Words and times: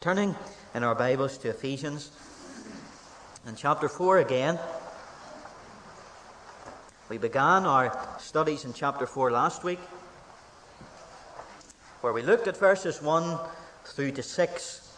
Turning 0.00 0.36
in 0.76 0.84
our 0.84 0.94
Bibles 0.94 1.38
to 1.38 1.48
Ephesians 1.48 2.12
in 3.48 3.56
chapter 3.56 3.88
4 3.88 4.18
again. 4.18 4.56
We 7.08 7.18
began 7.18 7.66
our 7.66 7.98
studies 8.20 8.64
in 8.64 8.72
chapter 8.72 9.08
4 9.08 9.32
last 9.32 9.64
week, 9.64 9.80
where 12.00 12.12
we 12.12 12.22
looked 12.22 12.46
at 12.46 12.56
verses 12.56 13.02
1 13.02 13.40
through 13.86 14.12
to 14.12 14.22
6. 14.22 14.96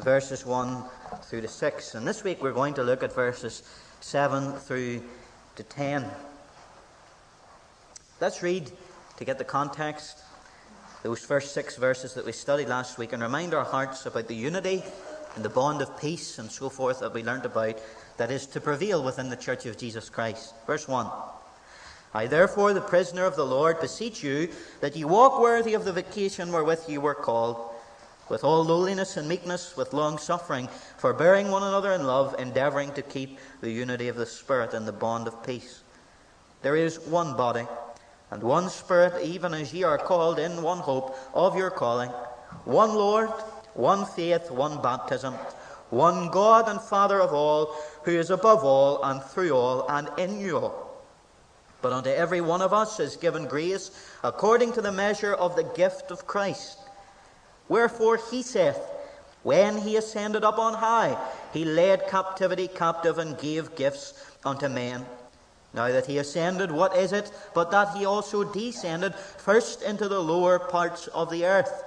Verses 0.00 0.44
1 0.44 0.82
through 1.22 1.42
to 1.42 1.48
6. 1.48 1.94
And 1.94 2.04
this 2.04 2.24
week 2.24 2.42
we're 2.42 2.50
going 2.50 2.74
to 2.74 2.82
look 2.82 3.04
at 3.04 3.14
verses 3.14 3.62
7 4.00 4.54
through 4.54 5.04
to 5.54 5.62
10. 5.62 6.04
Let's 8.20 8.42
read 8.42 8.72
to 9.18 9.24
get 9.24 9.38
the 9.38 9.44
context 9.44 10.24
those 11.02 11.20
first 11.20 11.54
six 11.54 11.76
verses 11.76 12.14
that 12.14 12.26
we 12.26 12.32
studied 12.32 12.68
last 12.68 12.98
week 12.98 13.12
and 13.12 13.22
remind 13.22 13.54
our 13.54 13.64
hearts 13.64 14.06
about 14.06 14.26
the 14.26 14.34
unity 14.34 14.82
and 15.36 15.44
the 15.44 15.48
bond 15.48 15.80
of 15.80 16.00
peace 16.00 16.38
and 16.38 16.50
so 16.50 16.68
forth 16.68 17.00
that 17.00 17.14
we 17.14 17.22
learnt 17.22 17.46
about 17.46 17.78
that 18.16 18.30
is 18.30 18.46
to 18.46 18.60
prevail 18.60 19.04
within 19.04 19.30
the 19.30 19.36
Church 19.36 19.64
of 19.66 19.78
Jesus 19.78 20.08
Christ. 20.10 20.54
Verse 20.66 20.88
1 20.88 21.06
I, 22.14 22.26
therefore, 22.26 22.72
the 22.72 22.80
prisoner 22.80 23.24
of 23.24 23.36
the 23.36 23.46
Lord, 23.46 23.80
beseech 23.80 24.24
you 24.24 24.48
that 24.80 24.96
ye 24.96 25.04
walk 25.04 25.40
worthy 25.40 25.74
of 25.74 25.84
the 25.84 25.92
vocation 25.92 26.50
wherewith 26.50 26.88
ye 26.88 26.98
were 26.98 27.14
called, 27.14 27.70
with 28.28 28.42
all 28.42 28.64
lowliness 28.64 29.16
and 29.16 29.28
meekness, 29.28 29.76
with 29.76 29.92
long 29.92 30.18
suffering, 30.18 30.68
forbearing 30.96 31.50
one 31.50 31.62
another 31.62 31.92
in 31.92 32.06
love, 32.06 32.34
endeavouring 32.38 32.92
to 32.94 33.02
keep 33.02 33.38
the 33.60 33.70
unity 33.70 34.08
of 34.08 34.16
the 34.16 34.26
Spirit 34.26 34.74
and 34.74 34.88
the 34.88 34.92
bond 34.92 35.28
of 35.28 35.46
peace. 35.46 35.82
There 36.62 36.76
is 36.76 36.98
one 36.98 37.36
body 37.36 37.66
and 38.30 38.42
one 38.42 38.68
Spirit, 38.68 39.24
even 39.24 39.54
as 39.54 39.72
ye 39.72 39.84
are 39.84 39.98
called 39.98 40.38
in 40.38 40.62
one 40.62 40.78
hope 40.78 41.16
of 41.34 41.56
your 41.56 41.70
calling, 41.70 42.10
one 42.64 42.94
Lord, 42.94 43.30
one 43.74 44.04
faith, 44.04 44.50
one 44.50 44.82
baptism, 44.82 45.34
one 45.90 46.28
God 46.28 46.68
and 46.68 46.80
Father 46.80 47.20
of 47.20 47.32
all, 47.32 47.74
who 48.04 48.10
is 48.10 48.30
above 48.30 48.64
all, 48.64 49.02
and 49.02 49.22
through 49.22 49.52
all, 49.52 49.86
and 49.88 50.08
in 50.18 50.40
you 50.40 50.58
all. 50.58 50.88
But 51.80 51.92
unto 51.92 52.10
every 52.10 52.40
one 52.40 52.60
of 52.60 52.72
us 52.72 52.98
is 53.00 53.16
given 53.16 53.46
grace 53.46 53.90
according 54.22 54.72
to 54.72 54.82
the 54.82 54.92
measure 54.92 55.32
of 55.32 55.56
the 55.56 55.62
gift 55.62 56.10
of 56.10 56.26
Christ. 56.26 56.78
Wherefore 57.68 58.18
he 58.30 58.42
saith, 58.42 58.78
When 59.42 59.78
he 59.78 59.96
ascended 59.96 60.44
up 60.44 60.58
on 60.58 60.74
high, 60.74 61.16
he 61.52 61.64
led 61.64 62.08
captivity 62.08 62.68
captive 62.68 63.18
and 63.18 63.38
gave 63.38 63.76
gifts 63.76 64.14
unto 64.44 64.68
men. 64.68 65.06
Now 65.78 65.92
that 65.92 66.06
he 66.06 66.18
ascended, 66.18 66.72
what 66.72 66.96
is 66.96 67.12
it 67.12 67.30
but 67.54 67.70
that 67.70 67.96
he 67.96 68.04
also 68.04 68.42
descended 68.42 69.14
first 69.14 69.80
into 69.80 70.08
the 70.08 70.18
lower 70.18 70.58
parts 70.58 71.06
of 71.06 71.30
the 71.30 71.46
earth? 71.46 71.84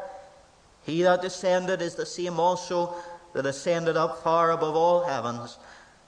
He 0.84 1.02
that 1.02 1.22
descended 1.22 1.82
is 1.82 1.96
the 1.96 2.06
same 2.06 2.40
also 2.40 2.96
that 3.34 3.46
ascended 3.46 3.98
up 3.98 4.24
far 4.24 4.52
above 4.52 4.78
all 4.78 5.04
heavens, 5.04 5.58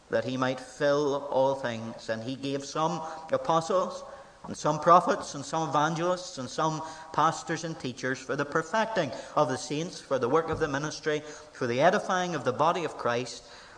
that 0.10 0.24
he 0.24 0.38
might 0.38 0.62
fill 0.62 1.28
all 1.30 1.56
things. 1.56 2.08
And 2.08 2.24
he 2.24 2.38
gave 2.38 2.64
some 2.64 3.02
apostles, 3.34 4.06
and 4.46 4.56
some 4.56 4.80
prophets, 4.80 5.36
and 5.36 5.44
some 5.44 5.68
evangelists, 5.68 6.38
and 6.38 6.50
some 6.50 6.82
pastors 7.12 7.66
and 7.66 7.78
teachers 7.78 8.18
for 8.18 8.38
the 8.38 8.46
perfecting 8.46 9.12
of 9.36 9.50
the 9.50 9.58
saints, 9.58 10.00
for 10.00 10.18
the 10.18 10.30
work 10.30 10.50
of 10.50 10.60
the 10.60 10.70
ministry, 10.70 11.22
for 11.52 11.68
the 11.68 11.82
edifying 11.82 12.34
of 12.34 12.46
the 12.46 12.54
body 12.54 12.86
of 12.86 12.98
Christ 12.98 13.44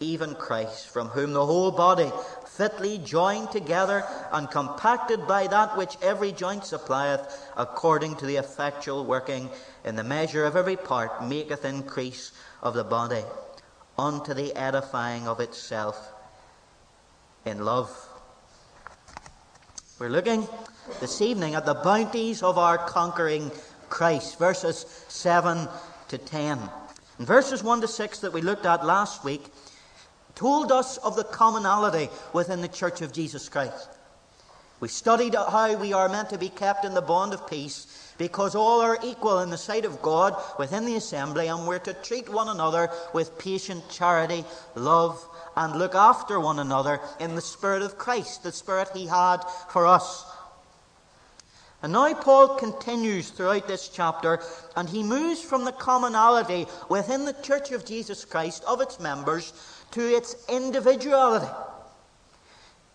even 0.00 0.34
Christ, 0.34 0.88
from 0.88 1.08
whom 1.08 1.32
the 1.32 1.44
whole 1.44 1.70
body, 1.70 2.10
fitly 2.46 2.98
joined 2.98 3.50
together 3.50 4.04
and 4.32 4.50
compacted 4.50 5.26
by 5.26 5.46
that 5.46 5.76
which 5.76 5.96
every 6.02 6.32
joint 6.32 6.64
supplieth, 6.64 7.50
according 7.56 8.16
to 8.16 8.26
the 8.26 8.36
effectual 8.36 9.04
working 9.04 9.48
in 9.84 9.96
the 9.96 10.04
measure 10.04 10.44
of 10.44 10.56
every 10.56 10.76
part, 10.76 11.26
maketh 11.26 11.64
increase 11.64 12.32
of 12.62 12.74
the 12.74 12.84
body, 12.84 13.22
unto 13.98 14.34
the 14.34 14.54
edifying 14.54 15.26
of 15.26 15.40
itself 15.40 16.12
in 17.44 17.64
love. 17.64 17.90
We're 19.98 20.08
looking 20.08 20.46
this 21.00 21.20
evening 21.20 21.54
at 21.54 21.66
the 21.66 21.74
bounties 21.74 22.42
of 22.42 22.56
our 22.56 22.78
conquering 22.78 23.50
Christ, 23.88 24.38
verses 24.38 24.86
7 25.08 25.68
to 26.08 26.18
10. 26.18 26.58
In 27.18 27.24
verses 27.24 27.64
1 27.64 27.80
to 27.80 27.88
6 27.88 28.20
that 28.20 28.32
we 28.32 28.40
looked 28.40 28.66
at 28.66 28.86
last 28.86 29.24
week, 29.24 29.46
told 30.38 30.70
us 30.70 30.98
of 30.98 31.16
the 31.16 31.24
commonality 31.24 32.08
within 32.32 32.60
the 32.60 32.68
Church 32.68 33.02
of 33.02 33.12
Jesus 33.12 33.48
Christ. 33.48 33.88
We 34.78 34.86
studied 34.86 35.34
how 35.34 35.76
we 35.76 35.92
are 35.92 36.08
meant 36.08 36.30
to 36.30 36.38
be 36.38 36.48
kept 36.48 36.84
in 36.84 36.94
the 36.94 37.02
bond 37.02 37.34
of 37.34 37.50
peace 37.50 38.14
because 38.18 38.54
all 38.54 38.80
are 38.80 39.00
equal 39.02 39.40
in 39.40 39.50
the 39.50 39.58
sight 39.58 39.84
of 39.84 40.00
God 40.00 40.40
within 40.56 40.84
the 40.84 40.94
assembly, 40.94 41.48
and 41.48 41.66
we're 41.66 41.80
to 41.80 41.92
treat 41.92 42.28
one 42.28 42.48
another 42.48 42.88
with 43.12 43.36
patient 43.38 43.82
charity, 43.90 44.44
love, 44.76 45.20
and 45.56 45.76
look 45.76 45.96
after 45.96 46.38
one 46.38 46.60
another 46.60 47.00
in 47.18 47.34
the 47.34 47.40
Spirit 47.40 47.82
of 47.82 47.98
Christ, 47.98 48.44
the 48.44 48.52
Spirit 48.52 48.90
He 48.94 49.06
had 49.06 49.38
for 49.70 49.86
us. 49.86 50.24
And 51.82 51.92
now 51.92 52.12
Paul 52.12 52.56
continues 52.56 53.30
throughout 53.30 53.68
this 53.68 53.88
chapter, 53.88 54.40
and 54.74 54.88
he 54.88 55.04
moves 55.04 55.40
from 55.40 55.64
the 55.64 55.72
commonality 55.72 56.66
within 56.88 57.24
the 57.24 57.34
Church 57.34 57.70
of 57.70 57.84
Jesus 57.84 58.24
Christ 58.24 58.64
of 58.66 58.80
its 58.80 58.98
members 58.98 59.52
to 59.92 60.00
its 60.00 60.34
individuality. 60.48 61.46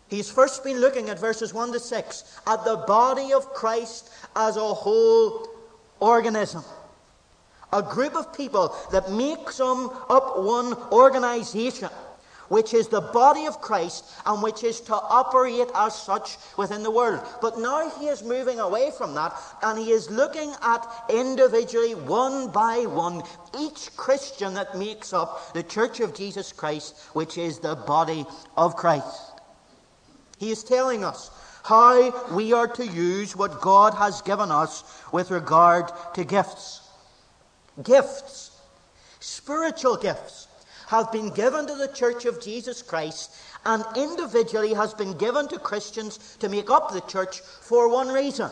He's 0.10 0.30
first 0.30 0.64
been 0.64 0.82
looking 0.82 1.10
at 1.10 1.18
verses 1.18 1.54
1 1.54 1.72
to 1.72 1.80
6 1.80 2.40
at 2.46 2.66
the 2.66 2.84
body 2.86 3.32
of 3.34 3.54
Christ 3.54 4.10
as 4.36 4.58
a 4.58 4.74
whole 4.74 5.48
organism. 6.00 6.64
A 7.72 7.82
group 7.82 8.16
of 8.16 8.34
people 8.38 8.76
that 8.92 9.12
makes 9.12 9.60
up 9.62 10.40
one 10.40 10.74
organization 10.92 11.90
which 12.54 12.76
is 12.76 12.88
the 12.88 13.02
body 13.02 13.48
of 13.48 13.60
Christ 13.60 14.06
and 14.28 14.44
which 14.44 14.64
is 14.64 14.80
to 14.82 14.94
operate 14.94 15.70
as 15.74 16.00
such 16.00 16.38
within 16.56 16.84
the 16.84 16.92
world. 16.92 17.20
But 17.42 17.58
now 17.58 17.90
he 17.98 18.06
is 18.06 18.22
moving 18.22 18.60
away 18.60 18.92
from 18.96 19.16
that 19.16 19.36
and 19.64 19.80
he 19.80 19.90
is 19.90 20.12
looking 20.12 20.54
at 20.62 20.86
individually, 21.10 21.96
one 21.96 22.52
by 22.52 22.86
one, 22.86 23.24
each 23.60 23.98
Christian 23.98 24.54
that 24.54 24.78
makes 24.78 25.14
up 25.14 25.52
the 25.54 25.64
church 25.64 26.00
of 26.00 26.14
Jesus 26.14 26.52
Christ, 26.52 26.96
which 27.14 27.40
is 27.40 27.58
the 27.58 27.74
body 27.74 28.24
of 28.56 28.76
Christ. 28.76 29.42
He 30.38 30.52
is 30.52 30.64
telling 30.64 31.04
us 31.04 31.32
how 31.64 32.36
we 32.36 32.54
are 32.54 32.68
to 32.68 32.86
use 32.86 33.36
what 33.36 33.62
God 33.62 33.96
has 33.96 34.22
given 34.22 34.52
us 34.52 34.84
with 35.12 35.32
regard 35.32 35.86
to 36.14 36.24
gifts. 36.24 36.82
Gifts, 37.82 38.52
spiritual 39.20 39.98
gifts 39.98 40.48
have 40.88 41.12
been 41.12 41.30
given 41.30 41.68
to 41.68 41.76
the 41.76 41.88
Church 41.90 42.26
of 42.26 42.42
Jesus 42.42 42.82
Christ 42.82 43.32
and 43.66 43.84
individually 43.96 44.74
has 44.74 44.94
been 44.94 45.18
given 45.18 45.48
to 45.48 45.60
Christians 45.60 46.38
to 46.40 46.50
make 46.50 46.70
up 46.70 46.92
the 46.92 47.02
church 47.02 47.40
for 47.40 47.90
one 47.90 48.10
reason 48.10 48.50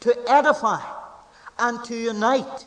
to 0.00 0.30
edify 0.30 0.80
and 1.58 1.82
to 1.84 1.94
unite 1.96 2.66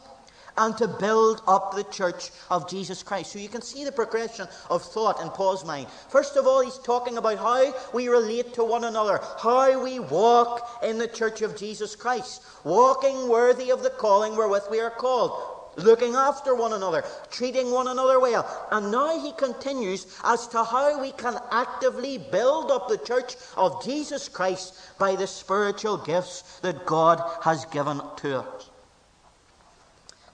and 0.58 0.76
to 0.78 0.88
build 0.88 1.42
up 1.48 1.76
the 1.76 1.84
church 1.84 2.32
of 2.50 2.68
Jesus 2.68 3.04
Christ. 3.04 3.32
So 3.32 3.40
you 3.40 3.50
can 3.50 3.62
see 3.62 3.86
the 3.86 3.92
progression 3.92 4.48
of 4.72 4.82
thought 4.82 5.22
in 5.22 5.30
Paul's 5.30 5.64
mind. 5.64 5.88
First 6.10 6.36
of 6.36 6.48
all, 6.48 6.62
he's 6.62 6.80
talking 6.80 7.18
about 7.18 7.38
how 7.38 7.76
we 7.94 8.08
relate 8.08 8.56
to 8.56 8.64
one 8.64 8.84
another, 8.84 9.20
how 9.40 9.84
we 9.84 10.00
walk 10.00 10.80
in 10.84 10.98
the 10.98 11.08
church 11.08 11.44
of 11.44 11.56
Jesus 11.56 11.96
Christ, 11.96 12.44
walking 12.64 13.30
worthy 13.30 13.70
of 13.72 13.84
the 13.84 13.92
calling 13.92 14.36
wherewith 14.36 14.64
we 14.72 14.80
are 14.80 14.90
called 14.90 15.57
looking 15.78 16.16
after 16.16 16.56
one 16.56 16.74
another, 16.74 17.04
treating 17.32 17.72
one 17.72 17.88
another 17.88 18.20
well. 18.20 18.46
And 18.72 18.92
now 18.92 19.20
he 19.20 19.32
continues 19.34 20.08
as 20.24 20.48
to 20.50 20.64
how 20.64 21.00
we 21.00 21.12
can 21.12 21.38
actively 21.52 22.18
build 22.18 22.72
up 22.72 22.90
the 22.90 22.98
church 22.98 23.36
of 23.56 23.84
Jesus 23.84 24.28
Christ 24.28 24.76
by 25.00 25.16
the 25.16 25.28
spiritual 25.28 25.98
gifts 25.98 26.60
that 26.60 26.86
God 26.86 27.22
has 27.44 27.66
given 27.66 28.02
to 28.18 28.40
us. 28.40 28.70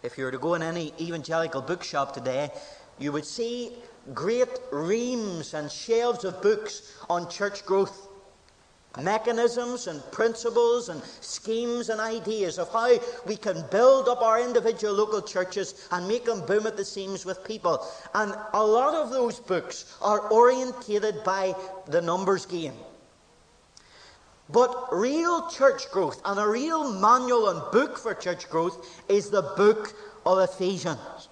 If 0.02 0.18
you 0.18 0.26
were 0.26 0.32
to 0.32 0.40
go 0.40 0.56
in 0.56 0.64
any 0.64 0.94
evangelical 1.00 1.62
bookshop 1.62 2.14
today, 2.14 2.50
you 3.00 3.12
would 3.12 3.26
see 3.26 3.72
great 4.14 4.50
reams 4.72 5.54
and 5.54 5.72
shelves 5.72 6.26
of 6.26 6.42
books 6.42 6.94
on 7.10 7.30
church 7.30 7.66
growth. 7.66 8.10
Mechanisms 9.02 9.88
and 9.88 10.04
principles 10.12 10.90
and 10.90 11.02
schemes 11.22 11.90
and 11.90 12.00
ideas 12.00 12.60
of 12.60 12.72
how 12.72 12.92
we 13.26 13.36
can 13.36 13.64
build 13.72 14.08
up 14.08 14.22
our 14.22 14.40
individual 14.40 14.94
local 14.94 15.22
churches 15.22 15.88
and 15.92 16.08
make 16.08 16.26
them 16.26 16.46
boom 16.46 16.68
at 16.68 16.78
the 16.78 16.86
seams 16.86 17.26
with 17.26 17.44
people. 17.44 17.86
And 18.14 18.36
a 18.54 18.64
lot 18.64 18.94
of 18.94 19.10
those 19.10 19.40
books 19.40 19.98
are 20.02 20.30
orientated 20.32 21.24
by 21.24 21.56
the 21.88 22.02
numbers 22.02 22.46
game. 22.46 22.76
But 24.50 24.90
real 24.92 25.50
church 25.50 25.90
growth 25.90 26.22
and 26.26 26.40
a 26.40 26.48
real 26.48 26.94
manual 26.94 27.50
and 27.50 27.72
book 27.72 27.98
for 27.98 28.14
church 28.14 28.50
growth 28.50 29.04
is 29.10 29.30
the 29.30 29.42
book 29.42 29.96
of 30.26 30.38
Ephesians. 30.40 31.30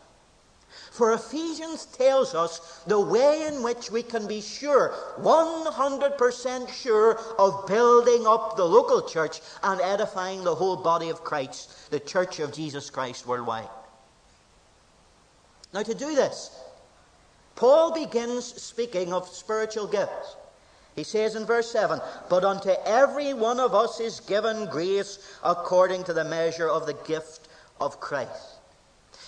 For 0.92 1.14
Ephesians 1.14 1.86
tells 1.86 2.36
us 2.36 2.84
the 2.86 3.00
way 3.00 3.46
in 3.48 3.64
which 3.64 3.90
we 3.90 4.04
can 4.04 4.28
be 4.28 4.42
sure, 4.42 4.94
100% 5.22 6.70
sure, 6.70 7.18
of 7.40 7.66
building 7.66 8.28
up 8.28 8.58
the 8.58 8.66
local 8.66 9.02
church 9.02 9.40
and 9.64 9.80
edifying 9.80 10.44
the 10.44 10.54
whole 10.54 10.76
body 10.76 11.08
of 11.08 11.24
Christ, 11.24 11.90
the 11.92 12.00
church 12.02 12.40
of 12.42 12.52
Jesus 12.52 12.90
Christ 12.90 13.26
worldwide. 13.26 13.70
Now, 15.74 15.84
to 15.84 15.94
do 15.94 16.14
this, 16.14 16.52
Paul 17.56 17.94
begins 17.94 18.44
speaking 18.46 19.14
of 19.14 19.30
spiritual 19.30 19.88
gifts. 19.88 20.36
He 20.98 21.06
says 21.06 21.36
in 21.36 21.46
verse 21.46 21.72
7 21.72 22.02
But 22.28 22.44
unto 22.44 22.72
every 22.86 23.34
one 23.34 23.62
of 23.62 23.74
us 23.74 24.02
is 24.02 24.20
given 24.20 24.66
grace 24.66 25.20
according 25.42 26.04
to 26.04 26.14
the 26.14 26.26
measure 26.26 26.68
of 26.68 26.86
the 26.86 26.96
gift 27.06 27.48
of 27.80 28.02
Christ. 28.02 28.58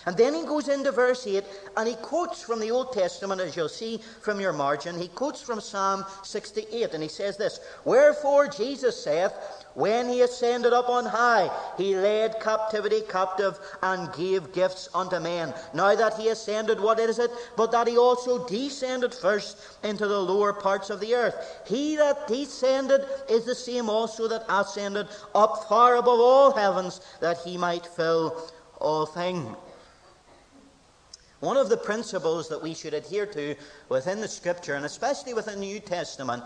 And 0.05 0.17
then 0.17 0.33
he 0.33 0.43
goes 0.43 0.67
into 0.67 0.91
verse 0.91 1.25
8 1.25 1.43
and 1.77 1.87
he 1.87 1.95
quotes 1.95 2.41
from 2.41 2.59
the 2.59 2.71
Old 2.71 2.91
Testament, 2.91 3.39
as 3.39 3.55
you'll 3.55 3.69
see 3.69 4.01
from 4.21 4.39
your 4.39 4.51
margin. 4.51 4.99
He 4.99 5.07
quotes 5.07 5.41
from 5.41 5.61
Psalm 5.61 6.03
68 6.23 6.93
and 6.93 7.01
he 7.01 7.09
says 7.09 7.37
this 7.37 7.59
Wherefore 7.85 8.47
Jesus 8.47 9.01
saith, 9.01 9.31
When 9.75 10.09
he 10.09 10.21
ascended 10.21 10.73
up 10.73 10.89
on 10.89 11.05
high, 11.05 11.49
he 11.77 11.95
led 11.95 12.41
captivity 12.41 13.01
captive 13.09 13.57
and 13.81 14.11
gave 14.13 14.53
gifts 14.53 14.89
unto 14.93 15.19
men. 15.19 15.53
Now 15.73 15.95
that 15.95 16.17
he 16.17 16.29
ascended, 16.29 16.79
what 16.79 16.99
is 16.99 17.17
it? 17.17 17.31
But 17.55 17.71
that 17.71 17.87
he 17.87 17.97
also 17.97 18.45
descended 18.45 19.13
first 19.13 19.57
into 19.83 20.07
the 20.07 20.19
lower 20.19 20.51
parts 20.51 20.89
of 20.89 20.99
the 20.99 21.15
earth. 21.15 21.61
He 21.65 21.95
that 21.95 22.27
descended 22.27 23.05
is 23.29 23.45
the 23.45 23.55
same 23.55 23.89
also 23.89 24.27
that 24.27 24.45
ascended 24.49 25.07
up 25.33 25.65
far 25.69 25.95
above 25.95 26.19
all 26.19 26.51
heavens, 26.51 26.99
that 27.21 27.37
he 27.39 27.57
might 27.57 27.85
fill 27.85 28.51
all 28.79 29.05
things. 29.05 29.55
One 31.43 31.57
of 31.57 31.67
the 31.67 31.75
principles 31.75 32.47
that 32.47 32.63
we 32.63 32.73
should 32.73 32.93
adhere 32.93 33.25
to 33.25 33.55
within 33.89 34.21
the 34.21 34.29
Scripture, 34.29 34.75
and 34.75 34.85
especially 34.85 35.33
within 35.33 35.59
the 35.59 35.65
New 35.65 35.81
Testament, 35.81 36.41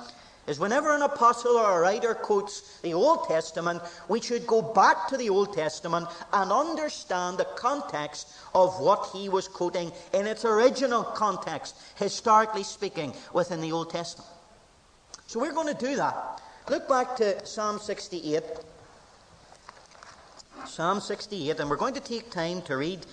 is 0.47 0.59
whenever 0.59 0.91
an 0.95 1.03
apostle 1.03 1.51
or 1.51 1.77
a 1.77 1.81
writer 1.81 2.15
quotes 2.15 2.79
the 2.79 2.95
Old 2.95 3.27
Testament, 3.27 3.83
we 4.09 4.19
should 4.19 4.47
go 4.47 4.63
back 4.63 5.07
to 5.09 5.17
the 5.17 5.29
Old 5.29 5.53
Testament 5.53 6.07
and 6.33 6.51
understand 6.51 7.37
the 7.37 7.45
context 7.55 8.27
of 8.55 8.79
what 8.79 9.11
he 9.13 9.29
was 9.29 9.47
quoting 9.47 9.91
in 10.15 10.25
its 10.25 10.45
original 10.45 11.03
context, 11.03 11.75
historically 11.97 12.63
speaking, 12.63 13.13
within 13.33 13.61
the 13.61 13.71
Old 13.71 13.91
Testament. 13.91 14.27
So 15.27 15.39
we're 15.39 15.53
going 15.53 15.71
to 15.71 15.85
do 15.85 15.95
that. 15.97 16.41
Look 16.71 16.89
back 16.89 17.15
to 17.17 17.45
Psalm 17.45 17.77
68. 17.77 18.41
Psalm 20.65 20.99
68, 20.99 21.59
and 21.59 21.69
we're 21.69 21.75
going 21.75 21.93
to 21.93 21.99
take 21.99 22.31
time 22.31 22.63
to 22.63 22.77
read 22.77 23.05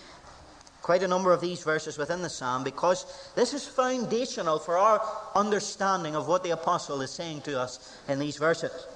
quite 0.85 1.03
a 1.03 1.09
number 1.09 1.33
of 1.33 1.41
these 1.41 1.63
verses 1.63 1.97
within 1.97 2.21
the 2.21 2.29
psalm 2.29 2.63
because 2.63 3.07
this 3.35 3.55
is 3.55 3.67
foundational 3.67 4.59
for 4.59 4.77
our 4.77 5.01
understanding 5.35 6.15
of 6.15 6.29
what 6.29 6.45
the 6.45 6.51
apostle 6.51 7.01
is 7.01 7.11
saying 7.11 7.41
to 7.41 7.59
us 7.59 7.97
in 8.07 8.19
these 8.19 8.37
verses. 8.37 8.87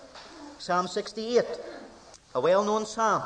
Psalm 0.59 0.87
68, 0.87 1.47
a 2.35 2.41
well 2.43 2.63
known 2.63 2.85
psalm. 2.85 3.23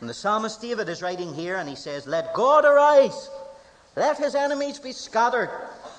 And 0.00 0.08
the 0.08 0.14
psalmist 0.14 0.62
David 0.62 0.88
is 0.88 1.02
writing 1.02 1.34
here 1.34 1.56
and 1.56 1.68
he 1.68 1.76
says, 1.76 2.06
Let 2.06 2.32
God 2.32 2.64
arise, 2.64 3.28
let 3.96 4.16
his 4.16 4.34
enemies 4.34 4.78
be 4.78 4.92
scattered, 4.92 5.50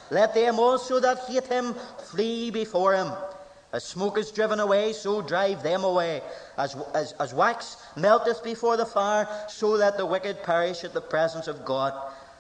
let 0.10 0.34
them 0.34 0.58
also 0.58 1.00
that 1.02 1.20
hate 1.28 1.46
him 1.46 1.76
flee 2.00 2.50
before 2.50 2.96
him. 2.96 3.12
As 3.72 3.84
smoke 3.84 4.18
is 4.18 4.32
driven 4.32 4.60
away, 4.60 4.94
so 4.94 5.22
drive 5.22 5.62
them 5.62 5.84
away. 5.84 6.22
As, 6.58 6.76
as, 6.96 7.14
as 7.14 7.34
wax 7.34 7.78
melteth 7.96 8.44
before 8.44 8.78
the 8.78 8.86
fire, 8.86 9.28
so 9.48 9.70
let 9.70 9.98
the 9.98 10.06
wicked 10.06 10.42
perish 10.42 10.84
at 10.84 10.94
the 10.94 11.02
presence 11.02 11.48
of 11.48 11.66
God. 11.66 11.94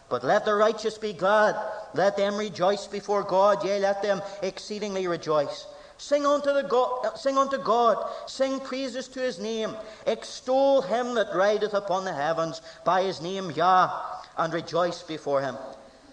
But 0.10 0.24
let 0.24 0.44
the 0.44 0.56
righteous 0.56 0.98
be 0.98 1.14
glad. 1.14 1.56
Let 1.94 2.18
them 2.18 2.36
rejoice 2.36 2.88
before 2.88 3.24
God. 3.24 3.64
Yea, 3.64 3.80
let 3.80 4.02
them 4.02 4.24
exceedingly 4.42 5.06
rejoice. 5.08 5.68
Sing 6.00 6.26
unto, 6.26 6.52
the 6.52 6.64
God, 6.64 7.06
uh, 7.06 7.16
sing 7.16 7.38
unto 7.38 7.60
God. 7.60 8.10
Sing 8.26 8.60
praises 8.60 9.08
to 9.10 9.20
his 9.20 9.38
name. 9.38 9.76
Extol 10.08 10.82
him 10.82 11.14
that 11.14 11.36
rideth 11.36 11.76
upon 11.76 12.06
the 12.06 12.14
heavens 12.14 12.62
by 12.84 13.04
his 13.04 13.22
name, 13.22 13.52
Yah, 13.52 13.92
and 14.38 14.52
rejoice 14.52 15.04
before 15.04 15.42
him. 15.42 15.58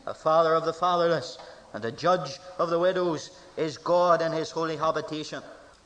A 0.06 0.12
father 0.12 0.54
of 0.54 0.66
the 0.66 0.74
fatherless, 0.74 1.38
and 1.72 1.84
a 1.84 1.92
judge 1.92 2.38
of 2.58 2.68
the 2.68 2.78
widows 2.78 3.30
is 3.56 3.78
God 3.78 4.22
in 4.22 4.32
his 4.32 4.50
holy 4.50 4.76
habitation. 4.76 5.42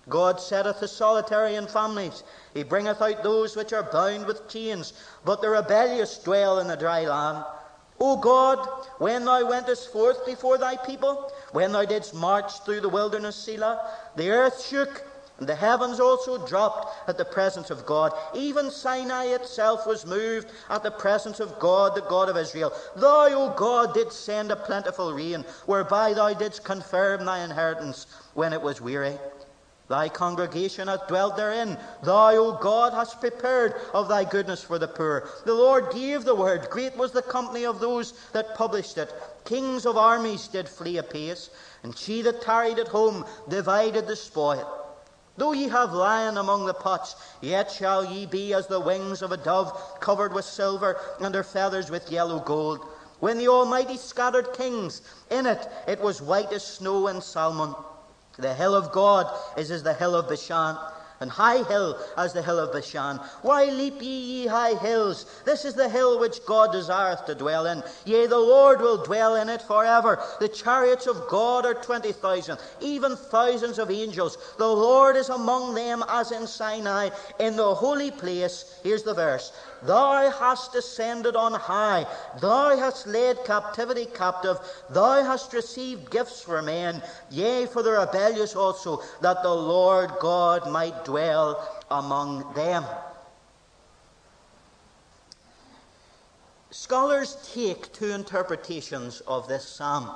God 0.08 0.40
setteth 0.40 0.80
the 0.80 0.88
solitary 0.88 1.54
in 1.54 1.66
families. 1.66 2.22
He 2.54 2.62
bringeth 2.62 3.00
out 3.00 3.22
those 3.22 3.54
which 3.54 3.72
are 3.72 3.82
bound 3.82 4.26
with 4.26 4.48
chains, 4.48 4.92
but 5.24 5.40
the 5.40 5.50
rebellious 5.50 6.18
dwell 6.18 6.58
in 6.58 6.68
the 6.68 6.76
dry 6.76 7.04
land. 7.04 7.44
O 8.00 8.16
God, 8.16 8.66
when 8.98 9.26
thou 9.26 9.46
wentest 9.48 9.92
forth 9.92 10.24
before 10.24 10.56
thy 10.56 10.76
people, 10.76 11.30
when 11.52 11.72
thou 11.72 11.84
didst 11.84 12.14
march 12.14 12.60
through 12.64 12.80
the 12.80 12.88
wilderness, 12.88 13.36
Selah, 13.36 13.78
the 14.16 14.30
earth 14.30 14.64
shook, 14.64 15.04
and 15.40 15.48
the 15.48 15.54
heavens 15.54 15.98
also 15.98 16.46
dropped 16.46 17.08
at 17.08 17.16
the 17.16 17.24
presence 17.24 17.70
of 17.70 17.86
God. 17.86 18.12
Even 18.34 18.70
Sinai 18.70 19.24
itself 19.28 19.86
was 19.86 20.04
moved 20.04 20.52
at 20.68 20.82
the 20.82 20.90
presence 20.90 21.40
of 21.40 21.58
God, 21.58 21.94
the 21.94 22.02
God 22.02 22.28
of 22.28 22.36
Israel. 22.36 22.72
Thou, 22.94 23.28
O 23.28 23.54
God, 23.56 23.94
didst 23.94 24.22
send 24.24 24.50
a 24.50 24.56
plentiful 24.56 25.14
rain, 25.14 25.46
whereby 25.64 26.12
thou 26.12 26.34
didst 26.34 26.62
confirm 26.62 27.24
thy 27.24 27.38
inheritance 27.38 28.06
when 28.34 28.52
it 28.52 28.60
was 28.60 28.82
weary. 28.82 29.16
Thy 29.88 30.10
congregation 30.10 30.88
hath 30.88 31.08
dwelt 31.08 31.38
therein. 31.38 31.78
Thou, 32.04 32.36
O 32.36 32.58
God, 32.60 32.92
hast 32.92 33.20
prepared 33.20 33.74
of 33.94 34.08
thy 34.08 34.24
goodness 34.24 34.62
for 34.62 34.78
the 34.78 34.86
poor. 34.86 35.28
The 35.46 35.54
Lord 35.54 35.90
gave 35.90 36.24
the 36.24 36.34
word. 36.34 36.68
Great 36.70 36.96
was 36.98 37.12
the 37.12 37.22
company 37.22 37.64
of 37.64 37.80
those 37.80 38.12
that 38.32 38.54
published 38.54 38.98
it. 38.98 39.12
Kings 39.46 39.86
of 39.86 39.96
armies 39.96 40.48
did 40.48 40.68
flee 40.68 40.98
apace, 40.98 41.48
and 41.82 41.96
she 41.96 42.20
that 42.22 42.42
tarried 42.42 42.78
at 42.78 42.88
home 42.88 43.24
divided 43.48 44.06
the 44.06 44.14
spoil. 44.14 44.79
Though 45.36 45.52
ye 45.52 45.68
have 45.68 45.92
lion 45.92 46.36
among 46.36 46.66
the 46.66 46.74
pots, 46.74 47.14
yet 47.40 47.70
shall 47.70 48.04
ye 48.04 48.26
be 48.26 48.52
as 48.52 48.66
the 48.66 48.80
wings 48.80 49.22
of 49.22 49.32
a 49.32 49.36
dove, 49.36 49.72
covered 50.00 50.32
with 50.32 50.44
silver, 50.44 50.98
and 51.20 51.34
her 51.34 51.44
feathers 51.44 51.90
with 51.90 52.10
yellow 52.10 52.40
gold. 52.40 52.80
When 53.20 53.38
the 53.38 53.48
Almighty 53.48 53.96
scattered 53.96 54.52
kings, 54.52 55.02
in 55.30 55.46
it 55.46 55.70
it 55.86 56.00
was 56.00 56.20
white 56.20 56.52
as 56.52 56.64
snow 56.64 57.06
and 57.06 57.22
Salmon. 57.22 57.74
The 58.38 58.54
hill 58.54 58.74
of 58.74 58.92
God 58.92 59.26
is 59.56 59.70
as 59.70 59.82
the 59.82 59.94
hill 59.94 60.14
of 60.14 60.28
Bashan 60.28 60.76
and 61.20 61.30
high 61.30 61.62
hill 61.64 61.98
as 62.16 62.32
the 62.32 62.42
hill 62.42 62.58
of 62.58 62.72
Bashan. 62.72 63.18
Why 63.42 63.66
leap 63.66 64.00
ye, 64.00 64.08
ye 64.08 64.46
high 64.46 64.74
hills? 64.74 65.26
This 65.44 65.64
is 65.64 65.74
the 65.74 65.88
hill 65.88 66.18
which 66.18 66.44
God 66.46 66.72
desireth 66.72 67.26
to 67.26 67.34
dwell 67.34 67.66
in. 67.66 67.82
Yea, 68.06 68.26
the 68.26 68.38
Lord 68.38 68.80
will 68.80 69.04
dwell 69.04 69.36
in 69.36 69.48
it 69.48 69.62
forever. 69.62 70.22
The 70.40 70.48
chariots 70.48 71.06
of 71.06 71.28
God 71.28 71.66
are 71.66 71.74
twenty 71.74 72.12
thousand, 72.12 72.58
even 72.80 73.16
thousands 73.16 73.78
of 73.78 73.90
angels. 73.90 74.38
The 74.56 74.66
Lord 74.66 75.16
is 75.16 75.28
among 75.28 75.74
them 75.74 76.02
as 76.08 76.32
in 76.32 76.46
Sinai, 76.46 77.10
in 77.38 77.56
the 77.56 77.74
holy 77.74 78.10
place. 78.10 78.78
Here's 78.82 79.02
the 79.02 79.14
verse. 79.14 79.52
Thou 79.82 80.30
hast 80.30 80.72
descended 80.72 81.36
on 81.36 81.54
high. 81.54 82.06
Thou 82.40 82.76
hast 82.76 83.06
led 83.06 83.44
captivity 83.44 84.06
captive. 84.06 84.58
Thou 84.90 85.22
hast 85.22 85.52
received 85.52 86.10
gifts 86.10 86.42
for 86.42 86.60
men, 86.62 87.02
yea, 87.30 87.66
for 87.66 87.82
the 87.82 87.92
rebellious 87.92 88.54
also, 88.54 89.02
that 89.20 89.42
the 89.42 89.54
Lord 89.54 90.10
God 90.20 90.70
might 90.70 91.04
dwell 91.04 91.82
among 91.90 92.52
them. 92.54 92.84
Scholars 96.70 97.36
take 97.52 97.92
two 97.92 98.10
interpretations 98.10 99.20
of 99.22 99.48
this 99.48 99.66
psalm. 99.66 100.10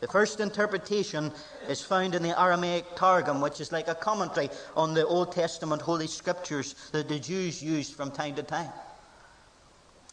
The 0.00 0.06
first 0.06 0.38
interpretation 0.38 1.32
is 1.68 1.82
found 1.82 2.14
in 2.14 2.22
the 2.22 2.40
Aramaic 2.40 2.94
Targum, 2.94 3.40
which 3.40 3.60
is 3.60 3.72
like 3.72 3.88
a 3.88 3.94
commentary 3.94 4.48
on 4.76 4.94
the 4.94 5.06
Old 5.06 5.32
Testament 5.32 5.82
Holy 5.82 6.06
Scriptures 6.06 6.74
that 6.92 7.08
the 7.08 7.18
Jews 7.18 7.62
used 7.62 7.94
from 7.94 8.12
time 8.12 8.36
to 8.36 8.42
time. 8.44 8.70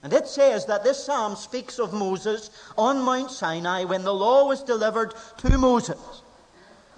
And 0.01 0.11
it 0.13 0.27
says 0.27 0.65
that 0.67 0.83
this 0.83 1.03
psalm 1.03 1.35
speaks 1.35 1.79
of 1.79 1.93
Moses 1.93 2.49
on 2.77 3.01
Mount 3.01 3.31
Sinai 3.31 3.83
when 3.85 4.03
the 4.03 4.13
law 4.13 4.47
was 4.47 4.63
delivered 4.63 5.13
to 5.37 5.57
Moses. 5.57 5.97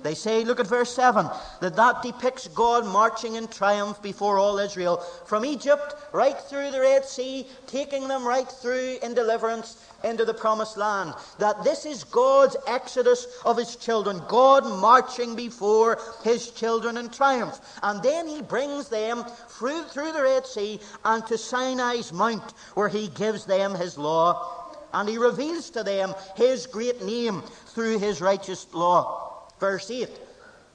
They 0.04 0.14
say, 0.14 0.44
look 0.44 0.60
at 0.60 0.68
verse 0.68 0.94
7, 0.94 1.28
that 1.60 1.76
that 1.76 2.02
depicts 2.04 2.48
God 2.50 2.86
marching 2.86 3.36
in 3.36 3.48
triumph 3.48 4.02
before 4.02 4.38
all 4.38 4.60
Israel 4.60 4.98
from 5.26 5.44
Egypt 5.44 5.96
right 6.14 6.38
through 6.38 6.72
the 6.72 6.80
Red 6.80 7.04
Sea, 7.04 7.48
taking 7.66 8.08
them 8.08 8.26
right 8.26 8.48
through 8.48 9.00
in 9.02 9.14
deliverance 9.14 9.84
into 10.04 10.26
the 10.26 10.34
promised 10.34 10.78
land. 10.78 11.14
That 11.40 11.64
this 11.64 11.86
is 11.86 12.04
God's 12.04 12.58
exodus 12.68 13.28
of 13.46 13.58
his 13.58 13.76
children, 13.76 14.22
God 14.28 14.66
marching 14.66 15.36
before 15.36 16.00
his 16.24 16.52
children 16.52 16.98
in 16.98 17.10
triumph. 17.10 17.60
And 17.84 18.02
then 18.04 18.28
he 18.28 18.42
brings 18.42 18.90
them 18.90 19.24
through, 19.50 19.84
through 19.84 20.14
the 20.14 20.24
Red 20.24 20.46
Sea 20.46 20.80
and 21.06 21.26
to 21.28 21.38
Sinai's 21.38 22.14
Mount, 22.14 22.54
where 22.74 22.90
he 22.90 23.08
gives 23.10 23.46
them 23.46 23.76
his 23.76 23.98
law. 23.98 24.76
And 24.94 25.10
he 25.10 25.18
reveals 25.18 25.70
to 25.72 25.84
them 25.84 26.14
his 26.36 26.66
great 26.66 27.04
name 27.04 27.42
through 27.68 28.00
his 28.00 28.22
righteous 28.22 28.68
law. 28.74 29.48
Verse 29.60 29.92
8. 29.92 30.10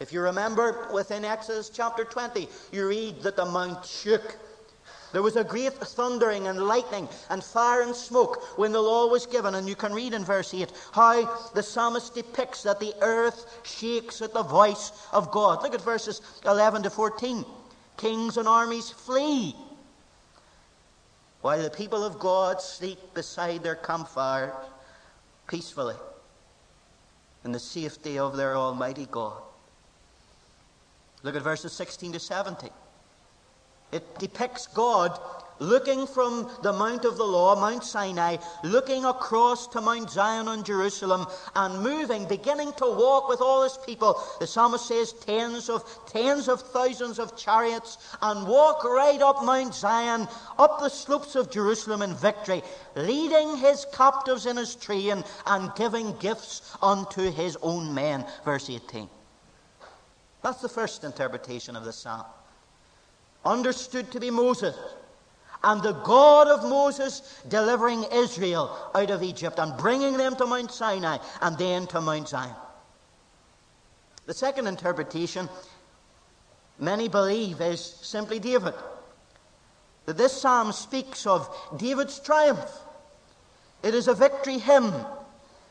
If 0.00 0.12
you 0.12 0.21
remember 0.21 0.88
within 0.93 1.25
Exodus 1.25 1.71
chapter 1.71 2.05
20, 2.05 2.49
you 2.73 2.88
read 2.88 3.23
that 3.23 3.37
the 3.37 3.45
mount 3.45 3.87
shook. 3.87 4.37
There 5.12 5.23
was 5.23 5.37
a 5.37 5.45
great 5.45 5.75
thundering 5.75 6.47
and 6.47 6.66
lightning 6.66 7.09
and 7.28 7.45
fire 7.45 7.83
and 7.83 7.95
smoke 7.95 8.59
when 8.59 8.73
the 8.73 8.81
law 8.81 9.07
was 9.07 9.26
given. 9.26 9.54
And 9.54 9.69
you 9.69 9.75
can 9.75 9.92
read 9.92 10.14
in 10.14 10.25
verse 10.25 10.54
8 10.54 10.73
how 10.92 11.50
the 11.54 11.62
psalmist 11.62 12.14
depicts 12.14 12.62
that 12.62 12.81
the 12.81 12.95
earth 13.02 13.61
shakes 13.62 14.23
at 14.23 14.33
the 14.33 14.42
voice 14.42 14.92
of 15.12 15.31
God. 15.31 15.62
Look 15.62 15.75
at 15.75 15.83
verses 15.83 16.23
11 16.47 16.85
to 16.85 16.90
14. 16.90 17.45
Kings 17.99 18.38
and 18.38 18.49
armies 18.49 18.90
flee 18.90 19.54
while 21.42 21.62
the 21.62 21.71
people 21.71 22.04
of 22.04 22.19
God 22.19 22.62
sleep 22.62 22.99
beside 23.14 23.62
their 23.62 23.75
campfires 23.75 24.52
peacefully 25.47 25.97
in 27.45 27.52
the 27.52 27.59
safety 27.59 28.19
of 28.19 28.37
their 28.37 28.57
Almighty 28.57 29.07
God. 29.11 29.42
Look 31.23 31.37
at 31.37 31.42
verses 31.42 31.73
16 31.73 32.12
to 32.12 32.21
17. 32.21 32.71
It 33.93 34.19
depicts 34.19 34.67
God 34.67 35.19
looking 35.63 36.07
from 36.07 36.51
the 36.63 36.73
Mount 36.73 37.05
of 37.05 37.17
the 37.17 37.25
Law, 37.25 37.59
Mount 37.59 37.85
Sinai, 37.85 38.37
looking 38.65 39.05
across 39.05 39.67
to 39.69 39.81
Mount 39.81 40.11
Zion 40.11 40.49
and 40.49 40.65
Jerusalem, 40.65 41.27
and 41.55 41.83
moving, 41.83 42.27
beginning 42.27 42.73
to 42.75 42.85
walk 42.87 43.29
with 43.29 43.41
all 43.41 43.63
his 43.63 43.79
people. 43.87 44.21
The 44.41 44.47
psalmist 44.47 44.87
says 44.87 45.13
tens 45.13 45.69
of 45.69 45.85
tens 46.07 46.49
of 46.49 46.61
thousands 46.61 47.19
of 47.19 47.37
chariots, 47.37 47.99
and 48.21 48.47
walk 48.47 48.85
right 48.85 49.21
up 49.23 49.45
Mount 49.45 49.75
Zion, 49.75 50.27
up 50.59 50.81
the 50.81 50.89
slopes 50.89 51.37
of 51.37 51.51
Jerusalem 51.51 52.03
in 52.03 52.15
victory, 52.15 52.63
leading 52.97 53.57
his 53.57 53.87
captives 53.93 54.47
in 54.47 54.57
his 54.57 54.75
train 54.75 55.23
and 55.47 55.75
giving 55.77 56.17
gifts 56.19 56.77
unto 56.83 57.31
his 57.31 57.57
own 57.63 57.95
men. 57.95 58.25
Verse 58.45 58.69
18. 58.69 59.09
That's 60.43 60.61
the 60.61 60.69
first 60.69 61.05
interpretation 61.05 61.77
of 61.77 61.85
the 61.85 61.93
psalm. 61.93 62.25
Understood 63.45 64.11
to 64.13 64.21
be 64.21 64.31
Moses 64.31 64.77
and 65.65 65.83
the 65.83 65.93
God 65.93 66.49
of 66.49 66.63
Moses 66.63 67.43
delivering 67.49 68.05
Israel 68.13 68.77
out 68.95 69.11
of 69.11 69.23
Egypt 69.23 69.59
and 69.59 69.77
bringing 69.77 70.17
them 70.17 70.35
to 70.37 70.47
Mount 70.47 70.73
Sinai 70.73 71.19
and 71.41 71.57
then 71.57 71.87
to 71.89 72.01
Mount 72.01 72.29
Zion. 72.29 72.55
The 74.27 74.35
second 74.35 74.67
interpretation, 74.67 75.49
many 76.79 77.09
believe, 77.09 77.61
is 77.61 77.81
simply 77.81 78.39
David. 78.39 78.75
That 80.07 80.19
this 80.19 80.33
psalm 80.33 80.73
speaks 80.73 81.27
of 81.27 81.49
David's 81.77 82.19
triumph. 82.19 82.71
It 83.83 83.95
is 83.95 84.09
a 84.09 84.15
victory 84.15 84.59
hymn 84.59 84.93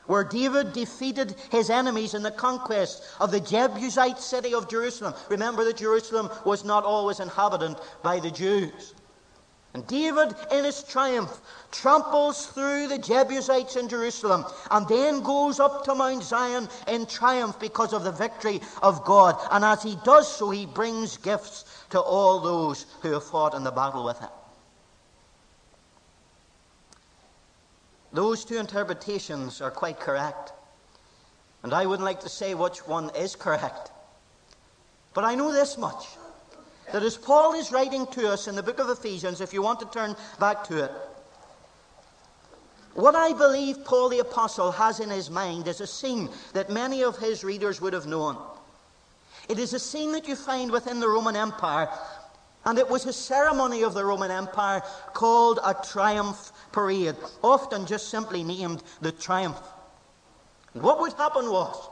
where 0.07 0.23
David 0.23 0.73
defeated 0.73 1.35
his 1.51 1.69
enemies 1.69 2.13
in 2.13 2.23
the 2.23 2.31
conquest 2.31 3.03
of 3.19 3.31
the 3.31 3.39
Jebusite 3.39 4.19
city 4.19 4.53
of 4.53 4.69
Jerusalem. 4.69 5.13
Remember 5.29 5.63
that 5.63 5.77
Jerusalem 5.77 6.29
was 6.45 6.65
not 6.65 6.83
always 6.83 7.19
inhabited 7.19 7.75
by 8.03 8.19
the 8.19 8.31
Jews. 8.31 8.93
And 9.73 9.87
David, 9.87 10.35
in 10.51 10.65
his 10.65 10.83
triumph, 10.83 11.39
tramples 11.71 12.47
through 12.47 12.89
the 12.89 12.97
Jebusites 12.97 13.77
in 13.77 13.87
Jerusalem 13.87 14.43
and 14.69 14.85
then 14.87 15.21
goes 15.21 15.61
up 15.61 15.85
to 15.85 15.95
Mount 15.95 16.23
Zion 16.23 16.67
in 16.89 17.05
triumph 17.05 17.57
because 17.57 17.93
of 17.93 18.03
the 18.03 18.11
victory 18.11 18.59
of 18.83 19.05
God. 19.05 19.37
And 19.49 19.63
as 19.63 19.81
he 19.81 19.95
does 20.03 20.29
so, 20.29 20.49
he 20.49 20.65
brings 20.65 21.15
gifts 21.15 21.63
to 21.91 22.01
all 22.01 22.41
those 22.41 22.85
who 23.01 23.13
have 23.13 23.23
fought 23.23 23.53
in 23.53 23.63
the 23.63 23.71
battle 23.71 24.03
with 24.03 24.19
him. 24.19 24.29
Those 28.13 28.43
two 28.43 28.57
interpretations 28.57 29.61
are 29.61 29.71
quite 29.71 29.99
correct. 29.99 30.51
And 31.63 31.73
I 31.73 31.85
wouldn't 31.85 32.05
like 32.05 32.21
to 32.21 32.29
say 32.29 32.53
which 32.53 32.87
one 32.87 33.11
is 33.15 33.35
correct. 33.35 33.91
But 35.13 35.23
I 35.23 35.35
know 35.35 35.51
this 35.51 35.77
much 35.77 36.07
that 36.91 37.03
as 37.03 37.17
Paul 37.17 37.53
is 37.53 37.71
writing 37.71 38.05
to 38.07 38.29
us 38.29 38.47
in 38.47 38.55
the 38.55 38.63
book 38.63 38.79
of 38.79 38.89
Ephesians, 38.89 39.39
if 39.39 39.53
you 39.53 39.61
want 39.61 39.79
to 39.79 39.85
turn 39.87 40.15
back 40.39 40.63
to 40.65 40.83
it, 40.83 40.91
what 42.93 43.15
I 43.15 43.31
believe 43.31 43.85
Paul 43.85 44.09
the 44.09 44.19
Apostle 44.19 44.71
has 44.73 44.99
in 44.99 45.09
his 45.09 45.29
mind 45.29 45.67
is 45.67 45.79
a 45.79 45.87
scene 45.87 46.29
that 46.53 46.69
many 46.69 47.03
of 47.03 47.17
his 47.17 47.43
readers 47.43 47.79
would 47.79 47.93
have 47.93 48.05
known. 48.05 48.35
It 49.47 49.59
is 49.59 49.73
a 49.73 49.79
scene 49.79 50.11
that 50.11 50.27
you 50.27 50.35
find 50.35 50.71
within 50.71 50.99
the 50.99 51.07
Roman 51.07 51.37
Empire, 51.37 51.87
and 52.65 52.77
it 52.77 52.89
was 52.89 53.05
a 53.05 53.13
ceremony 53.13 53.83
of 53.83 53.93
the 53.93 54.05
Roman 54.05 54.31
Empire 54.31 54.83
called 55.13 55.59
a 55.63 55.73
triumph 55.73 56.51
parade, 56.71 57.15
often 57.43 57.85
just 57.85 58.09
simply 58.09 58.43
named 58.43 58.83
the 59.01 59.11
triumph. 59.11 59.59
And 60.73 60.83
what 60.83 60.99
would 60.99 61.13
happen 61.13 61.49
was, 61.49 61.89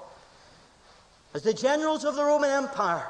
as 1.33 1.43
the 1.43 1.53
generals 1.53 2.05
of 2.05 2.15
the 2.15 2.23
Roman 2.23 2.49
Empire 2.49 3.07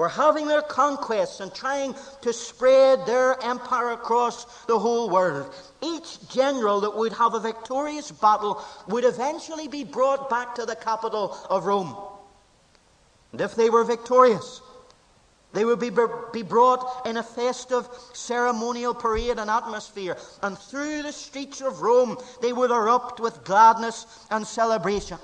were 0.00 0.08
having 0.08 0.46
their 0.46 0.62
conquests 0.62 1.40
and 1.40 1.52
trying 1.52 1.94
to 2.22 2.32
spread 2.32 3.04
their 3.04 3.38
empire 3.44 3.90
across 3.90 4.64
the 4.64 4.78
whole 4.78 5.10
world. 5.10 5.52
Each 5.82 6.26
general 6.30 6.80
that 6.80 6.96
would 6.96 7.12
have 7.12 7.34
a 7.34 7.40
victorious 7.40 8.10
battle 8.10 8.64
would 8.88 9.04
eventually 9.04 9.68
be 9.68 9.84
brought 9.84 10.30
back 10.30 10.54
to 10.54 10.64
the 10.64 10.74
capital 10.74 11.36
of 11.50 11.66
Rome. 11.66 11.94
And 13.32 13.42
if 13.42 13.54
they 13.54 13.68
were 13.68 13.84
victorious, 13.84 14.62
they 15.52 15.64
would 15.64 15.80
be, 15.80 15.90
be 16.32 16.42
brought 16.42 17.06
in 17.06 17.16
a 17.16 17.22
festive 17.22 17.88
ceremonial 18.12 18.94
parade 18.94 19.38
and 19.38 19.50
atmosphere, 19.50 20.16
and 20.42 20.58
through 20.58 21.02
the 21.02 21.12
streets 21.12 21.60
of 21.60 21.82
Rome 21.82 22.16
they 22.40 22.52
would 22.52 22.70
erupt 22.70 23.20
with 23.20 23.44
gladness 23.44 24.06
and 24.30 24.46
celebration. 24.46 25.18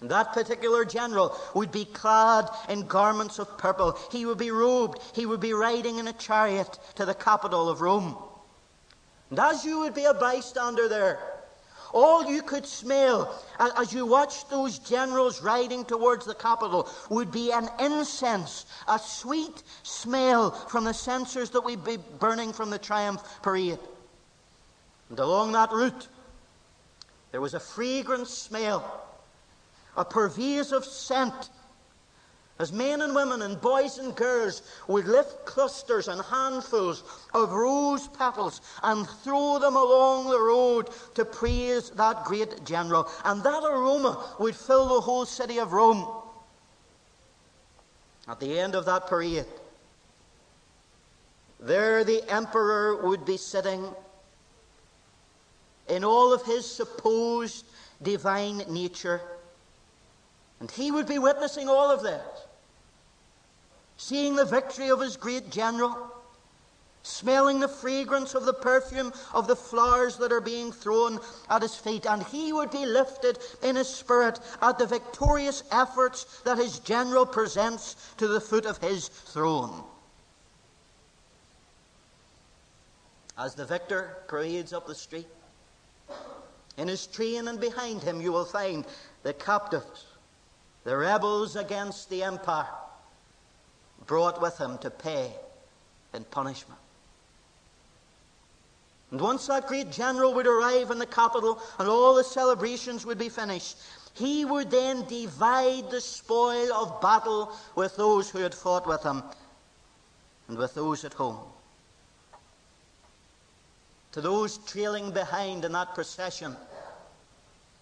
That 0.00 0.32
particular 0.32 0.84
general 0.84 1.34
would 1.54 1.70
be 1.70 1.84
clad 1.86 2.50
in 2.68 2.86
garments 2.86 3.38
of 3.38 3.56
purple. 3.56 3.96
He 4.10 4.26
would 4.26 4.38
be 4.38 4.50
robed. 4.50 4.98
He 5.14 5.24
would 5.24 5.40
be 5.40 5.54
riding 5.54 5.98
in 5.98 6.08
a 6.08 6.12
chariot 6.12 6.78
to 6.96 7.06
the 7.06 7.14
capital 7.14 7.68
of 7.70 7.80
Rome. 7.80 8.16
And 9.30 9.38
as 9.38 9.64
you 9.64 9.80
would 9.80 9.94
be 9.94 10.04
a 10.04 10.12
bystander 10.12 10.88
there, 10.88 11.18
all 11.94 12.26
you 12.26 12.42
could 12.42 12.66
smell 12.66 13.42
as 13.78 13.92
you 13.92 14.04
watched 14.04 14.50
those 14.50 14.78
generals 14.78 15.42
riding 15.42 15.84
towards 15.84 16.26
the 16.26 16.34
capital 16.34 16.90
would 17.08 17.30
be 17.30 17.52
an 17.52 17.70
incense, 17.80 18.66
a 18.88 18.98
sweet 18.98 19.62
smell 19.84 20.50
from 20.50 20.84
the 20.84 20.92
censers 20.92 21.50
that 21.50 21.64
would 21.64 21.84
be 21.84 21.96
burning 22.18 22.52
from 22.52 22.68
the 22.68 22.78
triumph 22.78 23.22
parade. 23.40 23.78
And 25.08 25.18
along 25.18 25.52
that 25.52 25.72
route, 25.72 26.08
there 27.30 27.40
was 27.40 27.54
a 27.54 27.60
fragrant 27.60 28.28
smell 28.28 29.00
a 29.96 30.04
pervasive 30.04 30.84
scent. 30.84 31.50
As 32.58 32.72
men 32.72 33.02
and 33.02 33.14
women 33.16 33.42
and 33.42 33.60
boys 33.60 33.98
and 33.98 34.14
girls 34.14 34.62
would 34.86 35.06
lift 35.06 35.44
clusters 35.44 36.06
and 36.06 36.20
handfuls 36.22 37.02
of 37.34 37.50
rose 37.50 38.06
petals 38.08 38.60
and 38.84 39.08
throw 39.08 39.58
them 39.58 39.74
along 39.74 40.30
the 40.30 40.40
road 40.40 40.90
to 41.14 41.24
praise 41.24 41.90
that 41.90 42.24
great 42.24 42.64
general. 42.64 43.08
And 43.24 43.42
that 43.42 43.64
aroma 43.64 44.36
would 44.38 44.54
fill 44.54 44.86
the 44.86 45.00
whole 45.00 45.26
city 45.26 45.58
of 45.58 45.72
Rome. 45.72 46.06
At 48.28 48.38
the 48.38 48.56
end 48.58 48.76
of 48.76 48.84
that 48.84 49.08
parade, 49.08 49.46
there 51.58 52.04
the 52.04 52.22
emperor 52.32 53.04
would 53.04 53.24
be 53.24 53.36
sitting 53.36 53.84
in 55.88 56.04
all 56.04 56.32
of 56.32 56.44
his 56.44 56.70
supposed 56.70 57.64
divine 58.00 58.58
nature 58.68 59.20
and 60.64 60.70
he 60.70 60.90
would 60.90 61.06
be 61.06 61.18
witnessing 61.18 61.68
all 61.68 61.90
of 61.90 62.02
this, 62.02 62.22
seeing 63.98 64.34
the 64.34 64.46
victory 64.46 64.88
of 64.88 64.98
his 64.98 65.14
great 65.14 65.50
general, 65.50 65.94
smelling 67.02 67.60
the 67.60 67.68
fragrance 67.68 68.34
of 68.34 68.46
the 68.46 68.54
perfume 68.54 69.12
of 69.34 69.46
the 69.46 69.54
flowers 69.54 70.16
that 70.16 70.32
are 70.32 70.40
being 70.40 70.72
thrown 70.72 71.20
at 71.50 71.60
his 71.60 71.74
feet. 71.74 72.06
And 72.06 72.22
he 72.22 72.54
would 72.54 72.70
be 72.70 72.86
lifted 72.86 73.40
in 73.62 73.76
his 73.76 73.90
spirit 73.90 74.40
at 74.62 74.78
the 74.78 74.86
victorious 74.86 75.64
efforts 75.70 76.40
that 76.46 76.56
his 76.56 76.78
general 76.78 77.26
presents 77.26 78.14
to 78.16 78.26
the 78.26 78.40
foot 78.40 78.64
of 78.64 78.78
his 78.78 79.08
throne. 79.08 79.84
As 83.36 83.54
the 83.54 83.66
victor 83.66 84.16
parades 84.28 84.72
up 84.72 84.86
the 84.86 84.94
street, 84.94 85.28
in 86.78 86.88
his 86.88 87.06
train 87.06 87.48
and 87.48 87.60
behind 87.60 88.02
him 88.02 88.22
you 88.22 88.32
will 88.32 88.46
find 88.46 88.86
the 89.24 89.34
captives 89.34 90.06
the 90.84 90.96
rebels 90.96 91.56
against 91.56 92.10
the 92.10 92.22
empire, 92.22 92.66
brought 94.06 94.40
with 94.40 94.58
him 94.58 94.78
to 94.78 94.90
pay 94.90 95.32
in 96.12 96.24
punishment. 96.24 96.80
And 99.10 99.20
once 99.20 99.46
that 99.46 99.66
great 99.66 99.90
general 99.90 100.34
would 100.34 100.46
arrive 100.46 100.90
in 100.90 100.98
the 100.98 101.06
capital 101.06 101.60
and 101.78 101.88
all 101.88 102.14
the 102.14 102.24
celebrations 102.24 103.06
would 103.06 103.18
be 103.18 103.28
finished, 103.28 103.78
he 104.14 104.44
would 104.44 104.70
then 104.70 105.04
divide 105.06 105.90
the 105.90 106.00
spoil 106.00 106.72
of 106.72 107.00
battle 107.00 107.52
with 107.74 107.96
those 107.96 108.30
who 108.30 108.38
had 108.38 108.54
fought 108.54 108.86
with 108.86 109.02
him 109.02 109.22
and 110.48 110.58
with 110.58 110.74
those 110.74 111.04
at 111.04 111.14
home. 111.14 111.40
To 114.12 114.20
those 114.20 114.58
trailing 114.58 115.10
behind 115.10 115.64
in 115.64 115.72
that 115.72 115.94
procession, 115.94 116.56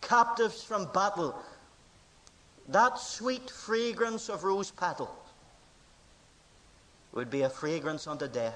captives 0.00 0.62
from 0.62 0.86
battle, 0.92 1.34
that 2.68 2.98
sweet 2.98 3.50
fragrance 3.50 4.28
of 4.28 4.44
rose 4.44 4.70
petals 4.70 5.08
would 7.12 7.30
be 7.30 7.42
a 7.42 7.50
fragrance 7.50 8.06
unto 8.06 8.28
death. 8.28 8.54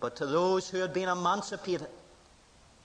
But 0.00 0.16
to 0.16 0.26
those 0.26 0.68
who 0.68 0.78
had 0.78 0.92
been 0.92 1.08
emancipated 1.08 1.88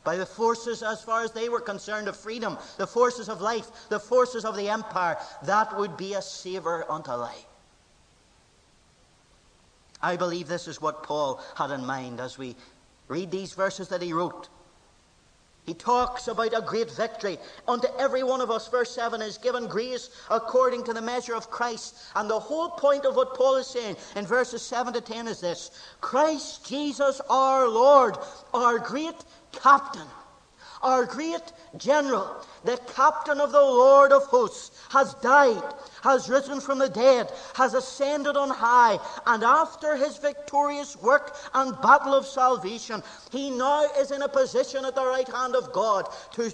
by 0.04 0.18
the 0.18 0.26
forces, 0.26 0.84
as 0.84 1.02
far 1.02 1.24
as 1.24 1.32
they 1.32 1.48
were 1.48 1.62
concerned, 1.62 2.08
of 2.08 2.18
freedom, 2.18 2.58
the 2.78 2.88
forces 2.88 3.30
of 3.30 3.40
life, 3.40 3.88
the 3.90 4.00
forces 4.00 4.44
of 4.44 4.58
the 4.58 4.70
empire, 4.70 5.18
that 5.44 5.78
would 5.78 5.96
be 5.96 6.14
a 6.14 6.22
savour 6.22 6.86
unto 6.92 7.12
life. 7.12 7.46
I 10.02 10.18
believe 10.18 10.50
this 10.50 10.68
is 10.68 10.82
what 10.82 11.04
Paul 11.04 11.42
had 11.56 11.72
in 11.72 11.86
mind 11.86 12.20
as 12.20 12.38
we 12.38 12.58
read 13.08 13.32
these 13.32 13.54
verses 13.54 13.88
that 13.88 14.02
he 14.02 14.12
wrote. 14.12 14.50
He 15.66 15.74
talks 15.74 16.28
about 16.28 16.58
a 16.58 16.62
great 16.62 16.92
victory. 16.92 17.38
Unto 17.68 17.88
every 17.98 18.22
one 18.22 18.42
of 18.42 18.52
us, 18.52 18.68
verse 18.68 18.92
7, 18.92 19.22
is 19.22 19.38
given 19.38 19.68
grace 19.68 20.10
according 20.30 20.84
to 20.84 20.94
the 20.94 21.02
measure 21.02 21.36
of 21.36 21.50
Christ. 21.50 21.96
And 22.16 22.30
the 22.30 22.40
whole 22.40 22.70
point 22.70 23.06
of 23.06 23.16
what 23.16 23.36
Paul 23.36 23.56
is 23.56 23.68
saying 23.68 23.96
in 24.16 24.26
verses 24.26 24.62
7 24.62 24.94
to 24.94 25.02
10 25.02 25.28
is 25.28 25.40
this 25.40 25.72
Christ 26.02 26.68
Jesus 26.68 27.22
our 27.30 27.70
Lord, 27.70 28.18
our 28.54 28.78
great 28.78 29.16
captain, 29.54 30.08
our 30.84 31.06
great 31.06 31.54
general, 31.78 32.46
the 32.64 32.78
captain 32.94 33.40
of 33.40 33.52
the 33.52 33.62
Lord 33.62 34.12
of 34.12 34.24
hosts, 34.24 34.72
has 34.90 35.14
died, 35.16 35.64
has 36.02 36.30
risen 36.30 36.60
from 36.60 36.80
the 36.80 36.90
dead, 36.90 37.32
has 37.56 37.74
ascended 37.74 38.38
on 38.38 38.50
high, 38.50 39.00
and 39.26 39.44
after 39.44 39.96
his 39.96 40.18
victorious 40.18 41.02
work 41.02 41.36
and 41.54 41.82
battle 41.82 42.14
of 42.14 42.26
salvation, 42.26 43.02
he 43.32 43.50
now 43.50 43.86
is 43.98 44.12
in 44.12 44.22
a 44.22 44.30
position 44.30 44.86
at 44.86 44.96
the 44.96 45.06
right 45.06 45.28
hand 45.28 45.56
of 45.56 45.72
God 45.72 46.08
to 46.34 46.52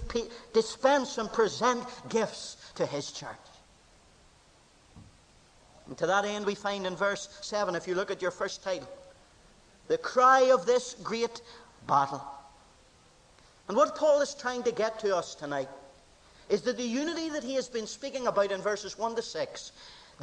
dispense 0.52 1.18
and 1.18 1.30
present 1.32 1.84
gifts 2.08 2.56
to 2.76 2.86
his 2.86 3.12
church. 3.12 3.28
And 5.86 5.98
to 5.98 6.06
that 6.06 6.24
end, 6.24 6.46
we 6.46 6.54
find 6.54 6.86
in 6.86 6.94
verse 6.94 7.28
7, 7.40 7.74
if 7.74 7.88
you 7.88 7.96
look 7.96 8.12
at 8.12 8.22
your 8.22 8.30
first 8.30 8.62
title, 8.62 8.88
the 9.88 9.98
cry 9.98 10.52
of 10.52 10.64
this 10.64 10.94
great 11.02 11.42
battle. 11.88 12.22
And 13.70 13.76
what 13.76 13.94
Paul 13.94 14.20
is 14.20 14.34
trying 14.34 14.64
to 14.64 14.72
get 14.72 14.98
to 14.98 15.16
us 15.16 15.36
tonight 15.36 15.68
is 16.48 16.62
that 16.62 16.76
the 16.76 16.82
unity 16.82 17.28
that 17.28 17.44
he 17.44 17.54
has 17.54 17.68
been 17.68 17.86
speaking 17.86 18.26
about 18.26 18.50
in 18.50 18.60
verses 18.60 18.98
1 18.98 19.14
to 19.14 19.22
6, 19.22 19.72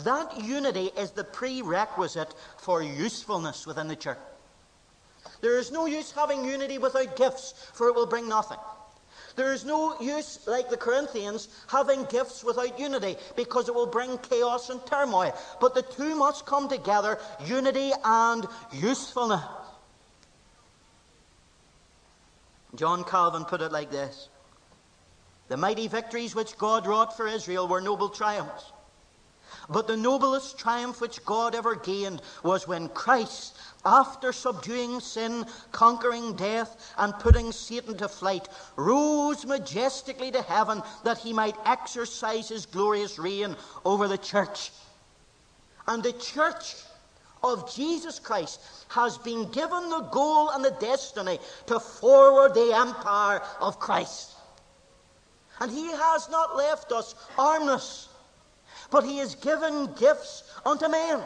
that 0.04 0.44
unity 0.44 0.92
is 0.98 1.12
the 1.12 1.24
prerequisite 1.24 2.36
for 2.58 2.84
usefulness 2.84 3.66
within 3.66 3.88
the 3.88 3.96
church. 3.96 4.18
There 5.40 5.58
is 5.58 5.72
no 5.72 5.86
use 5.86 6.12
having 6.12 6.44
unity 6.44 6.78
without 6.78 7.16
gifts, 7.16 7.54
for 7.72 7.88
it 7.88 7.96
will 7.96 8.06
bring 8.06 8.28
nothing. 8.28 8.60
There 9.38 9.54
is 9.54 9.64
no 9.64 9.98
use, 10.02 10.46
like 10.46 10.70
the 10.70 10.76
Corinthians, 10.76 11.48
having 11.70 12.04
gifts 12.04 12.44
without 12.44 12.78
unity, 12.78 13.16
because 13.38 13.70
it 13.70 13.76
will 13.76 13.88
bring 13.88 14.18
chaos 14.18 14.70
and 14.70 14.86
turmoil. 14.86 15.34
But 15.62 15.74
the 15.74 15.84
two 15.84 16.16
must 16.18 16.46
come 16.46 16.68
together 16.68 17.18
unity 17.46 17.94
and 18.04 18.46
usefulness. 18.74 19.40
John 22.78 23.04
Calvin 23.04 23.44
put 23.44 23.62
it 23.62 23.72
like 23.72 23.92
this 23.92 24.30
The 25.50 25.58
mighty 25.58 25.88
victories 25.88 26.36
which 26.36 26.58
God 26.58 26.88
wrought 26.88 27.18
for 27.18 27.28
Israel 27.28 27.68
were 27.68 27.82
noble 27.82 28.10
triumphs. 28.10 28.72
But 29.70 29.88
the 29.88 29.98
noblest 29.98 30.58
triumph 30.58 31.02
which 31.02 31.26
God 31.26 31.56
ever 31.56 31.76
gained 31.76 32.22
was 32.44 32.68
when 32.68 32.88
Christ, 32.90 33.58
after 33.86 34.32
subduing 34.32 35.00
sin, 35.00 35.46
conquering 35.72 36.34
death, 36.34 36.94
and 36.98 37.18
putting 37.20 37.52
Satan 37.52 37.98
to 37.98 38.08
flight, 38.08 38.48
rose 38.76 39.46
majestically 39.46 40.32
to 40.32 40.42
heaven 40.42 40.84
that 41.04 41.18
he 41.18 41.34
might 41.34 41.58
exercise 41.66 42.50
his 42.50 42.66
glorious 42.66 43.18
reign 43.20 43.58
over 43.84 44.08
the 44.08 44.18
church. 44.18 44.72
And 45.86 46.04
the 46.04 46.14
church 46.14 46.76
of 47.44 47.74
Jesus 47.74 48.20
Christ 48.20 48.62
has 48.90 49.18
been 49.18 49.50
given 49.52 49.90
the 49.90 50.08
goal 50.12 50.50
and 50.50 50.64
the 50.64 50.76
destiny 50.80 51.40
to 51.68 51.80
forward 51.80 52.54
the 52.54 52.74
empire 52.74 53.42
of 53.60 53.80
Christ. 53.80 54.34
And 55.60 55.72
he 55.72 55.88
has 55.88 56.30
not 56.30 56.56
left 56.56 56.92
us 56.92 57.16
armless, 57.38 58.10
but 58.92 59.04
he 59.04 59.18
has 59.18 59.36
given 59.36 59.92
gifts 59.94 60.44
unto 60.66 60.88
men, 60.88 61.22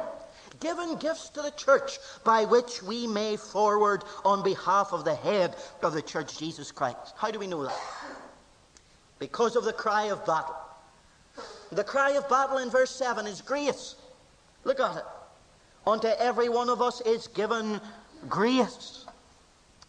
given 0.59 0.95
gifts 0.95 1.29
to 1.29 1.41
the 1.41 1.51
church 1.51 1.97
by 2.23 2.45
which 2.45 2.81
we 2.83 3.07
may 3.07 3.35
forward 3.35 4.03
on 4.23 4.43
behalf 4.43 4.93
of 4.93 5.03
the 5.03 5.15
head 5.15 5.55
of 5.81 5.93
the 5.93 6.01
church, 6.01 6.37
Jesus 6.37 6.71
Christ. 6.71 7.13
How 7.17 7.31
do 7.31 7.39
we 7.39 7.47
know 7.47 7.63
that? 7.63 7.79
Because 9.19 9.55
of 9.55 9.65
the 9.65 9.73
cry 9.73 10.05
of 10.05 10.25
battle. 10.25 10.55
The 11.71 11.83
cry 11.83 12.11
of 12.11 12.27
battle 12.27 12.57
in 12.57 12.69
verse 12.69 12.91
7 12.91 13.27
is 13.27 13.41
grace. 13.41 13.95
Look 14.63 14.79
at 14.79 14.97
it. 14.97 15.05
Unto 15.85 16.07
every 16.07 16.49
one 16.49 16.69
of 16.69 16.81
us 16.81 17.01
is 17.01 17.27
given 17.27 17.81
grace. 18.29 19.05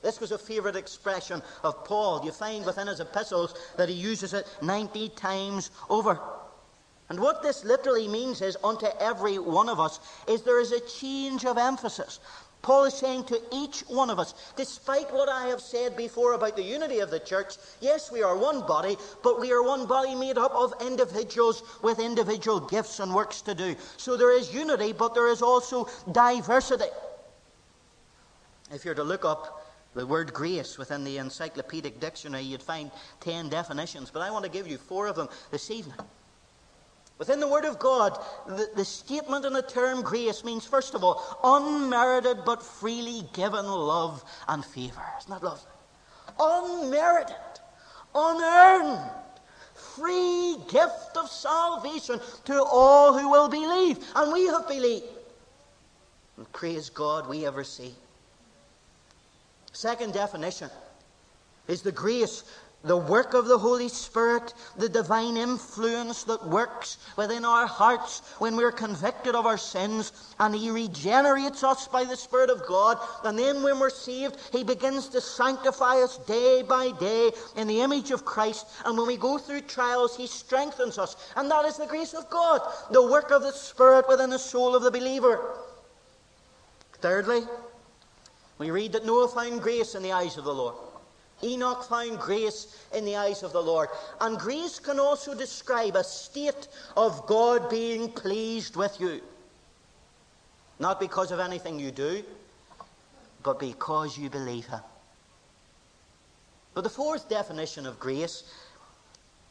This 0.02 0.20
was 0.20 0.32
a 0.32 0.38
favourite 0.38 0.76
expression 0.76 1.42
of 1.62 1.84
Paul. 1.84 2.24
You 2.24 2.32
find 2.32 2.66
within 2.66 2.88
his 2.88 3.00
epistles 3.00 3.54
that 3.76 3.88
he 3.88 3.94
uses 3.94 4.34
it 4.34 4.46
90 4.62 5.10
times 5.10 5.70
over. 5.88 6.18
And 7.08 7.20
what 7.20 7.42
this 7.42 7.64
literally 7.64 8.08
means 8.08 8.40
is, 8.40 8.56
unto 8.64 8.86
every 8.98 9.38
one 9.38 9.68
of 9.68 9.78
us, 9.78 10.00
is 10.26 10.42
there 10.42 10.60
is 10.60 10.72
a 10.72 10.80
change 10.80 11.44
of 11.44 11.58
emphasis. 11.58 12.20
Paul 12.62 12.84
is 12.84 12.94
saying 12.94 13.24
to 13.24 13.40
each 13.52 13.80
one 13.88 14.08
of 14.08 14.20
us, 14.20 14.34
despite 14.56 15.12
what 15.12 15.28
I 15.28 15.48
have 15.48 15.60
said 15.60 15.96
before 15.96 16.34
about 16.34 16.54
the 16.54 16.62
unity 16.62 17.00
of 17.00 17.10
the 17.10 17.18
church, 17.18 17.56
yes, 17.80 18.12
we 18.12 18.22
are 18.22 18.36
one 18.36 18.64
body, 18.66 18.96
but 19.24 19.40
we 19.40 19.52
are 19.52 19.64
one 19.64 19.86
body 19.86 20.14
made 20.14 20.38
up 20.38 20.52
of 20.54 20.72
individuals 20.80 21.64
with 21.82 21.98
individual 21.98 22.60
gifts 22.60 23.00
and 23.00 23.12
works 23.12 23.42
to 23.42 23.54
do. 23.54 23.74
So 23.96 24.16
there 24.16 24.32
is 24.32 24.54
unity, 24.54 24.92
but 24.92 25.12
there 25.12 25.28
is 25.28 25.42
also 25.42 25.88
diversity. 26.12 26.90
If 28.72 28.84
you're 28.84 28.94
to 28.94 29.04
look 29.04 29.24
up 29.24 29.66
the 29.94 30.06
word 30.06 30.32
grace 30.32 30.78
within 30.78 31.02
the 31.02 31.18
encyclopedic 31.18 31.98
dictionary, 31.98 32.44
you'd 32.44 32.62
find 32.62 32.92
10 33.20 33.48
definitions, 33.48 34.10
but 34.10 34.22
I 34.22 34.30
want 34.30 34.44
to 34.44 34.50
give 34.50 34.68
you 34.68 34.78
four 34.78 35.08
of 35.08 35.16
them 35.16 35.28
this 35.50 35.70
evening. 35.70 35.98
Within 37.18 37.40
the 37.40 37.48
Word 37.48 37.64
of 37.64 37.78
God, 37.78 38.18
the, 38.46 38.68
the, 38.74 38.84
statement 38.84 39.44
and 39.44 39.54
the 39.54 39.62
term 39.62 40.02
grace 40.02 40.44
means, 40.44 40.66
first 40.66 40.94
of 40.94 41.04
all, 41.04 41.22
unmerited 41.44 42.44
but 42.44 42.62
freely 42.62 43.22
given 43.32 43.66
love 43.66 44.24
and 44.48 44.64
favour. 44.64 45.02
Isn't 45.18 45.30
that 45.30 45.42
lovely? 45.42 45.70
Unmerited, 46.40 47.36
unearned, 48.14 49.10
free 49.74 50.56
gift 50.68 51.16
of 51.16 51.28
salvation 51.28 52.18
to 52.46 52.62
all 52.64 53.16
who 53.16 53.28
will 53.30 53.48
believe. 53.48 53.98
And 54.16 54.32
we 54.32 54.46
have 54.46 54.66
believed. 54.66 55.04
And 56.36 56.50
praise 56.52 56.90
God, 56.90 57.28
we 57.28 57.46
ever 57.46 57.62
see. 57.62 57.94
Second 59.72 60.12
definition 60.12 60.70
is 61.68 61.82
the 61.82 61.92
grace 61.92 62.44
the 62.84 62.96
work 62.96 63.34
of 63.34 63.46
the 63.46 63.58
Holy 63.58 63.88
Spirit, 63.88 64.54
the 64.76 64.88
divine 64.88 65.36
influence 65.36 66.24
that 66.24 66.46
works 66.46 66.98
within 67.16 67.44
our 67.44 67.66
hearts 67.66 68.22
when 68.38 68.56
we're 68.56 68.72
convicted 68.72 69.34
of 69.34 69.46
our 69.46 69.58
sins, 69.58 70.12
and 70.40 70.54
He 70.54 70.70
regenerates 70.70 71.62
us 71.62 71.86
by 71.86 72.04
the 72.04 72.16
Spirit 72.16 72.50
of 72.50 72.66
God. 72.66 72.98
And 73.24 73.38
then 73.38 73.62
when 73.62 73.78
we're 73.78 73.90
saved, 73.90 74.36
He 74.50 74.64
begins 74.64 75.08
to 75.10 75.20
sanctify 75.20 76.02
us 76.02 76.18
day 76.18 76.62
by 76.62 76.90
day 76.98 77.30
in 77.56 77.68
the 77.68 77.80
image 77.80 78.10
of 78.10 78.24
Christ. 78.24 78.66
And 78.84 78.98
when 78.98 79.06
we 79.06 79.16
go 79.16 79.38
through 79.38 79.62
trials, 79.62 80.16
He 80.16 80.26
strengthens 80.26 80.98
us. 80.98 81.16
And 81.36 81.50
that 81.50 81.64
is 81.64 81.76
the 81.76 81.86
grace 81.86 82.14
of 82.14 82.28
God, 82.30 82.60
the 82.90 83.06
work 83.06 83.30
of 83.30 83.42
the 83.42 83.52
Spirit 83.52 84.08
within 84.08 84.30
the 84.30 84.38
soul 84.38 84.74
of 84.74 84.82
the 84.82 84.90
believer. 84.90 85.58
Thirdly, 87.00 87.42
we 88.58 88.70
read 88.70 88.92
that 88.92 89.06
Noah 89.06 89.28
found 89.28 89.62
grace 89.62 89.94
in 89.94 90.02
the 90.02 90.12
eyes 90.12 90.36
of 90.36 90.44
the 90.44 90.54
Lord. 90.54 90.76
Enoch 91.44 91.84
found 91.84 92.18
grace 92.18 92.86
in 92.94 93.04
the 93.04 93.16
eyes 93.16 93.42
of 93.42 93.52
the 93.52 93.62
Lord. 93.62 93.88
And 94.20 94.38
grace 94.38 94.78
can 94.78 95.00
also 95.00 95.34
describe 95.34 95.96
a 95.96 96.04
state 96.04 96.68
of 96.96 97.26
God 97.26 97.68
being 97.68 98.10
pleased 98.10 98.76
with 98.76 99.00
you. 99.00 99.20
Not 100.78 101.00
because 101.00 101.30
of 101.32 101.40
anything 101.40 101.78
you 101.78 101.90
do, 101.90 102.22
but 103.42 103.58
because 103.58 104.16
you 104.16 104.30
believe 104.30 104.66
Him. 104.66 104.80
But 106.74 106.84
the 106.84 106.90
fourth 106.90 107.28
definition 107.28 107.86
of 107.86 107.98
grace 107.98 108.44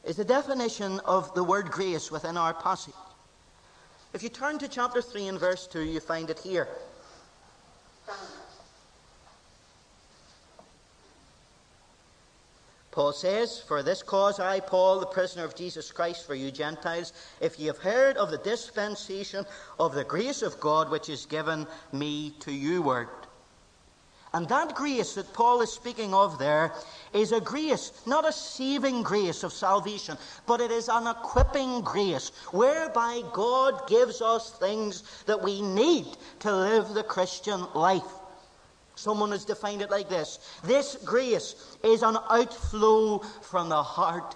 is 0.03 0.15
the 0.15 0.25
definition 0.25 0.99
of 1.01 1.33
the 1.35 1.43
word 1.43 1.69
grace 1.69 2.09
within 2.11 2.37
our 2.37 2.53
passage. 2.53 2.95
If 4.13 4.23
you 4.23 4.29
turn 4.29 4.57
to 4.59 4.67
chapter 4.67 5.01
3 5.01 5.27
and 5.27 5.39
verse 5.39 5.67
2, 5.67 5.83
you 5.83 5.99
find 5.99 6.29
it 6.29 6.39
here. 6.39 6.67
Paul 12.91 13.13
says, 13.13 13.59
For 13.59 13.81
this 13.81 14.03
cause 14.03 14.39
I, 14.39 14.59
Paul, 14.59 14.99
the 14.99 15.05
prisoner 15.05 15.45
of 15.45 15.55
Jesus 15.55 15.91
Christ 15.91 16.27
for 16.27 16.35
you 16.35 16.51
Gentiles, 16.51 17.13
if 17.39 17.57
ye 17.57 17.67
have 17.67 17.77
heard 17.77 18.17
of 18.17 18.31
the 18.31 18.37
dispensation 18.37 19.45
of 19.79 19.95
the 19.95 20.03
grace 20.03 20.41
of 20.41 20.59
God 20.59 20.91
which 20.91 21.07
is 21.09 21.25
given 21.25 21.65
me 21.93 22.31
to 22.41 22.51
you 22.51 22.81
word. 22.81 23.07
And 24.33 24.47
that 24.47 24.75
grace 24.75 25.15
that 25.15 25.33
Paul 25.33 25.61
is 25.61 25.71
speaking 25.71 26.13
of 26.13 26.39
there 26.39 26.73
is 27.13 27.33
a 27.33 27.41
grace, 27.41 27.91
not 28.05 28.27
a 28.27 28.31
saving 28.31 29.03
grace 29.03 29.43
of 29.43 29.51
salvation, 29.51 30.17
but 30.45 30.61
it 30.61 30.71
is 30.71 30.87
an 30.87 31.07
equipping 31.07 31.81
grace 31.81 32.29
whereby 32.51 33.23
God 33.33 33.87
gives 33.87 34.21
us 34.21 34.51
things 34.51 35.03
that 35.25 35.41
we 35.41 35.61
need 35.61 36.07
to 36.39 36.55
live 36.55 36.93
the 36.93 37.03
Christian 37.03 37.67
life. 37.73 38.20
Someone 38.95 39.31
has 39.31 39.45
defined 39.45 39.81
it 39.81 39.89
like 39.89 40.09
this 40.09 40.39
This 40.63 40.95
grace 41.05 41.55
is 41.83 42.03
an 42.03 42.17
outflow 42.29 43.19
from 43.41 43.69
the 43.69 43.81
heart 43.81 44.35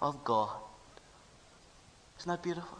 of 0.00 0.22
God. 0.24 0.56
Isn't 2.18 2.30
that 2.30 2.42
beautiful? 2.42 2.78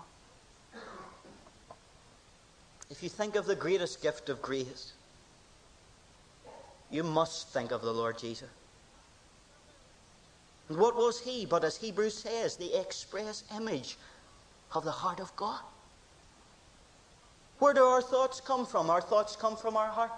If 2.91 3.03
you 3.03 3.09
think 3.09 3.35
of 3.37 3.47
the 3.47 3.57
greatest 3.57 4.01
gift 4.01 4.29
of 4.29 4.41
grace, 4.41 4.93
you 6.91 7.03
must 7.03 7.49
think 7.49 7.73
of 7.73 7.83
the 7.83 7.93
Lord 7.93 8.17
Jesus. 8.19 8.49
And 10.69 10.79
what 10.79 10.97
was 10.97 11.21
he 11.21 11.47
but, 11.47 11.65
as 11.65 11.77
Hebrews 11.77 12.17
says, 12.17 12.57
the 12.57 12.81
express 12.81 13.45
image 13.57 13.97
of 14.73 14.85
the 14.85 14.91
heart 14.91 15.21
of 15.21 15.35
God? 15.37 15.61
Where 17.59 17.73
do 17.73 17.83
our 17.85 18.03
thoughts 18.03 18.41
come 18.41 18.67
from? 18.67 18.91
Our 18.91 19.01
thoughts 19.01 19.37
come 19.37 19.57
from 19.57 19.77
our 19.77 19.89
heart. 19.89 20.12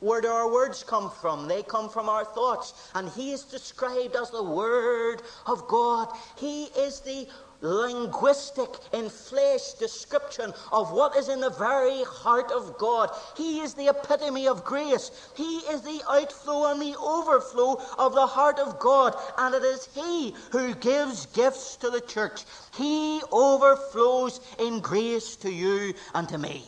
Where 0.00 0.20
do 0.20 0.28
our 0.28 0.52
words 0.52 0.82
come 0.82 1.10
from? 1.10 1.48
They 1.48 1.62
come 1.62 1.88
from 1.88 2.08
our 2.08 2.24
thoughts. 2.24 2.90
And 2.94 3.08
he 3.08 3.32
is 3.32 3.44
described 3.44 4.16
as 4.16 4.30
the 4.30 4.42
Word 4.42 5.22
of 5.46 5.66
God. 5.68 6.08
He 6.36 6.64
is 6.64 7.00
the 7.00 7.26
linguistic 7.60 8.68
in 8.92 9.08
flesh 9.08 9.72
description 9.74 10.52
of 10.70 10.92
what 10.92 11.16
is 11.16 11.30
in 11.30 11.40
the 11.40 11.50
very 11.50 12.02
heart 12.04 12.52
of 12.52 12.76
God. 12.76 13.10
He 13.36 13.60
is 13.60 13.72
the 13.72 13.88
epitome 13.88 14.46
of 14.46 14.64
grace. 14.64 15.10
He 15.34 15.58
is 15.72 15.80
the 15.80 16.02
outflow 16.10 16.70
and 16.70 16.80
the 16.80 16.96
overflow 16.98 17.80
of 17.96 18.14
the 18.14 18.26
heart 18.26 18.58
of 18.58 18.78
God. 18.78 19.14
And 19.38 19.54
it 19.54 19.62
is 19.62 19.88
He 19.94 20.34
who 20.50 20.74
gives 20.74 21.26
gifts 21.26 21.76
to 21.76 21.88
the 21.88 22.02
church. 22.02 22.44
He 22.76 23.22
overflows 23.32 24.40
in 24.58 24.80
grace 24.80 25.36
to 25.36 25.50
you 25.50 25.94
and 26.14 26.28
to 26.28 26.36
me. 26.36 26.64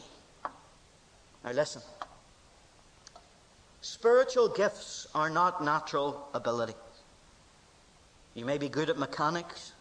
Now 1.44 1.52
listen. 1.52 1.82
Spiritual 3.86 4.48
gifts 4.48 5.06
are 5.14 5.30
not 5.30 5.62
natural 5.62 6.28
abilities. 6.34 6.74
You 8.34 8.44
may 8.44 8.58
be 8.58 8.68
good 8.68 8.90
at 8.90 8.98
mechanics. 8.98 9.74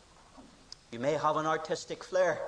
You 0.92 1.00
may 1.00 1.14
have 1.14 1.38
an 1.38 1.48
artistic 1.48 2.04
flair. 2.04 2.40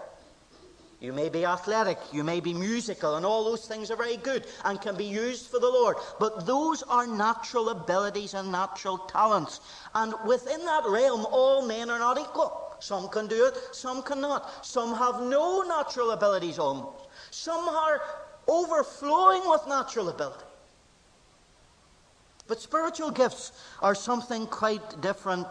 You 1.00 1.14
may 1.14 1.30
be 1.30 1.46
athletic, 1.46 1.98
you 2.14 2.24
may 2.24 2.42
be 2.42 2.54
musical, 2.54 3.16
and 3.16 3.26
all 3.26 3.44
those 3.44 3.66
things 3.66 3.90
are 3.90 3.96
very 3.96 4.18
good 4.18 4.46
and 4.66 4.80
can 4.80 4.96
be 4.96 5.06
used 5.06 5.48
for 5.48 5.60
the 5.60 5.68
Lord. 5.68 5.98
But 6.20 6.46
those 6.46 6.84
are 6.84 7.08
natural 7.08 7.70
abilities 7.70 8.36
and 8.36 8.52
natural 8.52 9.00
talents. 9.00 9.60
And 9.96 10.14
within 10.28 10.64
that 10.64 10.84
realm, 10.86 11.26
all 11.32 11.66
men 11.66 11.90
are 11.90 12.00
not 12.00 12.20
equal. 12.20 12.76
Some 12.80 13.10
can 13.10 13.26
do 13.26 13.48
it, 13.48 13.58
some 13.72 14.04
cannot. 14.04 14.64
Some 14.64 14.96
have 14.96 15.22
no 15.22 15.64
natural 15.64 16.12
abilities 16.12 16.60
almost. 16.60 17.08
Some 17.32 17.68
are 17.68 18.00
overflowing 18.48 19.42
with 19.50 19.68
natural 19.68 20.10
ability. 20.10 20.47
But 22.48 22.62
spiritual 22.62 23.12
gifts 23.12 23.52
are 23.82 23.96
something 23.96 24.48
quite 24.48 25.02
different 25.02 25.48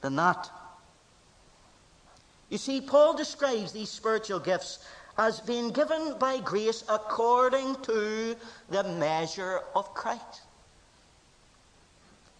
than 0.00 0.16
that. 0.16 0.50
You 2.50 2.58
see, 2.58 2.80
Paul 2.80 3.16
describes 3.16 3.72
these 3.72 3.90
spiritual 3.90 4.40
gifts 4.40 4.78
as 5.18 5.40
being 5.40 5.70
given 5.70 6.16
by 6.18 6.40
grace 6.40 6.84
according 6.88 7.76
to 7.82 8.36
the 8.70 8.84
measure 8.84 9.60
of 9.74 9.92
Christ. 9.94 10.42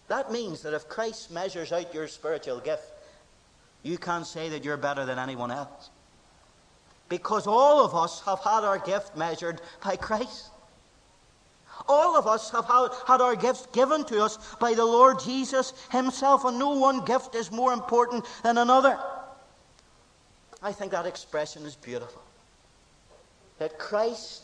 That 0.07 0.31
means 0.31 0.61
that 0.61 0.73
if 0.73 0.87
Christ 0.87 1.31
measures 1.31 1.71
out 1.71 1.93
your 1.93 2.07
spiritual 2.07 2.59
gift, 2.59 2.91
you 3.83 3.97
can't 3.97 4.25
say 4.25 4.49
that 4.49 4.63
you're 4.63 4.77
better 4.77 5.05
than 5.05 5.19
anyone 5.19 5.51
else. 5.51 5.89
Because 7.09 7.47
all 7.47 7.83
of 7.83 7.95
us 7.95 8.21
have 8.25 8.39
had 8.39 8.63
our 8.63 8.79
gift 8.79 9.15
measured 9.17 9.61
by 9.83 9.95
Christ. 9.95 10.49
All 11.89 12.17
of 12.17 12.27
us 12.27 12.51
have 12.51 12.65
had 12.65 13.21
our 13.21 13.35
gifts 13.35 13.67
given 13.71 14.03
to 14.05 14.23
us 14.23 14.37
by 14.59 14.73
the 14.73 14.85
Lord 14.85 15.19
Jesus 15.19 15.73
Himself, 15.91 16.43
and 16.45 16.59
no 16.59 16.71
one 16.71 17.05
gift 17.05 17.33
is 17.35 17.51
more 17.51 17.73
important 17.73 18.25
than 18.43 18.57
another. 18.57 18.99
I 20.61 20.71
think 20.71 20.91
that 20.91 21.05
expression 21.05 21.65
is 21.65 21.75
beautiful. 21.75 22.21
That 23.59 23.79
Christ 23.79 24.43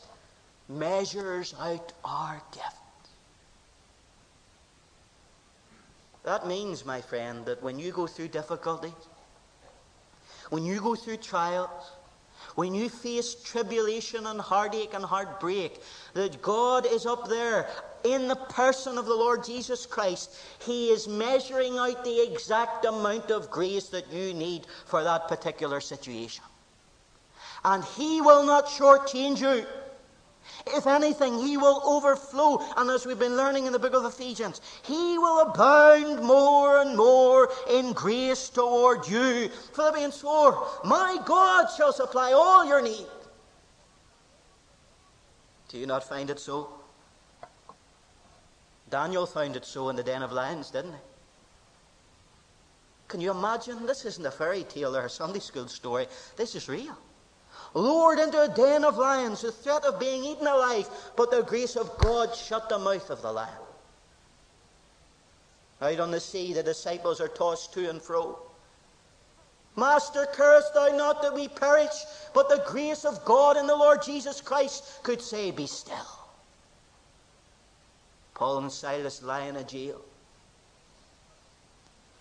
measures 0.70 1.54
out 1.60 1.92
our 2.06 2.42
gift. 2.52 2.78
That 6.24 6.48
means, 6.48 6.86
my 6.86 7.02
friend, 7.02 7.46
that 7.46 7.62
when 7.62 7.78
you 7.78 7.92
go 7.92 8.08
through 8.08 8.30
difficulties, 8.30 8.94
when 10.50 10.64
you 10.64 10.80
go 10.80 10.96
through 10.96 11.18
trials, 11.18 11.92
when 12.56 12.74
you 12.74 12.90
face 12.90 13.36
tribulation 13.36 14.28
and 14.28 14.40
heartache 14.40 14.94
and 14.94 15.04
heartbreak, 15.04 15.80
that 16.14 16.42
God 16.42 16.86
is 16.86 17.06
up 17.06 17.28
there 17.28 17.68
in 18.04 18.28
the 18.28 18.36
person 18.36 18.98
of 18.98 19.06
the 19.06 19.16
Lord 19.16 19.44
Jesus 19.44 19.86
Christ. 19.86 20.36
He 20.60 20.90
is 20.90 21.08
measuring 21.08 21.78
out 21.78 22.04
the 22.04 22.32
exact 22.32 22.86
amount 22.86 23.32
of 23.32 23.50
grace 23.50 23.88
that 23.90 24.12
you 24.12 24.34
need 24.34 24.68
for 24.86 25.04
that 25.04 25.28
particular 25.28 25.80
situation. 25.80 26.44
And 27.66 27.84
He 27.84 28.22
will 28.22 28.46
not 28.46 28.68
shortchange 28.68 29.40
you. 29.40 29.66
If 30.68 30.88
anything, 30.88 31.40
he 31.40 31.58
will 31.58 31.82
overflow. 31.84 32.62
And 32.78 32.90
as 32.90 33.06
we've 33.06 33.20
been 33.20 33.36
learning 33.36 33.66
in 33.66 33.74
the 33.74 33.80
book 33.80 33.94
of 33.94 34.06
Ephesians, 34.06 34.62
he 34.84 35.18
will 35.18 35.42
abound 35.42 36.24
more 36.24 36.82
and 36.82 36.96
more 36.96 37.50
in 37.70 37.92
grace 37.94 38.50
toward 38.50 39.08
you. 39.08 39.50
Philippians 39.74 40.22
4 40.22 40.68
My 40.86 41.18
God 41.26 41.68
shall 41.76 41.92
supply 41.92 42.32
all 42.32 42.66
your 42.66 42.82
need. 42.82 43.08
Do 45.68 45.78
you 45.78 45.86
not 45.86 46.08
find 46.08 46.30
it 46.30 46.40
so? 46.40 46.70
Daniel 48.90 49.26
found 49.26 49.56
it 49.56 49.66
so 49.66 49.90
in 49.90 49.96
the 49.96 50.04
den 50.04 50.22
of 50.22 50.32
lions, 50.32 50.70
didn't 50.70 50.94
he? 50.94 51.00
Can 53.08 53.20
you 53.22 53.32
imagine? 53.32 53.86
This 53.86 54.06
isn't 54.06 54.26
a 54.26 54.32
fairy 54.32 54.64
tale 54.64 54.96
or 54.96 55.06
a 55.06 55.10
Sunday 55.10 55.40
school 55.40 55.68
story. 55.68 56.08
This 56.38 56.56
is 56.56 56.70
real 56.70 56.98
lured 57.74 58.20
into 58.20 58.42
a 58.42 58.48
den 58.48 58.84
of 58.84 58.98
lions, 58.98 59.42
the 59.42 59.52
threat 59.52 59.84
of 59.86 60.00
being 60.00 60.24
eaten 60.24 60.48
alive, 60.48 60.90
but 61.16 61.32
the 61.32 61.44
grace 61.44 61.76
of 61.76 61.98
God 61.98 62.36
shut 62.36 62.70
the 62.70 62.80
mouth 62.80 63.10
of 63.10 63.22
the 63.22 63.32
lion. 63.32 63.54
Out 65.82 66.00
on 66.00 66.12
the 66.12 66.20
sea, 66.20 66.54
the 66.54 66.64
disciples 66.64 67.20
are 67.20 67.28
tossed 67.28 67.74
to 67.74 67.90
and 67.90 68.02
fro. 68.02 68.40
Master, 69.76 70.28
curse 70.32 70.70
thou 70.74 70.96
not 70.96 71.22
that 71.22 71.34
we 71.34 71.48
perish? 71.48 72.06
But 72.34 72.48
the 72.48 72.64
grace 72.68 73.06
of 73.06 73.26
God 73.26 73.58
and 73.58 73.68
the 73.68 73.76
Lord 73.76 74.04
Jesus 74.04 74.40
Christ 74.40 75.02
could 75.04 75.22
say, 75.22 75.52
Be 75.52 75.66
still. 75.66 76.20
Paul 78.36 78.60
and 78.60 78.72
Silas 78.72 79.24
lie 79.24 79.48
in 79.48 79.56
a 79.56 79.64
jail 79.64 80.02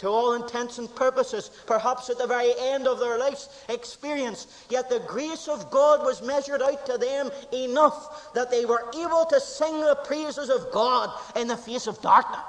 to 0.02 0.08
all 0.08 0.32
intents 0.32 0.78
and 0.78 0.92
purposes, 0.96 1.48
perhaps 1.64 2.10
at 2.10 2.18
the 2.18 2.26
very 2.26 2.52
end 2.58 2.88
of 2.88 2.98
their 2.98 3.18
life's 3.18 3.48
experience. 3.68 4.66
Yet 4.68 4.90
the 4.90 4.98
grace 4.98 5.46
of 5.46 5.70
God 5.70 6.04
was 6.04 6.20
measured 6.20 6.60
out 6.60 6.84
to 6.86 6.98
them 6.98 7.30
enough 7.52 8.34
that 8.34 8.50
they 8.50 8.64
were 8.64 8.90
able 8.96 9.24
to 9.26 9.40
sing 9.40 9.80
the 9.80 9.94
praises 10.04 10.50
of 10.50 10.72
God 10.72 11.08
in 11.36 11.46
the 11.46 11.56
face 11.56 11.86
of 11.86 12.02
darkness. 12.02 12.40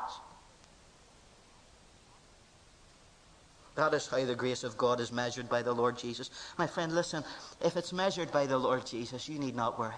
That 3.76 3.94
is 3.94 4.08
how 4.08 4.26
the 4.26 4.34
grace 4.34 4.63
of 4.63 4.76
God 4.76 5.00
is 5.00 5.12
measured 5.12 5.48
by 5.48 5.62
the 5.62 5.74
Lord 5.74 5.96
Jesus. 5.96 6.32
My 6.58 6.66
friend, 6.66 6.96
listen, 6.96 7.24
if 7.63 7.78
it's 7.78 7.94
measured 7.94 8.32
by 8.32 8.48
the 8.48 8.58
Lord 8.58 8.84
Jesus, 8.88 9.30
you 9.30 9.38
need 9.38 9.56
not 9.56 9.78
worry. 9.78 9.94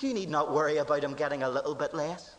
You 0.00 0.12
need 0.12 0.28
not 0.28 0.52
worry 0.52 0.76
about 0.76 1.04
him 1.04 1.14
getting 1.14 1.42
a 1.42 1.48
little 1.48 1.74
bit 1.74 1.94
less. 1.94 2.36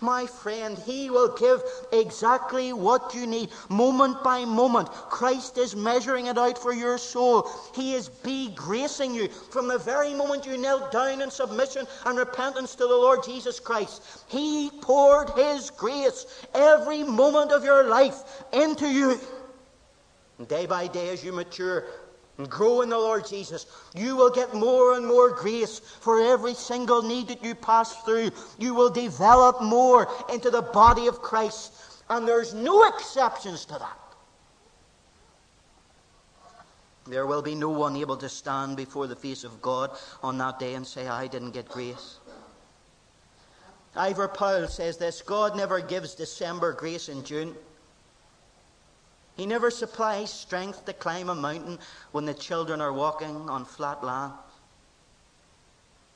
My 0.00 0.26
friend, 0.26 0.76
He 0.76 1.08
will 1.08 1.34
give 1.36 1.62
exactly 1.92 2.72
what 2.72 3.14
you 3.14 3.26
need, 3.26 3.50
moment 3.68 4.22
by 4.24 4.44
moment. 4.44 4.90
Christ 4.90 5.56
is 5.56 5.76
measuring 5.76 6.26
it 6.26 6.36
out 6.36 6.58
for 6.58 6.72
your 6.72 6.98
soul. 6.98 7.48
He 7.74 7.94
is 7.94 8.08
be 8.08 8.50
gracing 8.54 9.14
you 9.14 9.28
from 9.28 9.68
the 9.68 9.78
very 9.78 10.12
moment 10.12 10.46
you 10.46 10.58
knelt 10.58 10.90
down 10.90 11.22
in 11.22 11.30
submission 11.30 11.86
and 12.04 12.18
repentance 12.18 12.74
to 12.74 12.86
the 12.86 12.94
Lord 12.94 13.24
Jesus 13.24 13.60
Christ. 13.60 14.24
He 14.28 14.70
poured 14.82 15.30
His 15.30 15.70
grace 15.70 16.26
every 16.54 17.04
moment 17.04 17.52
of 17.52 17.64
your 17.64 17.84
life 17.84 18.44
into 18.52 18.88
you. 18.88 19.18
And 20.38 20.48
day 20.48 20.66
by 20.66 20.88
day, 20.88 21.10
as 21.10 21.24
you 21.24 21.32
mature, 21.32 21.84
and 22.38 22.50
grow 22.50 22.80
in 22.80 22.88
the 22.88 22.98
Lord 22.98 23.26
Jesus, 23.26 23.66
you 23.94 24.16
will 24.16 24.30
get 24.30 24.54
more 24.54 24.94
and 24.94 25.06
more 25.06 25.30
grace 25.30 25.78
for 25.78 26.20
every 26.20 26.54
single 26.54 27.02
need 27.02 27.28
that 27.28 27.44
you 27.44 27.54
pass 27.54 28.02
through. 28.02 28.30
You 28.58 28.74
will 28.74 28.90
develop 28.90 29.62
more 29.62 30.08
into 30.32 30.50
the 30.50 30.62
body 30.62 31.06
of 31.06 31.22
Christ. 31.22 31.72
And 32.10 32.26
there's 32.26 32.52
no 32.52 32.84
exceptions 32.88 33.64
to 33.66 33.74
that. 33.74 33.98
There 37.06 37.26
will 37.26 37.42
be 37.42 37.54
no 37.54 37.68
one 37.68 37.96
able 37.96 38.16
to 38.16 38.28
stand 38.28 38.76
before 38.76 39.06
the 39.06 39.16
face 39.16 39.44
of 39.44 39.60
God 39.60 39.90
on 40.22 40.38
that 40.38 40.58
day 40.58 40.74
and 40.74 40.86
say, 40.86 41.06
I 41.06 41.26
didn't 41.26 41.50
get 41.50 41.68
grace. 41.68 42.18
Ivor 43.94 44.28
Powell 44.28 44.66
says 44.66 44.96
this 44.96 45.22
God 45.22 45.56
never 45.56 45.80
gives 45.80 46.14
December 46.14 46.72
grace 46.72 47.08
in 47.08 47.22
June. 47.22 47.54
He 49.36 49.46
never 49.46 49.70
supplies 49.70 50.32
strength 50.32 50.84
to 50.86 50.92
climb 50.92 51.28
a 51.28 51.34
mountain 51.34 51.78
when 52.12 52.24
the 52.24 52.34
children 52.34 52.80
are 52.80 52.92
walking 52.92 53.48
on 53.50 53.64
flat 53.64 54.04
land. 54.04 54.32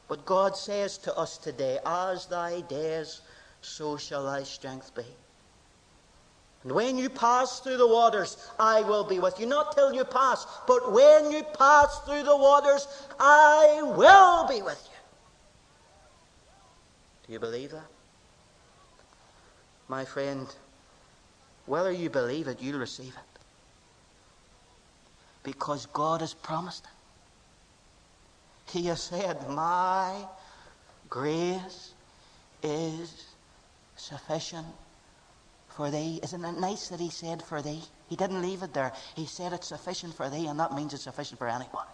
But 0.07 0.24
God 0.24 0.57
says 0.57 0.98
to 0.98 1.16
us 1.16 1.37
today, 1.37 1.78
As 1.85 2.26
thy 2.26 2.61
days, 2.62 3.20
so 3.61 3.96
shall 3.96 4.24
thy 4.24 4.44
strength 4.44 4.94
be. 4.94 5.04
And 6.62 6.72
when 6.72 6.96
you 6.96 7.09
pass 7.09 7.61
through 7.61 7.76
the 7.76 7.87
waters, 7.87 8.37
I 8.59 8.83
will 8.83 9.04
be 9.04 9.18
with 9.18 9.38
you. 9.38 9.46
Not 9.46 9.76
till 9.76 9.92
you 9.92 10.04
pass, 10.04 10.46
but 10.66 10.92
when 10.92 11.31
you 11.31 11.42
pass 11.42 12.00
through 12.00 12.24
the 12.24 12.37
waters, 12.37 12.87
I 13.18 13.81
will 13.83 14.48
be 14.48 14.62
with 14.62 14.88
you. 14.90 14.96
Do 17.26 17.33
you 17.33 17.38
believe 17.38 17.70
that? 17.72 17.87
My 19.88 20.04
friend, 20.04 20.46
whether 21.68 21.92
you 21.92 22.11
believe 22.11 22.48
it, 22.48 22.61
you'll 22.61 22.78
receive 22.81 23.14
it. 23.14 23.40
Because 25.42 25.87
God 25.87 26.20
has 26.20 26.35
promised 26.35 26.85
it. 26.85 26.90
He 28.72 28.87
has 28.87 29.02
said, 29.02 29.48
My 29.48 30.26
grace 31.09 31.92
is 32.62 33.24
sufficient 33.96 34.66
for 35.68 35.90
thee. 35.90 36.20
Isn't 36.22 36.44
it 36.44 36.59
nice 36.59 36.88
that 36.88 37.00
he 37.00 37.11
said 37.11 37.42
for 37.42 37.62
thee? 37.62 37.83
He 38.09 38.16
didn't 38.16 38.42
leave 38.42 38.62
it 38.62 38.74
there. 38.74 38.92
He 39.14 39.26
said 39.26 39.52
it's 39.52 39.68
sufficient 39.68 40.14
for 40.14 40.28
thee, 40.28 40.46
and 40.46 40.59
that 40.59 40.74
means 40.74 40.92
it's 40.92 41.04
sufficient 41.04 41.38
for 41.38 41.48
anybody. 41.48 41.88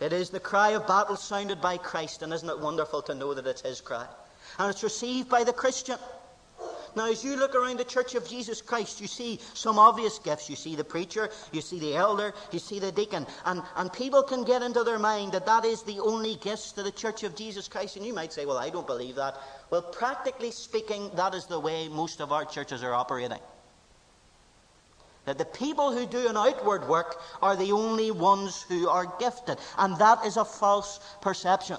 It 0.00 0.12
is 0.12 0.30
the 0.30 0.40
cry 0.40 0.70
of 0.70 0.86
battle 0.86 1.16
sounded 1.16 1.60
by 1.60 1.76
Christ, 1.76 2.22
and 2.22 2.32
isn't 2.32 2.48
it 2.48 2.58
wonderful 2.60 3.02
to 3.02 3.14
know 3.14 3.34
that 3.34 3.46
it's 3.46 3.62
his 3.62 3.80
cry? 3.80 4.06
And 4.58 4.70
it's 4.70 4.82
received 4.82 5.28
by 5.28 5.44
the 5.44 5.52
Christian. 5.52 5.98
Now, 6.96 7.10
as 7.10 7.22
you 7.24 7.36
look 7.36 7.54
around 7.54 7.78
the 7.78 7.84
Church 7.84 8.14
of 8.14 8.28
Jesus 8.28 8.60
Christ, 8.60 9.00
you 9.00 9.06
see 9.06 9.40
some 9.54 9.78
obvious 9.78 10.18
gifts. 10.18 10.48
You 10.48 10.56
see 10.56 10.74
the 10.76 10.84
preacher, 10.84 11.30
you 11.52 11.60
see 11.60 11.78
the 11.78 11.94
elder, 11.94 12.34
you 12.52 12.58
see 12.58 12.78
the 12.78 12.92
deacon. 12.92 13.26
And, 13.44 13.62
and 13.76 13.92
people 13.92 14.22
can 14.22 14.44
get 14.44 14.62
into 14.62 14.84
their 14.84 14.98
mind 14.98 15.32
that 15.32 15.46
that 15.46 15.64
is 15.64 15.82
the 15.82 16.00
only 16.00 16.36
gifts 16.36 16.72
to 16.72 16.82
the 16.82 16.92
Church 16.92 17.22
of 17.22 17.36
Jesus 17.36 17.68
Christ. 17.68 17.96
And 17.96 18.06
you 18.06 18.14
might 18.14 18.32
say, 18.32 18.46
well, 18.46 18.58
I 18.58 18.70
don't 18.70 18.86
believe 18.86 19.16
that. 19.16 19.36
Well, 19.70 19.82
practically 19.82 20.50
speaking, 20.50 21.10
that 21.16 21.34
is 21.34 21.46
the 21.46 21.60
way 21.60 21.88
most 21.88 22.20
of 22.20 22.32
our 22.32 22.44
churches 22.44 22.82
are 22.82 22.94
operating. 22.94 23.38
That 25.26 25.36
the 25.36 25.44
people 25.44 25.92
who 25.92 26.06
do 26.06 26.26
an 26.28 26.38
outward 26.38 26.88
work 26.88 27.20
are 27.42 27.54
the 27.54 27.72
only 27.72 28.10
ones 28.10 28.62
who 28.62 28.88
are 28.88 29.12
gifted. 29.20 29.58
And 29.76 29.98
that 29.98 30.24
is 30.24 30.38
a 30.38 30.44
false 30.44 31.00
perception. 31.20 31.76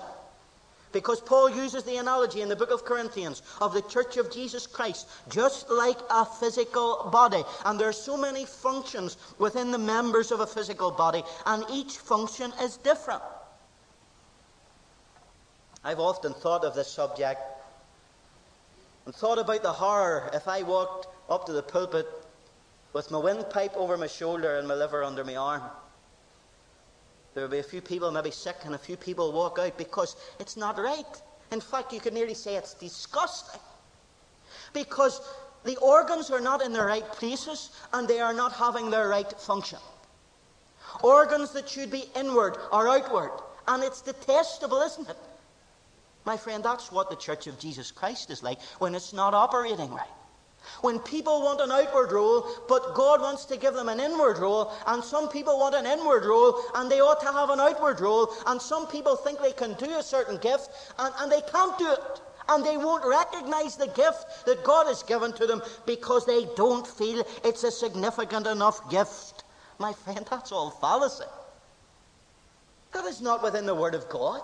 Because 0.91 1.21
Paul 1.21 1.49
uses 1.49 1.83
the 1.83 1.97
analogy 1.97 2.41
in 2.41 2.49
the 2.49 2.55
book 2.55 2.71
of 2.71 2.83
Corinthians 2.83 3.43
of 3.61 3.73
the 3.73 3.81
church 3.83 4.17
of 4.17 4.31
Jesus 4.31 4.65
Christ, 4.65 5.07
just 5.29 5.69
like 5.69 5.99
a 6.09 6.25
physical 6.25 7.09
body. 7.11 7.43
And 7.65 7.79
there 7.79 7.89
are 7.89 7.93
so 7.93 8.17
many 8.17 8.45
functions 8.45 9.17
within 9.37 9.71
the 9.71 9.77
members 9.77 10.31
of 10.31 10.39
a 10.39 10.47
physical 10.47 10.89
body, 10.89 11.23
and 11.45 11.63
each 11.71 11.97
function 11.97 12.51
is 12.61 12.77
different. 12.77 13.21
I've 15.83 15.99
often 15.99 16.33
thought 16.33 16.65
of 16.65 16.75
this 16.75 16.91
subject 16.91 17.39
and 19.05 19.15
thought 19.15 19.39
about 19.39 19.63
the 19.63 19.73
horror 19.73 20.29
if 20.33 20.47
I 20.47 20.63
walked 20.63 21.07
up 21.29 21.45
to 21.45 21.53
the 21.53 21.63
pulpit 21.63 22.07
with 22.93 23.11
my 23.11 23.19
windpipe 23.19 23.75
over 23.75 23.97
my 23.97 24.07
shoulder 24.07 24.57
and 24.57 24.67
my 24.67 24.73
liver 24.73 25.03
under 25.03 25.23
my 25.23 25.35
arm. 25.35 25.61
There 27.33 27.43
will 27.43 27.51
be 27.51 27.59
a 27.59 27.63
few 27.63 27.81
people 27.81 28.11
maybe 28.11 28.31
sick 28.31 28.57
and 28.65 28.75
a 28.75 28.77
few 28.77 28.97
people 28.97 29.31
walk 29.31 29.59
out 29.59 29.77
because 29.77 30.15
it's 30.39 30.57
not 30.57 30.77
right. 30.77 31.21
In 31.51 31.61
fact, 31.61 31.93
you 31.93 31.99
could 31.99 32.13
nearly 32.13 32.33
say 32.33 32.55
it's 32.55 32.73
disgusting. 32.73 33.61
Because 34.73 35.21
the 35.63 35.77
organs 35.77 36.29
are 36.31 36.39
not 36.39 36.61
in 36.61 36.73
the 36.73 36.83
right 36.83 37.09
places 37.13 37.71
and 37.93 38.07
they 38.07 38.19
are 38.19 38.33
not 38.33 38.53
having 38.53 38.89
their 38.89 39.07
right 39.07 39.31
function. 39.39 39.79
Organs 41.03 41.51
that 41.51 41.69
should 41.69 41.91
be 41.91 42.05
inward 42.15 42.57
are 42.71 42.87
outward. 42.87 43.31
And 43.67 43.83
it's 43.83 44.01
detestable, 44.01 44.81
isn't 44.81 45.09
it? 45.09 45.17
My 46.25 46.37
friend, 46.37 46.63
that's 46.63 46.91
what 46.91 47.09
the 47.09 47.15
Church 47.15 47.47
of 47.47 47.59
Jesus 47.59 47.91
Christ 47.91 48.29
is 48.29 48.43
like 48.43 48.61
when 48.79 48.95
it's 48.95 49.13
not 49.13 49.33
operating 49.33 49.91
right. 49.91 50.07
When 50.81 50.99
people 50.99 51.41
want 51.41 51.61
an 51.61 51.71
outward 51.71 52.11
role, 52.11 52.47
but 52.67 52.93
God 52.95 53.21
wants 53.21 53.45
to 53.45 53.57
give 53.57 53.73
them 53.73 53.89
an 53.89 53.99
inward 53.99 54.37
role, 54.37 54.71
and 54.87 55.03
some 55.03 55.27
people 55.27 55.59
want 55.59 55.75
an 55.75 55.85
inward 55.85 56.25
role, 56.25 56.61
and 56.75 56.89
they 56.89 57.01
ought 57.01 57.19
to 57.21 57.31
have 57.31 57.49
an 57.49 57.59
outward 57.59 57.99
role, 57.99 58.33
and 58.47 58.61
some 58.61 58.87
people 58.87 59.15
think 59.15 59.39
they 59.39 59.51
can 59.51 59.73
do 59.73 59.97
a 59.97 60.03
certain 60.03 60.37
gift, 60.37 60.69
and, 60.97 61.13
and 61.19 61.31
they 61.31 61.41
can't 61.41 61.77
do 61.77 61.91
it. 61.91 62.21
And 62.47 62.65
they 62.65 62.77
won't 62.77 63.05
recognize 63.05 63.75
the 63.75 63.87
gift 63.87 64.45
that 64.45 64.63
God 64.63 64.87
has 64.87 65.03
given 65.03 65.33
to 65.33 65.45
them 65.45 65.61
because 65.85 66.25
they 66.25 66.45
don't 66.55 66.87
feel 66.87 67.23
it's 67.43 67.63
a 67.63 67.71
significant 67.71 68.47
enough 68.47 68.89
gift. 68.89 69.43
My 69.77 69.93
friend, 69.93 70.25
that's 70.29 70.51
all 70.51 70.71
fallacy. 70.71 71.25
That 72.93 73.05
is 73.05 73.21
not 73.21 73.43
within 73.43 73.65
the 73.65 73.75
Word 73.75 73.93
of 73.93 74.09
God. 74.09 74.41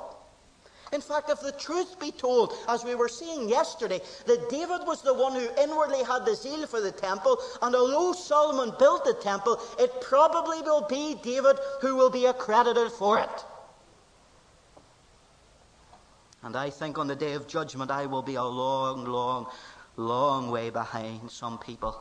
In 0.94 1.02
fact, 1.02 1.30
if 1.30 1.40
the 1.42 1.52
truth 1.52 2.00
be 2.00 2.12
told, 2.12 2.54
as 2.68 2.84
we 2.84 2.96
were 2.96 3.10
seeing 3.10 3.50
yesterday, 3.50 4.00
that 4.28 4.50
David 4.50 4.82
was 4.86 5.02
the 5.02 5.14
one 5.14 5.34
who 5.34 5.48
inwardly 5.62 6.04
had 6.04 6.26
the 6.26 6.36
zeal 6.36 6.66
for 6.68 6.80
the 6.80 6.92
temple, 6.92 7.40
and 7.62 7.76
although 7.76 8.14
Solomon 8.14 8.74
built 8.78 9.04
the 9.04 9.16
temple, 9.16 9.60
it 9.80 10.02
probably 10.02 10.62
will 10.62 10.86
be 10.88 11.16
David 11.24 11.58
who 11.82 11.96
will 11.96 12.10
be 12.10 12.26
accredited 12.26 12.92
for 12.92 13.20
it. 13.20 13.46
And 16.44 16.56
I 16.56 16.70
think 16.70 17.00
on 17.00 17.08
the 17.08 17.16
day 17.16 17.34
of 17.34 17.48
judgment, 17.48 17.90
I 17.90 18.06
will 18.06 18.22
be 18.22 18.36
a 18.36 18.44
long, 18.44 19.06
long, 19.06 19.48
long 19.98 20.52
way 20.52 20.70
behind 20.70 21.32
some 21.32 21.58
people 21.58 22.00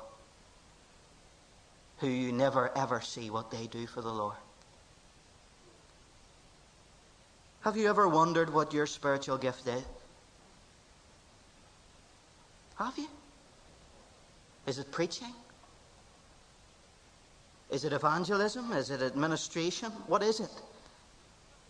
who 1.99 2.09
you 2.09 2.33
never 2.33 2.77
ever 2.77 3.01
see 3.01 3.31
what 3.31 3.51
they 3.51 3.67
do 3.67 3.87
for 3.87 4.03
the 4.03 4.13
Lord. 4.13 4.37
Have 7.65 7.79
you 7.79 7.89
ever 7.89 8.07
wondered 8.07 8.53
what 8.53 8.75
your 8.75 8.85
spiritual 8.85 9.39
gift 9.39 9.67
is? 9.67 9.83
Have 12.75 12.99
you? 12.99 13.09
Is 14.67 14.79
it 14.79 14.93
preaching? 14.93 15.33
Is 17.71 17.87
it 17.87 17.95
evangelism? 17.95 18.71
Is 18.73 18.91
it 18.91 19.01
administration? 19.01 19.91
What 20.09 20.23
is 20.23 20.41
it? 20.41 20.51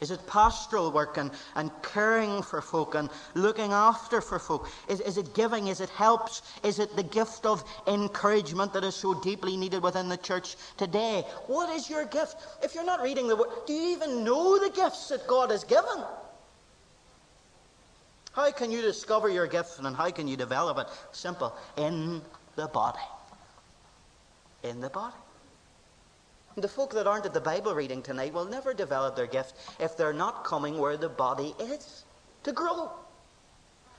Is 0.05 0.11
it 0.11 0.27
pastoral 0.27 0.93
work 0.93 1.17
and, 1.17 1.31
and 1.55 1.71
caring 1.81 2.43
for 2.43 2.61
folk 2.61 2.95
and 2.95 3.09
looking 3.35 3.73
after 3.73 4.21
for 4.21 4.39
folk? 4.39 4.69
Is, 4.87 5.01
is 5.01 5.17
it 5.17 5.33
giving? 5.33 5.69
Is 5.69 5.81
it 5.81 5.89
helps? 5.89 6.43
Is 6.63 6.79
it 6.79 6.95
the 6.95 7.03
gift 7.03 7.47
of 7.47 7.65
encouragement 7.87 8.75
that 8.75 8.85
is 8.85 8.95
so 8.95 9.19
deeply 9.23 9.57
needed 9.57 9.83
within 9.83 10.11
the 10.11 10.19
church 10.19 10.57
today? 10.77 11.25
What 11.47 11.75
is 11.75 11.89
your 11.89 12.05
gift? 12.05 12.37
If 12.63 12.75
you're 12.75 12.85
not 12.85 13.01
reading 13.01 13.29
the 13.29 13.37
word, 13.37 13.49
do 13.67 13.73
you 13.73 13.97
even 13.97 14.25
know 14.25 14.59
the 14.59 14.69
gifts 14.69 15.09
that 15.09 15.27
God 15.27 15.51
has 15.51 15.65
given? 15.65 16.05
How 18.33 18.51
can 18.51 18.71
you 18.71 18.83
discover 18.83 19.31
your 19.31 19.47
gift 19.47 19.79
and 19.79 19.97
how 19.97 20.11
can 20.11 20.29
you 20.29 20.37
develop 20.37 20.77
it? 20.77 20.89
Simple. 21.13 21.57
In 21.79 22.21
the 22.57 22.67
body. 22.67 22.99
In 24.65 24.83
the 24.83 24.91
body. 24.91 25.17
The 26.57 26.69
folk 26.69 26.93
that 26.93 27.07
aren't 27.07 27.27
at 27.27 27.35
the 27.35 27.41
Bible 27.41 27.75
reading 27.75 28.01
tonight 28.01 28.33
will 28.33 28.45
never 28.45 28.73
develop 28.73 29.17
their 29.17 29.27
gift 29.27 29.55
if 29.81 29.97
they're 29.97 30.13
not 30.13 30.45
coming 30.45 30.79
where 30.79 30.97
the 30.97 31.09
body 31.09 31.55
is 31.59 32.05
to 32.45 32.53
grow. 32.53 32.91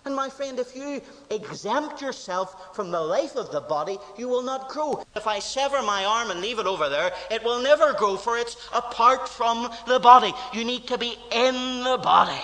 And 0.05 0.15
my 0.15 0.29
friend, 0.29 0.59
if 0.59 0.75
you 0.75 1.01
exempt 1.31 1.99
yourself 2.01 2.75
from 2.75 2.91
the 2.91 3.01
life 3.01 3.35
of 3.35 3.51
the 3.51 3.59
body, 3.59 3.97
you 4.17 4.27
will 4.27 4.43
not 4.43 4.69
grow. 4.69 5.03
If 5.15 5.25
I 5.25 5.39
sever 5.39 5.81
my 5.81 6.05
arm 6.05 6.29
and 6.29 6.41
leave 6.41 6.59
it 6.59 6.67
over 6.67 6.89
there, 6.89 7.11
it 7.31 7.43
will 7.43 7.61
never 7.61 7.91
grow, 7.93 8.15
for 8.15 8.37
it's 8.37 8.55
apart 8.71 9.27
from 9.27 9.69
the 9.87 9.99
body. 9.99 10.31
You 10.53 10.63
need 10.63 10.87
to 10.87 10.97
be 10.99 11.17
in 11.31 11.83
the 11.83 11.97
body. 11.97 12.43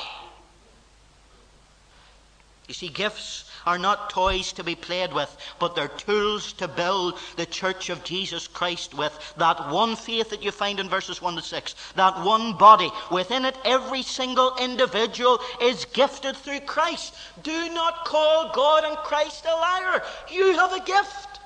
You 2.68 2.74
see, 2.74 2.90
gifts 2.90 3.51
are 3.66 3.78
not 3.78 4.10
toys 4.10 4.54
to 4.54 4.64
be 4.64 4.76
played 4.76 5.14
with, 5.14 5.36
but 5.60 5.76
they're 5.76 5.88
tools 5.88 6.54
to 6.54 6.68
build 6.68 7.18
the 7.38 7.46
church 7.46 7.90
of 7.90 8.04
Jesus 8.04 8.48
Christ 8.48 8.94
with. 8.94 9.34
That 9.38 9.70
one 9.72 9.96
faith 9.96 10.30
that 10.30 10.44
you 10.44 10.52
find 10.52 10.80
in 10.80 10.90
verses 10.90 11.22
1 11.22 11.36
to 11.36 11.42
6, 11.42 11.76
that 11.96 12.24
one 12.24 12.58
body. 12.58 12.92
Within 13.12 13.46
it, 13.46 13.58
every 13.66 14.04
single 14.04 14.56
individual 14.58 15.40
is 15.62 15.86
gifted 15.86 16.36
through 16.38 16.62
Christ. 16.62 17.16
Do 17.44 17.70
not 17.74 18.06
call 18.06 18.52
God 18.54 18.84
and 18.84 18.98
Christ 18.98 19.46
a 19.46 19.56
liar. 19.56 20.04
You 20.30 20.54
have 20.54 20.74
a 20.74 20.84
gift. 20.84 21.40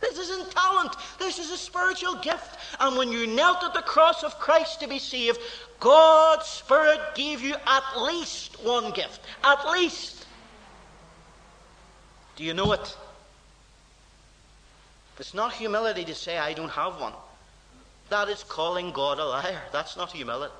This 0.00 0.18
isn't 0.18 0.50
talent. 0.52 0.94
This 1.18 1.38
is 1.38 1.50
a 1.50 1.56
spiritual 1.56 2.16
gift. 2.16 2.56
And 2.78 2.96
when 2.96 3.10
you 3.10 3.26
knelt 3.26 3.64
at 3.64 3.74
the 3.74 3.82
cross 3.82 4.22
of 4.22 4.38
Christ 4.38 4.80
to 4.80 4.88
be 4.88 4.98
saved, 4.98 5.40
God's 5.80 6.46
Spirit 6.46 7.00
gave 7.14 7.40
you 7.40 7.56
at 7.66 8.00
least 8.00 8.62
one 8.62 8.92
gift. 8.92 9.20
At 9.42 9.70
least. 9.70 10.17
Do 12.38 12.44
you 12.44 12.54
know 12.54 12.70
it? 12.70 12.96
It's 15.18 15.34
not 15.34 15.52
humility 15.52 16.04
to 16.04 16.14
say, 16.14 16.38
I 16.38 16.52
don't 16.52 16.70
have 16.70 17.00
one. 17.00 17.12
That 18.10 18.28
is 18.28 18.44
calling 18.44 18.92
God 18.92 19.18
a 19.18 19.24
liar. 19.24 19.60
That's 19.72 19.96
not 19.96 20.12
humility. 20.12 20.54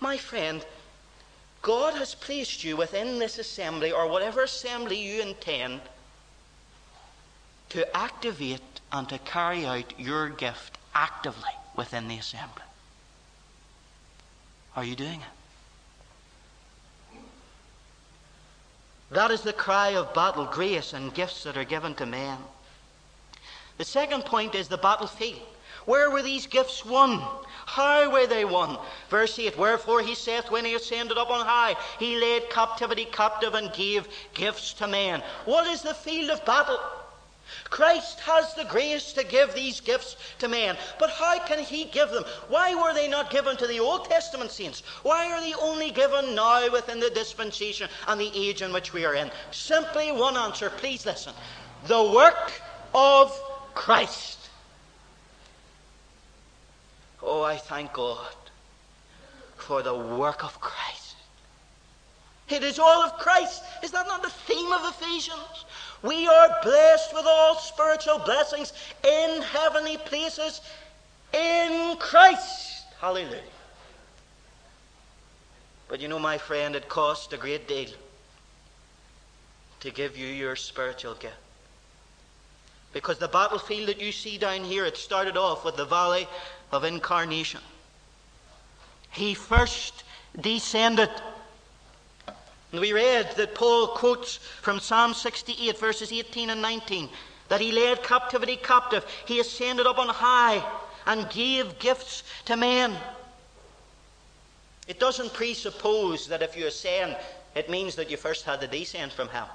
My 0.00 0.16
friend, 0.16 0.66
God 1.62 1.94
has 1.94 2.16
placed 2.16 2.64
you 2.64 2.76
within 2.76 3.20
this 3.20 3.38
assembly, 3.38 3.92
or 3.92 4.08
whatever 4.08 4.42
assembly 4.42 5.00
you 5.00 5.22
intend, 5.22 5.82
to 7.68 7.96
activate 7.96 8.80
and 8.90 9.08
to 9.10 9.18
carry 9.18 9.66
out 9.66 10.00
your 10.00 10.30
gift 10.30 10.78
actively 10.96 11.54
within 11.76 12.08
the 12.08 12.18
assembly. 12.18 12.64
Are 14.74 14.82
you 14.82 14.96
doing 14.96 15.20
it? 15.20 15.37
That 19.10 19.30
is 19.30 19.40
the 19.40 19.52
cry 19.52 19.90
of 19.90 20.12
battle, 20.12 20.44
grace 20.44 20.92
and 20.92 21.14
gifts 21.14 21.44
that 21.44 21.56
are 21.56 21.64
given 21.64 21.94
to 21.94 22.06
men. 22.06 22.38
The 23.78 23.84
second 23.84 24.24
point 24.24 24.54
is 24.54 24.68
the 24.68 24.76
battlefield. 24.76 25.40
Where 25.86 26.10
were 26.10 26.22
these 26.22 26.46
gifts 26.46 26.84
won? 26.84 27.22
How 27.64 28.10
were 28.10 28.26
they 28.26 28.44
won? 28.44 28.78
Verse 29.08 29.38
8 29.38 29.56
Wherefore 29.56 30.02
he 30.02 30.14
saith, 30.14 30.50
When 30.50 30.66
he 30.66 30.74
ascended 30.74 31.16
up 31.16 31.30
on 31.30 31.46
high, 31.46 31.76
he 31.98 32.18
laid 32.18 32.50
captivity 32.50 33.06
captive 33.06 33.54
and 33.54 33.72
gave 33.72 34.06
gifts 34.34 34.74
to 34.74 34.86
men. 34.86 35.22
What 35.46 35.66
is 35.66 35.80
the 35.80 35.94
field 35.94 36.28
of 36.28 36.44
battle? 36.44 36.78
Christ 37.70 38.20
has 38.20 38.54
the 38.54 38.64
grace 38.64 39.12
to 39.12 39.24
give 39.24 39.54
these 39.54 39.80
gifts 39.80 40.16
to 40.38 40.48
men. 40.48 40.76
But 40.98 41.10
how 41.10 41.38
can 41.40 41.58
he 41.58 41.84
give 41.84 42.10
them? 42.10 42.24
Why 42.48 42.74
were 42.74 42.94
they 42.94 43.08
not 43.08 43.30
given 43.30 43.56
to 43.56 43.66
the 43.66 43.80
Old 43.80 44.06
Testament 44.06 44.50
saints? 44.50 44.82
Why 45.02 45.30
are 45.32 45.40
they 45.40 45.54
only 45.54 45.90
given 45.90 46.34
now 46.34 46.70
within 46.70 47.00
the 47.00 47.10
dispensation 47.10 47.88
and 48.06 48.20
the 48.20 48.30
age 48.34 48.62
in 48.62 48.72
which 48.72 48.92
we 48.92 49.04
are 49.04 49.14
in? 49.14 49.30
Simply 49.50 50.12
one 50.12 50.36
answer. 50.36 50.70
Please 50.70 51.06
listen. 51.06 51.32
The 51.86 52.02
work 52.02 52.52
of 52.94 53.38
Christ. 53.74 54.38
Oh, 57.22 57.42
I 57.42 57.56
thank 57.56 57.92
God 57.92 58.34
for 59.56 59.82
the 59.82 59.94
work 59.94 60.44
of 60.44 60.60
Christ. 60.60 61.16
It 62.48 62.62
is 62.62 62.78
all 62.78 63.02
of 63.02 63.18
Christ. 63.18 63.62
Is 63.82 63.90
that 63.90 64.06
not 64.06 64.22
the 64.22 64.30
theme 64.30 64.72
of 64.72 64.80
Ephesians? 64.84 65.64
We 66.02 66.26
are 66.26 66.58
blessed 66.62 67.14
with 67.14 67.26
all 67.26 67.56
spiritual 67.56 68.18
blessings 68.20 68.72
in 69.04 69.42
heavenly 69.42 69.96
places 69.96 70.60
in 71.32 71.96
Christ. 71.98 72.84
Hallelujah. 73.00 73.42
But 75.88 76.00
you 76.00 76.08
know, 76.08 76.18
my 76.18 76.38
friend, 76.38 76.76
it 76.76 76.88
cost 76.88 77.32
a 77.32 77.36
great 77.36 77.66
deal 77.66 77.88
to 79.80 79.90
give 79.90 80.16
you 80.16 80.26
your 80.26 80.54
spiritual 80.54 81.14
gift. 81.14 81.34
Because 82.92 83.18
the 83.18 83.28
battlefield 83.28 83.88
that 83.88 84.00
you 84.00 84.12
see 84.12 84.38
down 84.38 84.64
here, 84.64 84.84
it 84.84 84.96
started 84.96 85.36
off 85.36 85.64
with 85.64 85.76
the 85.76 85.84
valley 85.84 86.26
of 86.72 86.84
incarnation. 86.84 87.60
He 89.10 89.34
first 89.34 90.04
descended 90.40 91.10
and 92.72 92.80
we 92.80 92.92
read 92.92 93.34
that 93.36 93.54
Paul 93.54 93.88
quotes 93.88 94.36
from 94.36 94.78
Psalm 94.78 95.14
68, 95.14 95.78
verses 95.78 96.12
18 96.12 96.50
and 96.50 96.60
19, 96.60 97.08
that 97.48 97.60
he 97.60 97.72
led 97.72 98.02
captivity 98.02 98.56
captive. 98.56 99.06
He 99.26 99.40
ascended 99.40 99.86
up 99.86 99.98
on 99.98 100.08
high 100.08 100.62
and 101.06 101.30
gave 101.30 101.78
gifts 101.78 102.22
to 102.44 102.56
men. 102.56 102.94
It 104.86 105.00
doesn't 105.00 105.32
presuppose 105.32 106.28
that 106.28 106.42
if 106.42 106.56
you 106.56 106.66
ascend, 106.66 107.16
it 107.54 107.70
means 107.70 107.94
that 107.94 108.10
you 108.10 108.18
first 108.18 108.44
had 108.44 108.60
to 108.60 108.66
descend 108.66 109.12
from 109.12 109.28
hell. 109.28 109.50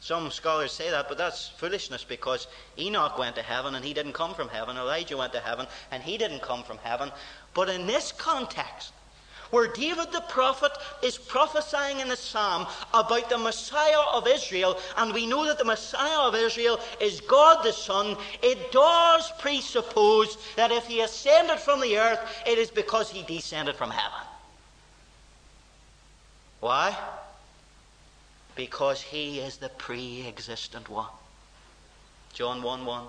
Some 0.00 0.30
scholars 0.30 0.72
say 0.72 0.90
that, 0.90 1.08
but 1.08 1.18
that's 1.18 1.48
foolishness 1.48 2.02
because 2.02 2.46
Enoch 2.78 3.18
went 3.18 3.36
to 3.36 3.42
heaven 3.42 3.74
and 3.74 3.84
he 3.84 3.92
didn't 3.92 4.12
come 4.14 4.34
from 4.34 4.48
heaven. 4.48 4.76
Elijah 4.76 5.16
went 5.16 5.32
to 5.32 5.40
heaven 5.40 5.66
and 5.90 6.02
he 6.02 6.16
didn't 6.16 6.42
come 6.42 6.62
from 6.62 6.78
heaven. 6.78 7.10
But 7.54 7.68
in 7.68 7.86
this 7.86 8.12
context, 8.12 8.92
where 9.50 9.68
David 9.68 10.12
the 10.12 10.22
prophet 10.28 10.72
is 11.02 11.18
prophesying 11.18 12.00
in 12.00 12.08
the 12.08 12.16
psalm 12.16 12.66
about 12.94 13.28
the 13.28 13.38
Messiah 13.38 14.00
of 14.12 14.26
Israel, 14.26 14.78
and 14.96 15.12
we 15.12 15.26
know 15.26 15.46
that 15.46 15.58
the 15.58 15.64
Messiah 15.64 16.28
of 16.28 16.34
Israel 16.34 16.80
is 17.00 17.20
God 17.22 17.64
the 17.64 17.72
Son, 17.72 18.16
it 18.42 18.72
does 18.72 19.32
presuppose 19.38 20.36
that 20.56 20.72
if 20.72 20.86
he 20.86 21.00
ascended 21.00 21.58
from 21.58 21.80
the 21.80 21.98
earth, 21.98 22.20
it 22.46 22.58
is 22.58 22.70
because 22.70 23.10
he 23.10 23.22
descended 23.22 23.76
from 23.76 23.90
heaven. 23.90 24.26
Why? 26.60 26.96
Because 28.54 29.00
he 29.00 29.38
is 29.38 29.58
the 29.58 29.68
pre 29.68 30.26
existent 30.26 30.88
one. 30.88 31.06
John 32.32 32.62
1 32.62 32.84
1. 32.84 33.04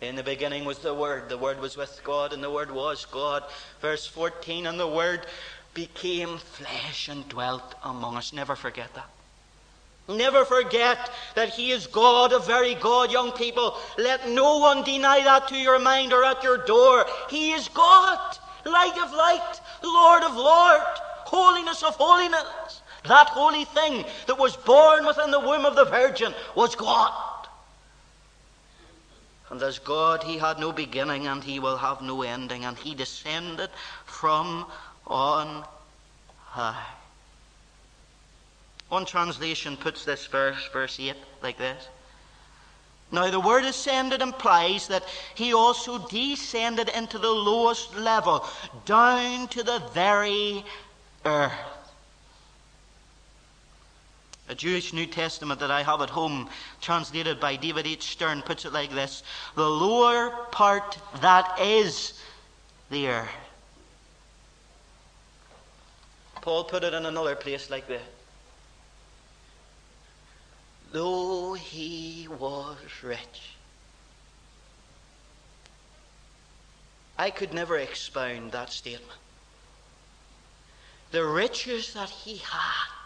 In 0.00 0.14
the 0.14 0.22
beginning 0.22 0.64
was 0.64 0.78
the 0.78 0.94
Word. 0.94 1.28
The 1.28 1.38
Word 1.38 1.60
was 1.60 1.76
with 1.76 2.00
God, 2.04 2.32
and 2.32 2.42
the 2.42 2.50
Word 2.50 2.70
was 2.70 3.04
God. 3.04 3.42
Verse 3.80 4.06
14, 4.06 4.66
and 4.66 4.78
the 4.78 4.86
Word 4.86 5.26
became 5.74 6.38
flesh 6.38 7.08
and 7.08 7.28
dwelt 7.28 7.74
among 7.82 8.16
us. 8.16 8.32
Never 8.32 8.54
forget 8.54 8.94
that. 8.94 9.10
Never 10.08 10.44
forget 10.44 11.10
that 11.34 11.50
He 11.50 11.72
is 11.72 11.86
God, 11.86 12.32
a 12.32 12.38
very 12.38 12.74
God, 12.74 13.12
young 13.12 13.32
people. 13.32 13.76
Let 13.98 14.28
no 14.28 14.58
one 14.58 14.84
deny 14.84 15.22
that 15.22 15.48
to 15.48 15.56
your 15.56 15.78
mind 15.78 16.12
or 16.12 16.24
at 16.24 16.42
your 16.42 16.58
door. 16.58 17.04
He 17.28 17.52
is 17.52 17.68
God, 17.68 18.38
light 18.64 18.96
of 19.02 19.12
light, 19.12 19.60
Lord 19.82 20.22
of 20.22 20.34
Lord, 20.34 20.80
holiness 21.26 21.82
of 21.82 21.96
holiness. 21.96 22.82
That 23.04 23.28
holy 23.28 23.64
thing 23.64 24.04
that 24.26 24.38
was 24.38 24.56
born 24.56 25.06
within 25.06 25.30
the 25.30 25.40
womb 25.40 25.66
of 25.66 25.76
the 25.76 25.84
Virgin 25.84 26.34
was 26.54 26.74
God. 26.74 27.12
And 29.50 29.62
as 29.62 29.78
God, 29.78 30.22
he 30.22 30.38
had 30.38 30.58
no 30.58 30.72
beginning 30.72 31.26
and 31.26 31.42
he 31.42 31.58
will 31.58 31.78
have 31.78 32.02
no 32.02 32.22
ending, 32.22 32.64
and 32.64 32.76
he 32.76 32.94
descended 32.94 33.70
from 34.04 34.66
on 35.06 35.64
high. 36.44 36.86
One 38.88 39.06
translation 39.06 39.76
puts 39.76 40.04
this 40.04 40.26
verse, 40.26 40.68
verse 40.72 40.98
8, 41.00 41.14
like 41.42 41.58
this. 41.58 41.88
Now, 43.10 43.30
the 43.30 43.40
word 43.40 43.64
ascended 43.64 44.20
implies 44.20 44.88
that 44.88 45.04
he 45.34 45.54
also 45.54 46.06
descended 46.08 46.90
into 46.90 47.18
the 47.18 47.30
lowest 47.30 47.96
level, 47.96 48.46
down 48.84 49.48
to 49.48 49.62
the 49.62 49.78
very 49.94 50.64
earth. 51.24 51.52
A 54.48 54.54
Jewish 54.54 54.92
New 54.94 55.06
Testament 55.06 55.60
that 55.60 55.70
I 55.70 55.82
have 55.82 56.00
at 56.00 56.10
home, 56.10 56.48
translated 56.80 57.38
by 57.38 57.56
David 57.56 57.86
H. 57.86 58.02
Stern, 58.02 58.42
puts 58.42 58.64
it 58.64 58.72
like 58.72 58.90
this 58.90 59.22
The 59.54 59.68
lower 59.68 60.30
part 60.50 60.98
that 61.20 61.58
is 61.60 62.14
the 62.90 63.08
earth. 63.08 63.28
Paul 66.40 66.64
put 66.64 66.82
it 66.82 66.94
in 66.94 67.04
another 67.04 67.36
place 67.36 67.68
like 67.68 67.86
this 67.88 68.02
Though 70.92 71.52
he 71.52 72.26
was 72.38 72.78
rich. 73.02 73.56
I 77.18 77.30
could 77.30 77.52
never 77.52 77.76
expound 77.76 78.52
that 78.52 78.70
statement. 78.70 79.18
The 81.10 81.26
riches 81.26 81.92
that 81.94 82.08
he 82.08 82.36
had 82.36 82.97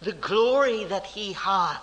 the 0.00 0.12
glory 0.12 0.84
that 0.84 1.06
he 1.06 1.32
had 1.32 1.78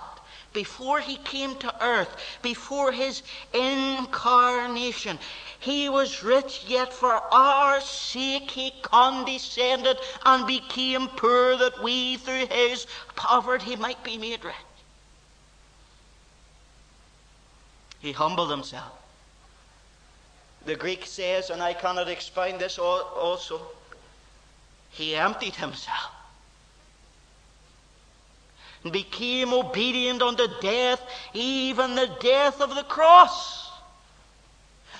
before 0.53 0.99
he 0.99 1.17
came 1.17 1.57
to 1.57 1.83
earth, 1.83 2.15
before 2.41 2.91
his 2.91 3.23
incarnation. 3.53 5.17
He 5.59 5.89
was 5.89 6.23
rich, 6.23 6.65
yet 6.67 6.93
for 6.93 7.13
our 7.33 7.81
sake 7.81 8.51
he 8.51 8.71
condescended 8.81 9.97
and 10.23 10.45
became 10.45 11.07
poor, 11.07 11.57
that 11.57 11.81
we 11.81 12.17
through 12.17 12.47
his 12.47 12.85
poverty 13.15 13.75
might 13.75 14.03
be 14.03 14.17
made 14.17 14.45
rich. 14.45 14.55
He 17.99 18.11
humbled 18.11 18.51
himself. 18.51 18.91
The 20.65 20.75
Greek 20.75 21.05
says, 21.05 21.49
and 21.49 21.63
I 21.63 21.73
cannot 21.73 22.09
explain 22.09 22.57
this 22.57 22.77
also, 22.77 23.61
he 24.91 25.15
emptied 25.15 25.55
himself 25.55 26.11
became 28.91 29.53
obedient 29.53 30.21
unto 30.21 30.47
death, 30.61 31.01
even 31.33 31.95
the 31.95 32.11
death 32.19 32.61
of 32.61 32.75
the 32.75 32.83
cross. 32.83 33.71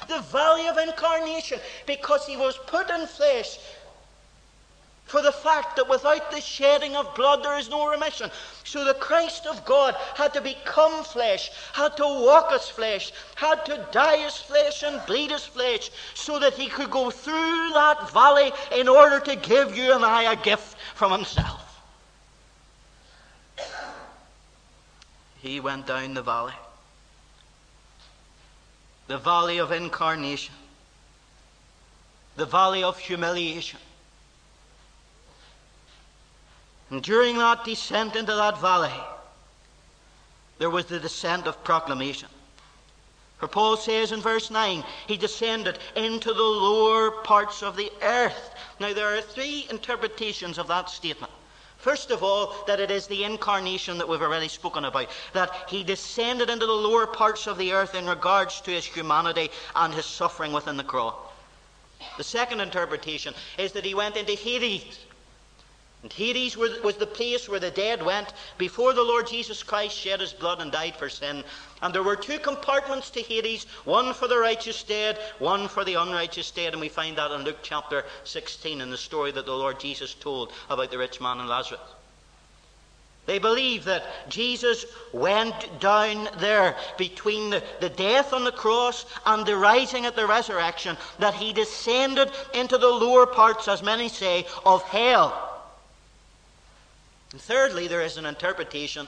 The 0.08 0.20
valley 0.20 0.68
of 0.68 0.78
incarnation, 0.78 1.60
because 1.86 2.26
he 2.26 2.38
was 2.38 2.58
put 2.68 2.90
in 2.90 3.08
flesh 3.08 3.58
for 5.06 5.22
the 5.22 5.32
fact 5.32 5.76
that 5.76 5.88
without 5.88 6.32
the 6.32 6.42
shedding 6.42 6.96
of 6.96 7.14
blood 7.14 7.44
there 7.44 7.58
is 7.58 7.70
no 7.70 7.88
remission. 7.88 8.32
So 8.64 8.84
the 8.84 8.96
Christ 8.96 9.46
of 9.46 9.64
God 9.66 9.96
had 10.16 10.34
to 10.34 10.42
become 10.42 11.04
flesh, 11.04 11.52
had 11.74 11.96
to 11.98 12.04
walk 12.04 12.52
as 12.52 12.68
flesh, 12.70 13.12
had 13.36 13.64
to 13.66 13.86
die 13.92 14.26
as 14.26 14.38
flesh 14.38 14.82
and 14.82 15.06
bleed 15.06 15.32
as 15.32 15.46
flesh, 15.46 15.92
so 16.16 16.40
that 16.40 16.54
he 16.54 16.68
could 16.68 16.90
go 16.90 17.12
through 17.12 17.72
that 17.74 18.12
valley 18.12 18.52
in 18.76 18.88
order 18.88 19.20
to 19.20 19.36
give 19.36 19.78
you 19.78 19.94
and 19.94 20.04
I 20.04 20.32
a 20.32 20.36
gift 20.36 20.78
from 20.96 21.12
himself. 21.12 21.63
He 25.44 25.60
went 25.60 25.86
down 25.86 26.16
the 26.16 26.24
valley. 26.24 26.54
The 29.06 29.20
valley 29.20 29.60
of 29.60 29.72
incarnation. 29.72 30.56
The 32.36 32.48
valley 32.48 32.82
of 32.82 32.98
humiliation 32.98 33.80
and 36.94 37.02
during 37.02 37.40
that 37.40 37.66
descent 37.66 38.16
into 38.16 38.36
that 38.36 38.62
valley, 38.62 38.94
there 40.60 40.70
was 40.70 40.86
the 40.86 41.00
descent 41.00 41.48
of 41.48 41.64
proclamation. 41.64 42.30
For 43.40 43.48
Paul 43.48 43.78
says 43.78 44.12
in 44.12 44.22
verse 44.22 44.52
9, 44.52 44.84
he 45.08 45.18
descended 45.18 45.80
into 45.96 46.32
the 46.34 46.44
lower 46.44 47.10
parts 47.10 47.64
of 47.64 47.76
the 47.76 47.92
earth. 48.04 48.54
Now, 48.80 48.94
there 48.94 49.18
are 49.18 49.22
three 49.22 49.66
interpretations 49.72 50.60
of 50.60 50.68
that 50.68 50.88
statement. 50.88 51.34
First 51.84 52.12
of 52.12 52.24
all, 52.24 52.56
that 52.66 52.80
it 52.80 52.90
is 52.92 53.08
the 53.08 53.26
incarnation 53.26 53.98
that 53.98 54.08
we've 54.08 54.22
already 54.22 54.48
spoken 54.48 54.86
about, 54.86 55.10
that 55.34 55.52
he 55.68 55.84
descended 55.84 56.50
into 56.50 56.66
the 56.66 56.72
lower 56.72 57.06
parts 57.06 57.46
of 57.46 57.58
the 57.58 57.74
earth 57.74 57.94
in 57.94 58.08
regards 58.08 58.62
to 58.62 58.72
his 58.72 58.86
humanity 58.86 59.52
and 59.76 59.94
his 59.94 60.06
suffering 60.06 60.54
within 60.54 60.78
the 60.78 60.86
cross. 60.86 61.16
The 62.16 62.24
second 62.24 62.62
interpretation 62.62 63.34
is 63.58 63.74
that 63.74 63.84
he 63.84 63.96
went 63.96 64.16
into 64.16 64.32
Hades 64.32 64.98
and 66.04 66.12
Hades 66.12 66.58
was 66.58 66.98
the 66.98 67.08
place 67.08 67.48
where 67.48 67.62
the 67.62 67.72
dead 67.72 68.04
went 68.04 68.34
before 68.58 68.92
the 68.92 69.02
Lord 69.02 69.26
Jesus 69.26 69.64
Christ 69.64 69.98
shed 69.98 70.20
his 70.20 70.34
blood 70.34 70.60
and 70.60 70.70
died 70.70 70.98
for 70.98 71.08
sin. 71.08 71.46
And 71.82 71.96
there 71.96 72.04
were 72.04 72.18
two 72.18 72.40
compartments 72.40 73.10
to 73.12 73.22
Hades 73.22 73.64
one 73.86 74.14
for 74.14 74.28
the 74.28 74.38
righteous 74.38 74.84
dead, 74.84 75.18
one 75.40 75.70
for 75.70 75.86
the 75.86 75.94
unrighteous 75.94 76.52
dead. 76.52 76.74
And 76.74 76.82
we 76.82 76.90
find 76.90 77.18
that 77.18 77.32
in 77.32 77.46
Luke 77.46 77.60
chapter 77.64 78.04
16 78.26 78.82
in 78.82 78.90
the 78.90 78.98
story 78.98 79.32
that 79.32 79.46
the 79.46 79.56
Lord 79.56 79.80
Jesus 79.80 80.14
told 80.14 80.52
about 80.70 80.92
the 80.92 80.98
rich 80.98 81.22
man 81.22 81.40
and 81.40 81.48
Lazarus. 81.48 81.80
They 83.26 83.40
believe 83.40 83.86
that 83.86 84.04
Jesus 84.30 84.86
went 85.14 85.80
down 85.80 86.28
there 86.40 86.76
between 86.98 87.50
the, 87.50 87.64
the, 87.80 87.88
death 87.88 88.34
on 88.34 88.44
the 88.44 88.52
cross 88.52 89.06
and 89.26 89.46
the 89.46 89.56
rising 89.56 90.06
at 90.06 90.18
the 90.18 90.28
resurrection, 90.28 90.98
that 91.20 91.34
he 91.34 91.54
descended 91.54 92.30
into 92.54 92.78
the 92.78 92.90
lower 92.90 93.26
parts, 93.26 93.70
as 93.70 93.82
many 93.82 94.10
say, 94.10 94.46
of 94.66 94.84
hell 94.84 95.52
and 97.34 97.42
thirdly, 97.42 97.88
there 97.88 98.02
is 98.02 98.18
an 98.18 98.28
interpretation 98.28 99.08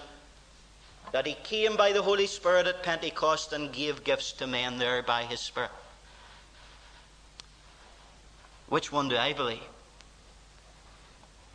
that 1.12 1.28
he 1.28 1.36
came 1.44 1.78
by 1.78 1.92
the 1.94 2.02
Holy 2.02 2.26
Spirit 2.26 2.66
at 2.66 2.82
Pentecost 2.82 3.54
and 3.54 3.72
gave 3.72 4.04
gifts 4.04 4.32
to 4.34 4.48
men 4.48 4.80
there 4.80 5.04
by 5.04 5.24
his 5.24 5.40
Spirit. 5.40 5.70
Which 8.68 8.92
one 8.92 9.10
do 9.10 9.16
I 9.16 9.34
believe? 9.34 9.62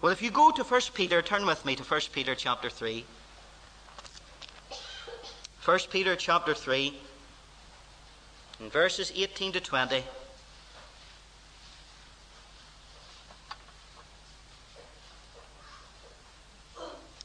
Well, 0.01 0.12
if 0.12 0.23
you 0.23 0.31
go 0.31 0.53
to 0.53 0.62
1 0.62 0.81
Peter, 0.95 1.21
turn 1.21 1.45
with 1.45 1.66
me 1.66 1.75
to 1.75 1.83
1 1.83 2.01
Peter 2.12 2.37
chapter 2.37 2.71
3. 2.71 3.05
1 5.64 5.79
Peter 5.91 6.14
chapter 6.14 6.55
3, 6.55 6.95
in 8.61 8.71
verses 8.71 9.12
18 9.14 9.53
to 9.53 9.61
20. 9.61 10.05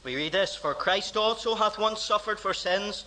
We 0.06 0.14
read 0.14 0.30
this 0.30 0.54
For 0.54 0.72
Christ 0.72 1.16
also 1.16 1.56
hath 1.56 1.80
once 1.80 2.00
suffered 2.00 2.38
for 2.38 2.54
sins, 2.54 3.04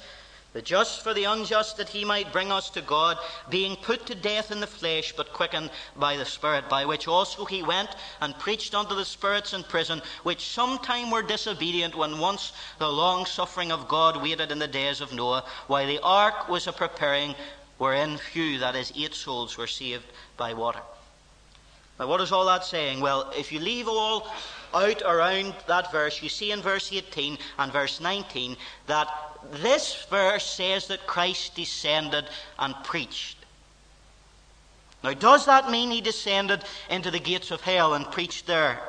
the 0.52 0.62
just 0.62 1.02
for 1.02 1.14
the 1.14 1.24
unjust, 1.24 1.78
that 1.78 1.88
he 1.88 2.04
might 2.04 2.34
bring 2.34 2.52
us 2.52 2.70
to 2.72 2.82
God, 2.82 3.18
being 3.50 3.78
put 3.78 4.06
to 4.08 4.16
death 4.16 4.52
in 4.52 4.60
the 4.60 4.68
flesh, 4.68 5.14
but 5.16 5.32
quickened 5.32 5.70
by 5.95 6.18
the 6.18 6.26
Spirit, 6.26 6.68
by 6.68 6.84
which 6.84 7.08
also 7.08 7.45
he 7.45 7.64
went 7.64 7.89
and 8.20 8.38
preached 8.38 8.76
unto 8.76 8.95
the 8.95 9.06
spirits 9.06 9.54
in 9.54 9.64
prison, 9.64 10.02
which 10.24 10.50
sometime 10.50 11.10
were 11.10 11.22
disobedient, 11.22 11.95
when 11.95 12.20
once 12.20 12.52
the 12.80 12.91
long 12.91 13.26
suffering 13.26 13.72
of 13.72 13.88
God 13.88 14.22
waited 14.22 14.52
in 14.52 14.60
the 14.60 14.68
days 14.68 15.00
of 15.00 15.14
Noah, 15.14 15.45
while 15.68 15.88
the 15.88 16.04
ark 16.04 16.50
was 16.50 16.68
a 16.68 16.74
preparing, 16.74 17.34
wherein 17.78 18.18
few, 18.18 18.60
that 18.60 18.76
is, 18.76 18.91
eight 18.93 19.16
souls, 19.16 19.58
were 19.58 19.68
saved 19.68 20.04
by 20.36 20.54
water. 20.54 20.82
Now, 21.97 22.08
what 22.08 22.20
is 22.20 22.34
all 22.34 22.45
that 22.47 22.66
saying? 22.66 23.00
Well, 23.00 23.32
if 23.38 23.54
you 23.54 23.62
leave 23.62 23.88
all 23.88 24.28
out 24.74 25.01
around 25.01 25.53
that 25.67 25.91
verse, 25.91 26.22
you 26.22 26.30
see 26.30 26.51
in 26.51 26.61
verse 26.61 26.91
18 26.91 27.38
and 27.57 27.72
verse 27.72 27.99
19 27.99 28.55
that 28.88 29.07
this 29.53 30.05
verse 30.09 30.45
says 30.45 30.88
that 30.88 31.07
Christ 31.07 31.55
descended 31.55 32.26
and 32.57 32.76
preached. 32.84 33.38
Now, 35.03 35.13
does 35.13 35.45
that 35.45 35.72
mean 35.72 35.91
he 35.91 36.01
descended 36.01 36.63
into 36.89 37.09
the 37.09 37.20
gates 37.20 37.51
of 37.51 37.61
hell 37.61 37.93
and 37.93 38.11
preached 38.11 38.47
there? 38.47 38.80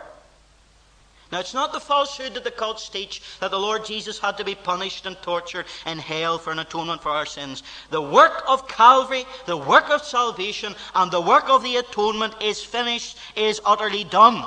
Now, 1.30 1.38
it's 1.38 1.54
not 1.54 1.72
the 1.72 1.78
falsehood 1.78 2.34
that 2.34 2.42
the 2.42 2.50
cults 2.50 2.88
teach 2.88 3.22
that 3.38 3.52
the 3.52 3.58
Lord 3.58 3.84
Jesus 3.84 4.18
had 4.18 4.36
to 4.38 4.44
be 4.44 4.56
punished 4.56 5.06
and 5.06 5.16
tortured 5.22 5.66
in 5.86 5.98
hell 5.98 6.38
for 6.38 6.50
an 6.50 6.58
atonement 6.58 7.02
for 7.02 7.10
our 7.10 7.26
sins. 7.26 7.62
The 7.90 8.02
work 8.02 8.42
of 8.48 8.66
Calvary, 8.66 9.24
the 9.46 9.56
work 9.56 9.90
of 9.90 10.02
salvation, 10.02 10.74
and 10.96 11.12
the 11.12 11.20
work 11.20 11.48
of 11.48 11.62
the 11.62 11.76
atonement 11.76 12.34
is 12.42 12.64
finished, 12.64 13.16
is 13.36 13.60
utterly 13.64 14.02
done. 14.02 14.44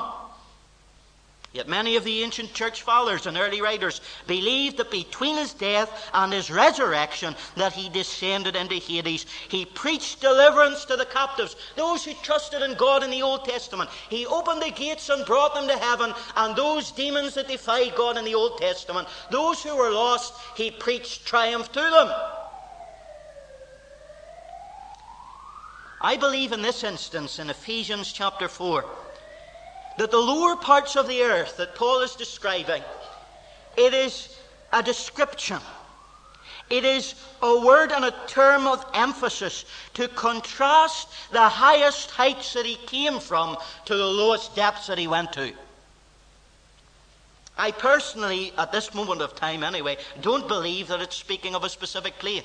Yet 1.53 1.67
many 1.67 1.95
of 1.95 2.03
the 2.03 2.23
ancient 2.23 2.55
church 2.55 2.81
fathers 2.81 3.27
and 3.27 3.37
early 3.37 3.61
writers 3.61 4.01
believed 4.25 4.77
that 4.77 4.89
between 4.89 5.37
his 5.37 5.53
death 5.53 6.09
and 6.11 6.33
his 6.33 6.49
resurrection 6.49 7.35
that 7.55 7.73
he 7.73 7.89
descended 7.89 8.55
into 8.55 8.73
Hades. 8.73 9.27
He 9.49 9.63
preached 9.63 10.19
deliverance 10.19 10.83
to 10.85 10.95
the 10.95 11.05
captives, 11.05 11.55
those 11.75 12.03
who 12.03 12.15
trusted 12.15 12.63
in 12.63 12.73
God 12.73 13.03
in 13.03 13.11
the 13.11 13.21
Old 13.21 13.45
Testament. 13.45 13.91
He 14.09 14.25
opened 14.25 14.63
the 14.63 14.71
gates 14.71 15.09
and 15.09 15.27
brought 15.27 15.53
them 15.53 15.67
to 15.67 15.77
heaven, 15.77 16.15
and 16.35 16.55
those 16.55 16.91
demons 16.91 17.35
that 17.35 17.47
defied 17.47 17.93
God 17.95 18.17
in 18.17 18.25
the 18.25 18.33
Old 18.33 18.57
Testament, 18.57 19.07
those 19.29 19.61
who 19.61 19.77
were 19.77 19.91
lost, 19.91 20.33
he 20.57 20.71
preached 20.71 21.23
triumph 21.23 21.71
to 21.73 21.81
them. 21.81 22.11
I 26.01 26.17
believe 26.17 26.51
in 26.51 26.63
this 26.63 26.83
instance 26.83 27.37
in 27.37 27.51
Ephesians 27.51 28.11
chapter 28.11 28.47
4 28.47 28.83
that 29.97 30.11
the 30.11 30.17
lower 30.17 30.55
parts 30.55 30.95
of 30.95 31.07
the 31.07 31.21
earth 31.21 31.57
that 31.57 31.75
Paul 31.75 32.01
is 32.01 32.15
describing, 32.15 32.83
it 33.77 33.93
is 33.93 34.35
a 34.71 34.81
description. 34.81 35.59
It 36.69 36.85
is 36.85 37.15
a 37.41 37.65
word 37.65 37.91
and 37.91 38.05
a 38.05 38.15
term 38.25 38.65
of 38.65 38.85
emphasis 38.93 39.65
to 39.95 40.07
contrast 40.07 41.09
the 41.31 41.47
highest 41.47 42.09
heights 42.11 42.53
that 42.53 42.65
he 42.65 42.75
came 42.87 43.19
from 43.19 43.57
to 43.85 43.95
the 43.95 44.05
lowest 44.05 44.55
depths 44.55 44.87
that 44.87 44.97
he 44.97 45.07
went 45.07 45.33
to. 45.33 45.53
I 47.57 47.71
personally, 47.71 48.51
at 48.57 48.71
this 48.71 48.93
moment 48.95 49.21
of 49.21 49.35
time 49.35 49.63
anyway, 49.63 49.97
don't 50.21 50.47
believe 50.47 50.87
that 50.87 51.01
it's 51.01 51.15
speaking 51.15 51.53
of 51.53 51.63
a 51.63 51.69
specific 51.69 52.17
place. 52.17 52.43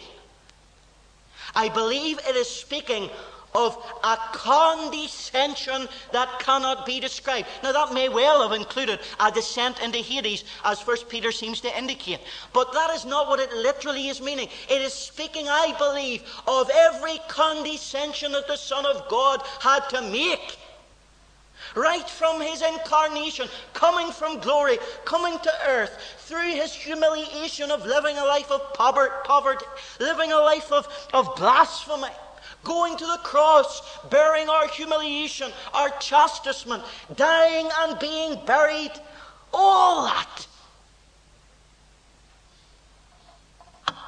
I 1.55 1.68
believe 1.68 2.18
it 2.28 2.36
is 2.36 2.49
speaking 2.49 3.11
of 3.55 3.76
a 4.05 4.16
condescension 4.32 5.88
that 6.12 6.38
cannot 6.38 6.84
be 6.84 7.01
described. 7.01 7.49
Now, 7.62 7.72
that 7.72 7.94
may 7.94 8.09
well 8.09 8.42
have 8.42 8.59
included 8.59 9.01
a 9.18 9.32
descent 9.32 9.80
into 9.80 9.99
Hades, 9.99 10.44
as 10.64 10.80
First 10.80 11.09
Peter 11.09 11.32
seems 11.32 11.61
to 11.62 11.78
indicate. 11.78 12.20
But 12.53 12.72
that 12.72 12.90
is 12.90 13.05
not 13.05 13.28
what 13.28 13.40
it 13.40 13.53
literally 13.53 14.09
is 14.09 14.20
meaning. 14.20 14.49
It 14.68 14.82
is 14.82 14.92
speaking, 14.92 15.49
I 15.49 15.74
believe, 15.78 16.22
of 16.46 16.70
every 16.72 17.18
condescension 17.28 18.32
that 18.32 18.46
the 18.46 18.57
Son 18.57 18.84
of 18.86 19.09
God 19.09 19.42
had 19.61 19.88
to 19.90 20.03
make. 20.03 20.59
Right 21.79 22.11
from 22.11 22.41
his 22.41 22.61
incarnation, 22.61 23.47
coming 23.72 24.11
from 24.11 24.41
glory, 24.41 24.79
coming 25.05 25.39
to 25.39 25.53
earth, 25.68 25.97
through 26.18 26.51
his 26.51 26.74
humiliation 26.74 27.70
of 27.70 27.87
living 27.87 28.18
a 28.18 28.24
life 28.24 28.51
of 28.51 28.74
poverty, 28.74 29.64
living 30.01 30.33
a 30.33 30.39
life 30.39 30.72
of, 30.72 30.89
of 31.14 31.37
blasphemy 31.37 32.09
going 32.64 32.97
to 32.97 33.07
the 33.07 33.20
cross, 33.22 33.81
bearing 34.11 34.49
our 34.49 34.66
humiliation, 34.66 35.53
our 35.72 35.91
chastisement, 36.01 36.83
dying 37.14 37.68
and 37.81 37.97
being 38.01 38.45
buried, 38.45 38.93
all 39.55 40.07
that. 40.07 40.47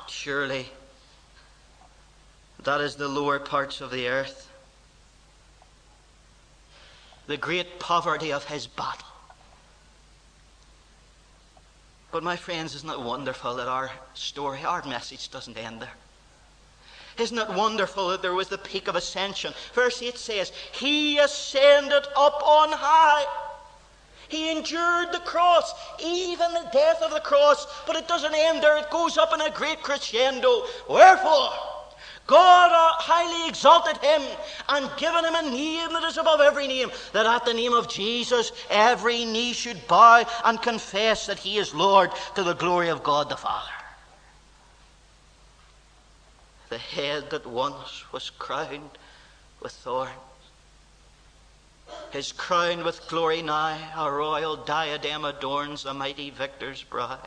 Surely, 0.08 0.68
that 2.64 2.80
is 2.80 2.96
the 2.96 3.08
lower 3.08 3.38
parts 3.38 3.80
of 3.80 3.92
the 3.92 4.08
earth. 4.08 4.49
The 7.30 7.36
great 7.36 7.78
poverty 7.78 8.32
of 8.32 8.44
his 8.46 8.66
battle. 8.66 9.06
But, 12.10 12.24
my 12.24 12.34
friends, 12.34 12.74
isn't 12.74 12.90
it 12.90 13.00
wonderful 13.00 13.54
that 13.54 13.68
our 13.68 13.92
story, 14.14 14.64
our 14.64 14.84
message 14.84 15.30
doesn't 15.30 15.56
end 15.56 15.80
there? 15.80 15.94
Isn't 17.18 17.38
it 17.38 17.48
wonderful 17.50 18.08
that 18.08 18.20
there 18.20 18.34
was 18.34 18.48
the 18.48 18.58
peak 18.58 18.88
of 18.88 18.96
ascension? 18.96 19.54
Verse 19.74 20.02
8 20.02 20.18
says, 20.18 20.50
He 20.72 21.18
ascended 21.18 22.04
up 22.16 22.42
on 22.44 22.72
high. 22.72 23.24
He 24.28 24.50
endured 24.50 25.12
the 25.12 25.20
cross, 25.20 25.72
even 26.00 26.52
the 26.52 26.68
death 26.72 27.00
of 27.00 27.12
the 27.12 27.20
cross. 27.20 27.64
But 27.86 27.94
it 27.94 28.08
doesn't 28.08 28.34
end 28.34 28.60
there, 28.60 28.76
it 28.78 28.90
goes 28.90 29.16
up 29.16 29.32
in 29.32 29.40
a 29.40 29.50
great 29.50 29.84
crescendo. 29.84 30.64
Wherefore, 30.88 31.52
God 32.30 32.70
uh, 32.70 32.92
highly 33.02 33.48
exalted 33.48 33.96
him 33.96 34.22
and 34.68 34.88
given 34.96 35.24
him 35.24 35.34
a 35.34 35.50
name 35.50 35.92
that 35.92 36.04
is 36.04 36.16
above 36.16 36.40
every 36.40 36.68
name, 36.68 36.90
that 37.12 37.26
at 37.26 37.44
the 37.44 37.52
name 37.52 37.72
of 37.72 37.88
Jesus 37.88 38.52
every 38.70 39.24
knee 39.24 39.52
should 39.52 39.84
bow 39.88 40.24
and 40.44 40.62
confess 40.62 41.26
that 41.26 41.40
he 41.40 41.58
is 41.58 41.74
Lord 41.74 42.10
to 42.36 42.44
the 42.44 42.54
glory 42.54 42.88
of 42.88 43.02
God 43.02 43.28
the 43.28 43.36
Father. 43.36 43.72
The 46.68 46.78
head 46.78 47.30
that 47.30 47.46
once 47.46 48.04
was 48.12 48.30
crowned 48.30 48.96
with 49.60 49.72
thorns 49.72 50.12
his 52.10 52.32
crown 52.32 52.84
with 52.84 53.08
glory 53.08 53.42
now, 53.42 53.76
a 53.96 54.10
royal 54.10 54.56
diadem 54.56 55.24
adorns 55.24 55.82
the 55.82 55.94
mighty 55.94 56.30
victor's 56.30 56.82
brow. 56.82 57.18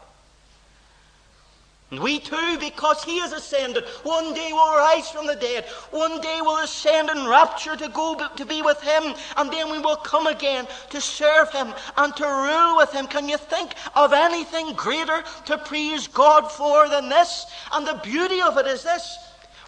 And 1.94 2.02
we 2.02 2.18
too, 2.18 2.58
because 2.60 3.04
he 3.04 3.20
has 3.20 3.34
ascended, 3.34 3.84
one 4.02 4.34
day 4.34 4.52
will 4.52 4.78
rise 4.78 5.12
from 5.12 5.28
the 5.28 5.36
dead. 5.36 5.66
One 5.92 6.20
day 6.22 6.40
will 6.42 6.58
ascend 6.58 7.12
in 7.12 7.28
rapture 7.28 7.76
to 7.76 7.88
go 7.90 8.16
to 8.36 8.46
be 8.48 8.64
with 8.64 8.82
him. 8.82 9.14
And 9.38 9.54
then 9.54 9.70
we 9.70 9.78
will 9.78 9.98
come 9.98 10.26
again 10.26 10.68
to 10.90 11.00
serve 11.00 11.52
him 11.52 11.72
and 11.96 12.16
to 12.16 12.26
rule 12.26 12.78
with 12.78 12.92
him. 12.92 13.06
Can 13.06 13.30
you 13.30 13.38
think 13.38 13.76
of 13.96 14.12
anything 14.12 14.74
greater 14.74 15.24
to 15.46 15.60
praise 15.60 16.08
God 16.08 16.52
for 16.52 16.90
than 16.90 17.10
this? 17.10 17.46
And 17.72 17.86
the 17.86 18.02
beauty 18.02 18.42
of 18.42 18.58
it 18.58 18.66
is 18.66 18.82
this. 18.82 19.16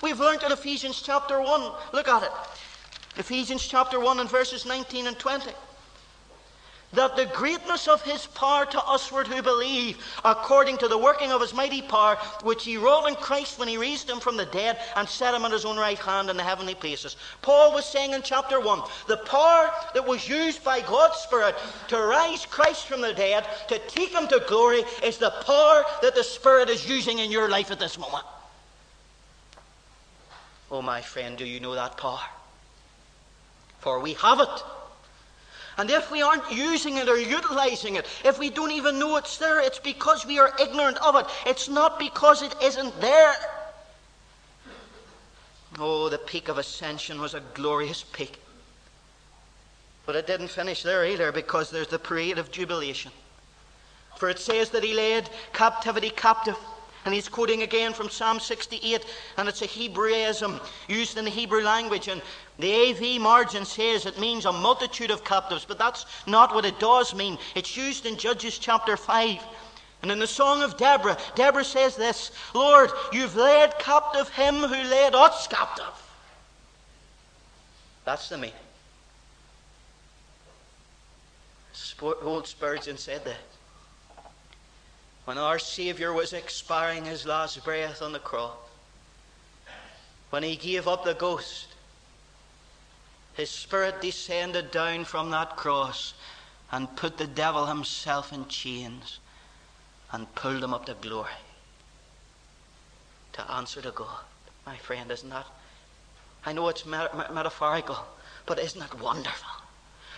We've 0.01 0.19
learned 0.19 0.41
in 0.41 0.51
Ephesians 0.51 1.03
chapter 1.03 1.39
1. 1.39 1.71
Look 1.93 2.07
at 2.07 2.23
it. 2.23 2.31
Ephesians 3.17 3.67
chapter 3.67 3.99
1 3.99 4.19
and 4.19 4.27
verses 4.27 4.65
19 4.65 5.05
and 5.05 5.19
20 5.19 5.51
that 6.95 7.15
the 7.15 7.25
greatness 7.27 7.87
of 7.87 8.01
his 8.01 8.25
power 8.27 8.65
to 8.65 8.83
usward 8.91 9.27
who 9.27 9.41
believe, 9.41 9.97
according 10.23 10.77
to 10.77 10.87
the 10.87 10.97
working 10.97 11.31
of 11.31 11.41
his 11.41 11.53
mighty 11.53 11.81
power, 11.81 12.17
which 12.43 12.63
he 12.63 12.77
wrought 12.77 13.07
in 13.07 13.15
Christ 13.15 13.59
when 13.59 13.67
he 13.67 13.77
raised 13.77 14.09
him 14.09 14.19
from 14.19 14.37
the 14.37 14.45
dead 14.45 14.79
and 14.95 15.07
set 15.07 15.33
him 15.33 15.45
at 15.45 15.51
his 15.51 15.65
own 15.65 15.77
right 15.77 15.97
hand 15.97 16.29
in 16.29 16.37
the 16.37 16.43
heavenly 16.43 16.75
places. 16.75 17.15
Paul 17.41 17.73
was 17.73 17.85
saying 17.85 18.13
in 18.13 18.21
chapter 18.21 18.59
1 18.59 18.81
the 19.07 19.17
power 19.17 19.71
that 19.93 20.07
was 20.07 20.27
used 20.27 20.63
by 20.63 20.81
God's 20.81 21.17
Spirit 21.17 21.55
to 21.89 22.01
raise 22.01 22.45
Christ 22.45 22.87
from 22.87 23.01
the 23.01 23.13
dead, 23.13 23.45
to 23.67 23.79
take 23.87 24.09
him 24.09 24.27
to 24.27 24.43
glory, 24.47 24.83
is 25.03 25.17
the 25.17 25.31
power 25.45 25.83
that 26.01 26.15
the 26.15 26.23
Spirit 26.23 26.69
is 26.69 26.87
using 26.87 27.19
in 27.19 27.31
your 27.31 27.49
life 27.49 27.71
at 27.71 27.79
this 27.79 27.97
moment. 27.97 28.23
Oh, 30.71 30.81
my 30.81 31.01
friend, 31.01 31.37
do 31.37 31.45
you 31.45 31.59
know 31.59 31.75
that 31.75 31.97
power? 31.97 32.19
For 33.79 33.99
we 33.99 34.13
have 34.13 34.39
it. 34.39 34.63
And 35.77 35.89
if 35.89 36.09
we 36.09 36.21
aren't 36.21 36.49
using 36.51 36.97
it 36.97 37.09
or 37.09 37.17
utilizing 37.17 37.95
it, 37.95 38.05
if 38.23 38.39
we 38.39 38.49
don't 38.49 38.71
even 38.71 38.97
know 38.97 39.17
it's 39.17 39.37
there, 39.37 39.59
it's 39.59 39.79
because 39.79 40.25
we 40.25 40.39
are 40.39 40.53
ignorant 40.59 40.97
of 41.05 41.15
it. 41.15 41.25
It's 41.45 41.67
not 41.67 41.99
because 41.99 42.41
it 42.41 42.55
isn't 42.63 42.99
there. 43.01 43.35
Oh, 45.77 46.07
the 46.07 46.17
peak 46.17 46.47
of 46.47 46.57
ascension 46.57 47.19
was 47.19 47.33
a 47.33 47.41
glorious 47.53 48.03
peak. 48.03 48.39
But 50.05 50.15
it 50.15 50.27
didn't 50.27 50.47
finish 50.47 50.83
there 50.83 51.05
either 51.05 51.31
because 51.31 51.69
there's 51.69 51.87
the 51.87 51.99
parade 51.99 52.37
of 52.37 52.51
jubilation. 52.51 53.11
For 54.17 54.29
it 54.29 54.39
says 54.39 54.69
that 54.69 54.83
he 54.83 54.93
led 54.93 55.29
captivity 55.51 56.09
captive. 56.09 56.57
And 57.03 57.13
he's 57.13 57.29
quoting 57.29 57.61
again 57.61 57.93
from 57.93 58.09
Psalm 58.09 58.39
68, 58.39 59.05
and 59.37 59.47
it's 59.47 59.61
a 59.61 59.67
Hebraism 59.67 60.59
used 60.87 61.19
in 61.19 61.25
the 61.25 61.31
Hebrew 61.31 61.61
language. 61.61 62.07
And 62.07 62.19
the 62.57 62.73
AV 62.73 63.21
margin 63.21 63.65
says 63.65 64.05
it 64.05 64.19
means 64.19 64.45
a 64.45 64.51
multitude 64.51 65.11
of 65.11 65.23
captives, 65.23 65.65
but 65.65 65.77
that's 65.77 66.05
not 66.25 66.53
what 66.53 66.65
it 66.65 66.79
does 66.79 67.13
mean. 67.13 67.37
It's 67.53 67.75
used 67.75 68.05
in 68.05 68.17
Judges 68.17 68.57
chapter 68.57 68.95
5. 68.95 69.39
And 70.01 70.11
in 70.11 70.19
the 70.19 70.27
Song 70.27 70.61
of 70.61 70.77
Deborah, 70.77 71.17
Deborah 71.35 71.65
says 71.65 71.95
this 71.95 72.31
Lord, 72.53 72.91
you've 73.11 73.35
led 73.35 73.77
captive 73.79 74.29
him 74.29 74.55
who 74.55 74.67
led 74.67 75.15
us 75.15 75.47
captive. 75.47 75.85
That's 78.05 78.29
the 78.29 78.37
meaning. 78.37 78.53
Old 82.01 82.47
Spurgeon 82.47 82.97
said 82.97 83.25
that 83.25 83.37
when 85.25 85.37
our 85.37 85.57
Saviour 85.57 86.13
was 86.13 86.33
expiring 86.33 87.03
his 87.03 87.25
last 87.25 87.63
breath 87.63 88.01
on 88.01 88.13
the 88.13 88.19
cross, 88.19 88.55
when 90.29 90.43
he 90.43 90.55
gave 90.55 90.87
up 90.87 91.03
the 91.03 91.15
ghost, 91.15 91.67
his 93.35 93.49
spirit 93.49 94.01
descended 94.01 94.71
down 94.71 95.05
from 95.05 95.29
that 95.31 95.55
cross 95.55 96.13
and 96.71 96.95
put 96.95 97.17
the 97.17 97.27
devil 97.27 97.65
himself 97.65 98.31
in 98.33 98.47
chains 98.47 99.19
and 100.11 100.33
pulled 100.35 100.63
him 100.63 100.73
up 100.73 100.85
to 100.85 100.93
glory 100.95 101.29
to 103.33 103.51
answer 103.51 103.81
to 103.81 103.91
God. 103.91 104.23
My 104.65 104.77
friend, 104.77 105.11
isn't 105.11 105.29
that? 105.29 105.45
I 106.45 106.53
know 106.53 106.69
it's 106.69 106.85
metaphorical, 106.85 107.97
but 108.45 108.59
isn't 108.59 108.81
it 108.81 108.99
wonderful? 108.99 109.64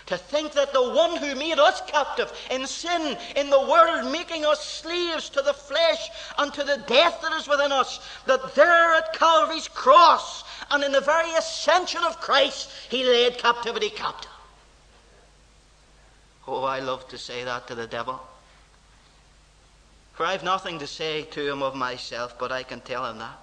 To 0.08 0.18
think 0.18 0.53
that 0.53 0.72
the 0.72 0.89
one 0.89 1.18
who 1.18 1.36
made 1.36 1.60
us 1.60 1.82
captive 1.86 2.32
in 2.49 2.66
sin, 2.66 3.18
in 3.36 3.49
the 3.49 3.60
world, 3.60 4.10
making 4.10 4.45
us 4.45 4.66
slaves 4.66 5.30
to 5.32 5.41
the 5.41 5.53
flesh 5.53 6.10
and 6.38 6.53
to 6.53 6.64
the 6.64 6.84
death 6.88 7.22
that 7.22 7.34
is 7.34 7.47
within 7.47 7.74
us, 7.74 7.99
that 8.26 8.55
there 8.55 8.93
at 8.95 9.14
Calvary's 9.14 9.68
cross 9.68 10.45
and 10.72 10.82
in 10.84 10.93
the 10.93 11.01
very 11.01 11.34
ascension 11.34 12.03
of 12.05 12.22
Christ, 12.22 12.72
he 12.89 13.03
laid 13.03 13.38
captivity 13.38 13.89
captive. 13.89 14.32
Oh, 16.47 16.64
I 16.64 16.80
love 16.80 17.08
to 17.10 17.18
say 17.18 17.43
that 17.43 17.68
to 17.68 17.76
the 17.76 17.88
devil. 17.88 18.22
For 20.14 20.26
I've 20.26 20.43
nothing 20.43 20.80
to 20.80 20.88
say 20.88 21.24
to 21.24 21.51
him 21.51 21.62
of 21.62 21.76
myself, 21.76 22.39
but 22.39 22.53
I 22.53 22.64
can 22.64 22.80
tell 22.80 23.05
him 23.05 23.20
that. 23.20 23.38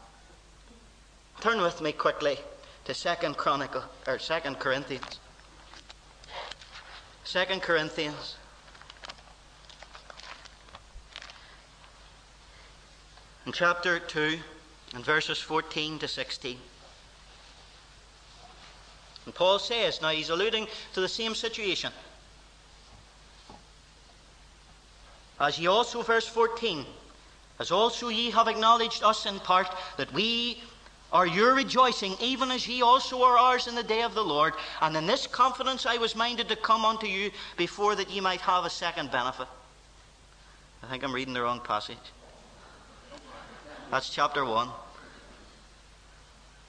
Turn 1.42 1.60
with 1.60 1.82
me 1.82 1.92
quickly 1.92 2.38
to 2.86 2.94
Second 2.94 3.36
Chronicle 3.36 3.84
or 4.06 4.18
Second 4.18 4.58
Corinthians. 4.58 5.20
Second 7.24 7.62
Corinthians. 7.62 8.36
In 13.46 13.52
chapter 13.52 13.98
2, 13.98 14.38
and 14.94 15.04
verses 15.04 15.38
14 15.38 15.98
to 16.00 16.08
16. 16.08 16.58
And 19.24 19.34
Paul 19.34 19.58
says, 19.58 20.02
now 20.02 20.10
he's 20.10 20.28
alluding 20.28 20.68
to 20.92 21.00
the 21.00 21.08
same 21.08 21.34
situation. 21.34 21.92
As 25.40 25.58
ye 25.58 25.66
also, 25.66 26.02
verse 26.02 26.28
14, 26.28 26.84
as 27.58 27.70
also 27.70 28.08
ye 28.08 28.30
have 28.30 28.48
acknowledged 28.48 29.02
us 29.02 29.26
in 29.26 29.40
part, 29.40 29.68
that 29.96 30.12
we 30.12 30.62
are 31.14 31.26
your 31.28 31.54
rejoicing, 31.54 32.16
even 32.20 32.50
as 32.50 32.66
ye 32.66 32.82
also 32.82 33.22
are 33.22 33.38
ours 33.38 33.68
in 33.68 33.76
the 33.76 33.84
day 33.84 34.02
of 34.02 34.14
the 34.14 34.24
Lord. 34.24 34.52
And 34.82 34.96
in 34.96 35.06
this 35.06 35.28
confidence 35.28 35.86
I 35.86 35.96
was 35.96 36.16
minded 36.16 36.48
to 36.48 36.56
come 36.56 36.84
unto 36.84 37.06
you 37.06 37.30
before 37.56 37.94
that 37.94 38.10
ye 38.10 38.20
might 38.20 38.40
have 38.40 38.64
a 38.64 38.70
second 38.70 39.12
benefit. 39.12 39.46
I 40.82 40.88
think 40.88 41.04
I'm 41.04 41.14
reading 41.14 41.32
the 41.32 41.42
wrong 41.42 41.60
passage. 41.60 41.96
That's 43.92 44.10
chapter 44.10 44.44
1. 44.44 44.68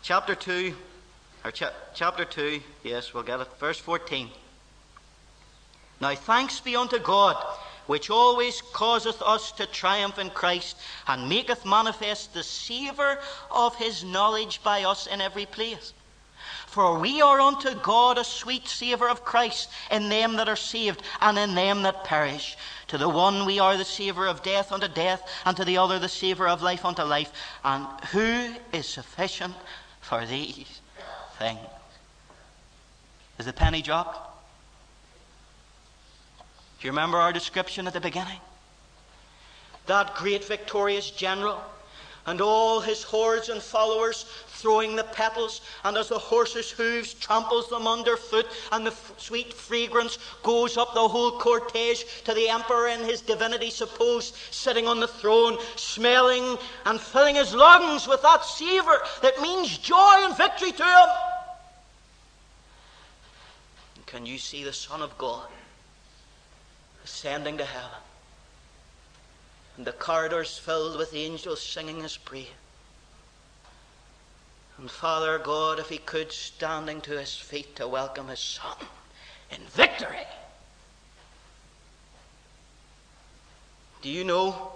Chapter 0.03 0.35
2, 0.35 0.75
or 1.43 1.51
cha- 1.51 1.73
chapter 1.95 2.23
2, 2.23 2.61
yes, 2.83 3.15
we'll 3.15 3.23
get 3.23 3.39
it. 3.39 3.47
Verse 3.59 3.79
14. 3.79 4.29
Now 5.99 6.13
thanks 6.13 6.59
be 6.59 6.75
unto 6.75 6.99
God 6.99 7.43
which 7.87 8.09
always 8.09 8.61
causeth 8.73 9.21
us 9.21 9.51
to 9.53 9.65
triumph 9.65 10.17
in 10.19 10.29
Christ, 10.29 10.77
and 11.07 11.29
maketh 11.29 11.65
manifest 11.65 12.33
the 12.33 12.43
savour 12.43 13.19
of 13.51 13.75
his 13.75 14.03
knowledge 14.03 14.61
by 14.63 14.83
us 14.83 15.07
in 15.07 15.21
every 15.21 15.45
place. 15.45 15.93
For 16.67 16.99
we 16.99 17.21
are 17.21 17.39
unto 17.39 17.73
God 17.73 18.17
a 18.17 18.23
sweet 18.23 18.67
savour 18.67 19.07
of 19.07 19.23
Christ 19.23 19.69
in 19.89 20.09
them 20.09 20.35
that 20.35 20.49
are 20.49 20.57
saved 20.57 21.01
and 21.21 21.37
in 21.37 21.55
them 21.55 21.83
that 21.83 22.03
perish. 22.03 22.57
To 22.89 22.97
the 22.97 23.07
one 23.07 23.45
we 23.45 23.59
are 23.59 23.77
the 23.77 23.85
savour 23.85 24.27
of 24.27 24.43
death 24.43 24.71
unto 24.71 24.89
death, 24.89 25.21
and 25.45 25.55
to 25.55 25.63
the 25.63 25.77
other 25.77 25.99
the 25.99 26.09
savour 26.09 26.49
of 26.49 26.61
life 26.61 26.83
unto 26.83 27.03
life. 27.03 27.31
And 27.63 27.87
who 28.11 28.55
is 28.73 28.87
sufficient 28.87 29.55
for 30.01 30.25
these 30.25 30.81
things? 31.39 31.59
Is 33.39 33.45
the 33.45 33.53
penny 33.53 33.81
dropped? 33.81 34.24
Do 36.79 36.87
you 36.87 36.91
remember 36.91 37.17
our 37.17 37.33
description 37.33 37.87
at 37.87 37.93
the 37.93 38.01
beginning? 38.01 38.39
That 39.87 40.15
great 40.15 40.43
victorious 40.43 41.11
general 41.11 41.61
and 42.25 42.41
all 42.41 42.81
his 42.81 43.03
hordes 43.03 43.49
and 43.49 43.61
followers 43.61 44.25
throwing 44.47 44.95
the 44.95 45.03
petals, 45.03 45.61
and 45.83 45.95
as 45.95 46.09
the 46.09 46.17
horse's 46.17 46.71
hooves 46.71 47.13
tramples 47.13 47.69
them 47.69 47.87
underfoot, 47.87 48.47
and 48.71 48.85
the 48.85 48.91
f- 48.91 49.13
sweet 49.17 49.53
fragrance 49.53 50.17
goes 50.41 50.75
up 50.75 50.93
the 50.93 51.07
whole 51.07 51.39
cortege 51.39 52.23
to 52.23 52.33
the 52.33 52.49
emperor 52.49 52.87
in 52.87 53.01
his 53.01 53.21
divinity 53.21 53.69
supposed, 53.69 54.35
sitting 54.49 54.87
on 54.87 54.99
the 54.99 55.07
throne, 55.07 55.57
smelling 55.75 56.57
and 56.85 56.99
filling 56.99 57.35
his 57.35 57.53
lungs 57.53 58.07
with 58.07 58.21
that 58.23 58.43
savour 58.43 59.01
that 59.21 59.39
means 59.41 59.77
joy 59.77 60.15
and 60.19 60.35
victory 60.35 60.71
to 60.71 60.83
him. 60.83 61.09
And 63.97 64.05
can 64.07 64.25
you 64.25 64.39
see 64.39 64.63
the 64.63 64.73
Son 64.73 65.03
of 65.03 65.15
God 65.17 65.47
ascending 67.05 67.57
to 67.57 67.65
heaven? 67.65 68.01
and 69.77 69.85
the 69.85 69.91
corridors 69.91 70.57
filled 70.57 70.97
with 70.97 71.13
angels 71.13 71.61
singing 71.61 72.01
his 72.01 72.17
praise. 72.17 72.47
And 74.77 74.89
Father 74.89 75.37
God, 75.39 75.79
if 75.79 75.89
he 75.89 75.97
could, 75.97 76.31
standing 76.31 77.01
to 77.01 77.17
his 77.17 77.35
feet 77.35 77.75
to 77.77 77.87
welcome 77.87 78.27
his 78.27 78.39
son 78.39 78.75
in 79.51 79.61
victory. 79.67 80.27
Do 84.01 84.09
you 84.09 84.23
know 84.23 84.73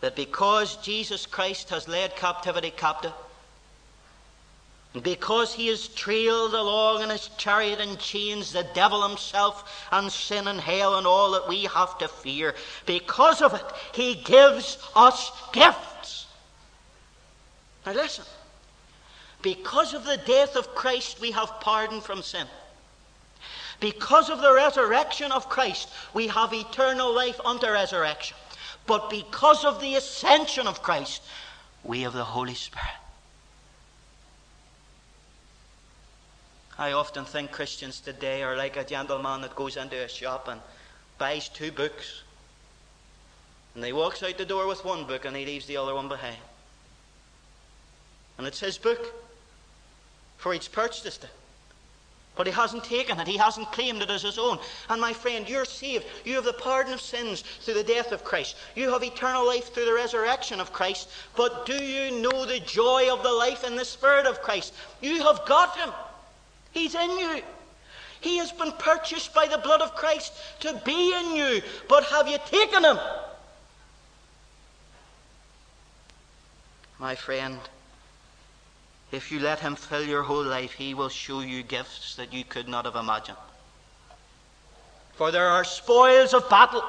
that 0.00 0.14
because 0.14 0.76
Jesus 0.76 1.26
Christ 1.26 1.70
has 1.70 1.88
led 1.88 2.16
captivity 2.16 2.70
captive, 2.70 3.12
because 5.02 5.52
he 5.52 5.68
is 5.68 5.88
trailed 5.88 6.54
along 6.54 7.02
in 7.02 7.10
his 7.10 7.28
chariot 7.36 7.80
and 7.80 7.98
chains, 7.98 8.52
the 8.52 8.66
devil 8.74 9.06
himself, 9.06 9.86
and 9.92 10.10
sin 10.10 10.48
and 10.48 10.60
hell, 10.60 10.96
and 10.96 11.06
all 11.06 11.32
that 11.32 11.48
we 11.48 11.64
have 11.64 11.98
to 11.98 12.08
fear, 12.08 12.54
because 12.86 13.42
of 13.42 13.54
it, 13.54 13.64
he 13.92 14.14
gives 14.14 14.78
us 14.94 15.30
gifts. 15.52 16.26
Now 17.84 17.92
listen. 17.92 18.24
Because 19.42 19.94
of 19.94 20.04
the 20.04 20.16
death 20.16 20.56
of 20.56 20.74
Christ, 20.74 21.20
we 21.20 21.30
have 21.30 21.60
pardon 21.60 22.00
from 22.00 22.22
sin. 22.22 22.46
Because 23.78 24.30
of 24.30 24.40
the 24.40 24.52
resurrection 24.52 25.30
of 25.30 25.48
Christ, 25.48 25.88
we 26.14 26.28
have 26.28 26.52
eternal 26.52 27.14
life 27.14 27.38
unto 27.44 27.70
resurrection. 27.70 28.36
But 28.86 29.10
because 29.10 29.64
of 29.64 29.80
the 29.80 29.96
ascension 29.96 30.66
of 30.66 30.82
Christ, 30.82 31.22
we 31.84 32.00
have 32.00 32.14
the 32.14 32.24
Holy 32.24 32.54
Spirit. 32.54 32.86
I 36.78 36.92
often 36.92 37.24
think 37.24 37.52
Christians 37.52 38.00
today 38.00 38.42
are 38.42 38.56
like 38.56 38.76
a 38.76 38.84
gentleman 38.84 39.40
that 39.40 39.56
goes 39.56 39.76
into 39.76 39.96
a 39.96 40.08
shop 40.08 40.48
and 40.48 40.60
buys 41.18 41.48
two 41.48 41.72
books. 41.72 42.22
And 43.74 43.84
he 43.84 43.92
walks 43.92 44.22
out 44.22 44.36
the 44.36 44.44
door 44.44 44.66
with 44.66 44.84
one 44.84 45.06
book 45.06 45.24
and 45.24 45.36
he 45.36 45.46
leaves 45.46 45.66
the 45.66 45.78
other 45.78 45.94
one 45.94 46.08
behind. 46.08 46.36
And 48.36 48.46
it's 48.46 48.60
his 48.60 48.76
book, 48.76 49.14
for 50.36 50.52
he's 50.52 50.68
purchased 50.68 51.06
it. 51.06 51.26
But 52.36 52.46
he 52.46 52.52
hasn't 52.52 52.84
taken 52.84 53.18
it, 53.18 53.26
he 53.26 53.38
hasn't 53.38 53.72
claimed 53.72 54.02
it 54.02 54.10
as 54.10 54.20
his 54.20 54.38
own. 54.38 54.58
And 54.90 55.00
my 55.00 55.14
friend, 55.14 55.48
you're 55.48 55.64
saved. 55.64 56.04
You 56.26 56.34
have 56.34 56.44
the 56.44 56.52
pardon 56.52 56.92
of 56.92 57.00
sins 57.00 57.42
through 57.62 57.74
the 57.74 57.82
death 57.82 58.12
of 58.12 58.24
Christ. 58.24 58.56
You 58.74 58.90
have 58.90 59.02
eternal 59.02 59.46
life 59.46 59.72
through 59.72 59.86
the 59.86 59.94
resurrection 59.94 60.60
of 60.60 60.74
Christ. 60.74 61.08
But 61.34 61.64
do 61.64 61.82
you 61.82 62.20
know 62.20 62.44
the 62.44 62.60
joy 62.60 63.10
of 63.10 63.22
the 63.22 63.32
life 63.32 63.64
in 63.64 63.76
the 63.76 63.86
Spirit 63.86 64.26
of 64.26 64.42
Christ? 64.42 64.74
You 65.00 65.22
have 65.22 65.46
got 65.46 65.78
him. 65.78 65.90
He's 66.76 66.94
in 66.94 67.18
you. 67.18 67.40
He 68.20 68.36
has 68.36 68.52
been 68.52 68.72
purchased 68.72 69.32
by 69.32 69.46
the 69.46 69.56
blood 69.56 69.80
of 69.80 69.94
Christ 69.94 70.34
to 70.60 70.78
be 70.84 71.14
in 71.14 71.34
you. 71.34 71.62
But 71.88 72.04
have 72.04 72.28
you 72.28 72.36
taken 72.44 72.84
him? 72.84 72.98
My 76.98 77.14
friend, 77.14 77.58
if 79.10 79.32
you 79.32 79.40
let 79.40 79.60
him 79.60 79.74
fill 79.74 80.04
your 80.04 80.22
whole 80.22 80.44
life, 80.44 80.72
he 80.72 80.92
will 80.92 81.08
show 81.08 81.40
you 81.40 81.62
gifts 81.62 82.14
that 82.16 82.34
you 82.34 82.44
could 82.44 82.68
not 82.68 82.84
have 82.84 82.96
imagined. 82.96 83.38
For 85.14 85.30
there 85.30 85.48
are 85.48 85.64
spoils 85.64 86.34
of 86.34 86.50
battle 86.50 86.84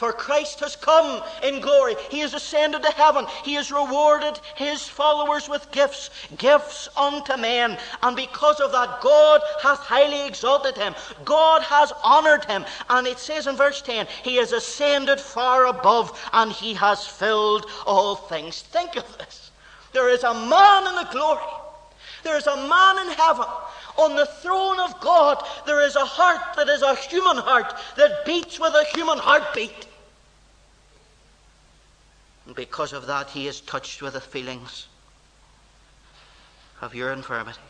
for 0.00 0.14
Christ 0.14 0.60
has 0.60 0.76
come 0.76 1.22
in 1.42 1.60
glory. 1.60 1.94
He 2.10 2.20
has 2.20 2.32
ascended 2.32 2.82
to 2.82 2.90
heaven. 2.92 3.26
He 3.44 3.52
has 3.54 3.70
rewarded 3.70 4.40
his 4.56 4.88
followers 4.88 5.46
with 5.46 5.70
gifts, 5.72 6.08
gifts 6.38 6.88
unto 6.96 7.36
men. 7.36 7.76
And 8.02 8.16
because 8.16 8.60
of 8.60 8.72
that, 8.72 9.02
God 9.02 9.42
hath 9.62 9.80
highly 9.80 10.26
exalted 10.26 10.78
him. 10.78 10.94
God 11.26 11.60
has 11.64 11.92
honored 12.02 12.46
him. 12.46 12.64
And 12.88 13.06
it 13.06 13.18
says 13.18 13.46
in 13.46 13.56
verse 13.56 13.82
10, 13.82 14.06
He 14.24 14.36
has 14.36 14.52
ascended 14.52 15.20
far 15.20 15.66
above 15.66 16.18
and 16.32 16.50
he 16.50 16.72
has 16.72 17.06
filled 17.06 17.66
all 17.84 18.16
things. 18.16 18.62
Think 18.62 18.96
of 18.96 19.18
this. 19.18 19.50
There 19.92 20.08
is 20.08 20.24
a 20.24 20.32
man 20.32 20.86
in 20.86 20.94
the 20.94 21.08
glory. 21.12 21.44
There 22.22 22.38
is 22.38 22.46
a 22.46 22.56
man 22.56 23.06
in 23.06 23.12
heaven 23.12 23.46
on 23.98 24.16
the 24.16 24.24
throne 24.24 24.80
of 24.80 24.98
God, 25.00 25.44
there 25.66 25.84
is 25.84 25.94
a 25.94 26.04
heart 26.04 26.56
that 26.56 26.70
is 26.70 26.80
a 26.80 26.94
human 26.94 27.36
heart 27.36 27.74
that 27.96 28.24
beats 28.24 28.58
with 28.58 28.72
a 28.72 28.84
human 28.94 29.18
heartbeat. 29.18 29.88
And 32.50 32.56
because 32.56 32.92
of 32.92 33.06
that, 33.06 33.30
he 33.30 33.46
is 33.46 33.60
touched 33.60 34.02
with 34.02 34.14
the 34.14 34.20
feelings 34.20 34.88
of 36.80 36.96
your 36.96 37.12
infirmities. 37.12 37.60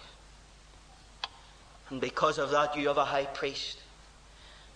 And 1.90 2.00
because 2.00 2.38
of 2.38 2.50
that, 2.52 2.74
you 2.74 2.88
have 2.88 2.96
a 2.96 3.04
high 3.04 3.26
priest 3.26 3.76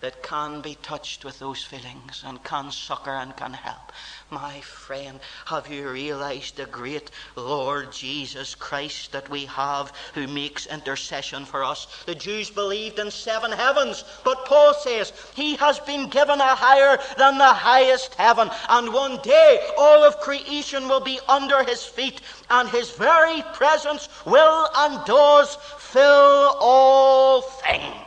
that 0.05 0.21
can 0.21 0.61
be 0.61 0.75
touched 0.83 1.25
with 1.25 1.39
those 1.39 1.63
feelings 1.63 2.23
and 2.23 2.43
can 2.43 2.69
succor 2.69 3.15
and 3.15 3.35
can 3.35 3.53
help. 3.53 3.91
My 4.29 4.61
friend, 4.61 5.19
have 5.47 5.67
you 5.67 5.89
realized 5.89 6.57
the 6.57 6.67
great 6.67 7.09
Lord 7.35 7.91
Jesus 7.91 8.53
Christ 8.53 9.13
that 9.13 9.27
we 9.29 9.45
have 9.45 9.91
who 10.13 10.27
makes 10.27 10.67
intercession 10.67 11.43
for 11.43 11.63
us? 11.63 11.87
The 12.05 12.13
Jews 12.13 12.51
believed 12.51 12.99
in 12.99 13.09
seven 13.09 13.51
heavens, 13.51 14.03
but 14.23 14.45
Paul 14.45 14.75
says 14.75 15.11
he 15.35 15.55
has 15.55 15.79
been 15.79 16.07
given 16.09 16.39
a 16.39 16.53
higher 16.53 16.99
than 17.17 17.39
the 17.39 17.45
highest 17.45 18.13
heaven, 18.13 18.51
and 18.69 18.93
one 18.93 19.17
day 19.23 19.59
all 19.75 20.03
of 20.03 20.19
creation 20.19 20.87
will 20.87 20.99
be 20.99 21.19
under 21.27 21.63
his 21.63 21.83
feet, 21.83 22.21
and 22.51 22.69
his 22.69 22.91
very 22.91 23.41
presence 23.53 24.07
will 24.23 24.69
and 24.75 25.03
does 25.07 25.57
fill 25.79 26.57
all 26.59 27.41
things. 27.41 28.04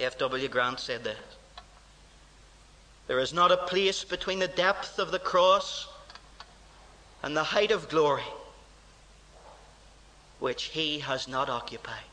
F.W. 0.00 0.48
Grant 0.48 0.80
said 0.80 1.04
this 1.04 1.18
There 3.06 3.18
is 3.18 3.34
not 3.34 3.52
a 3.52 3.56
place 3.56 4.02
between 4.02 4.38
the 4.38 4.48
depth 4.48 4.98
of 4.98 5.10
the 5.10 5.18
cross 5.18 5.88
and 7.22 7.36
the 7.36 7.44
height 7.44 7.70
of 7.70 7.88
glory 7.88 8.24
which 10.38 10.64
he 10.64 11.00
has 11.00 11.28
not 11.28 11.50
occupied. 11.50 12.08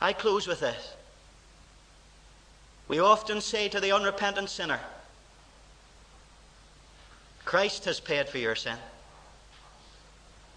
I 0.00 0.12
close 0.12 0.46
with 0.46 0.60
this. 0.60 0.94
We 2.88 3.00
often 3.00 3.40
say 3.40 3.68
to 3.68 3.80
the 3.80 3.92
unrepentant 3.92 4.48
sinner, 4.48 4.80
Christ 7.44 7.84
has 7.86 8.00
paid 8.00 8.28
for 8.28 8.38
your 8.38 8.54
sin. 8.54 8.76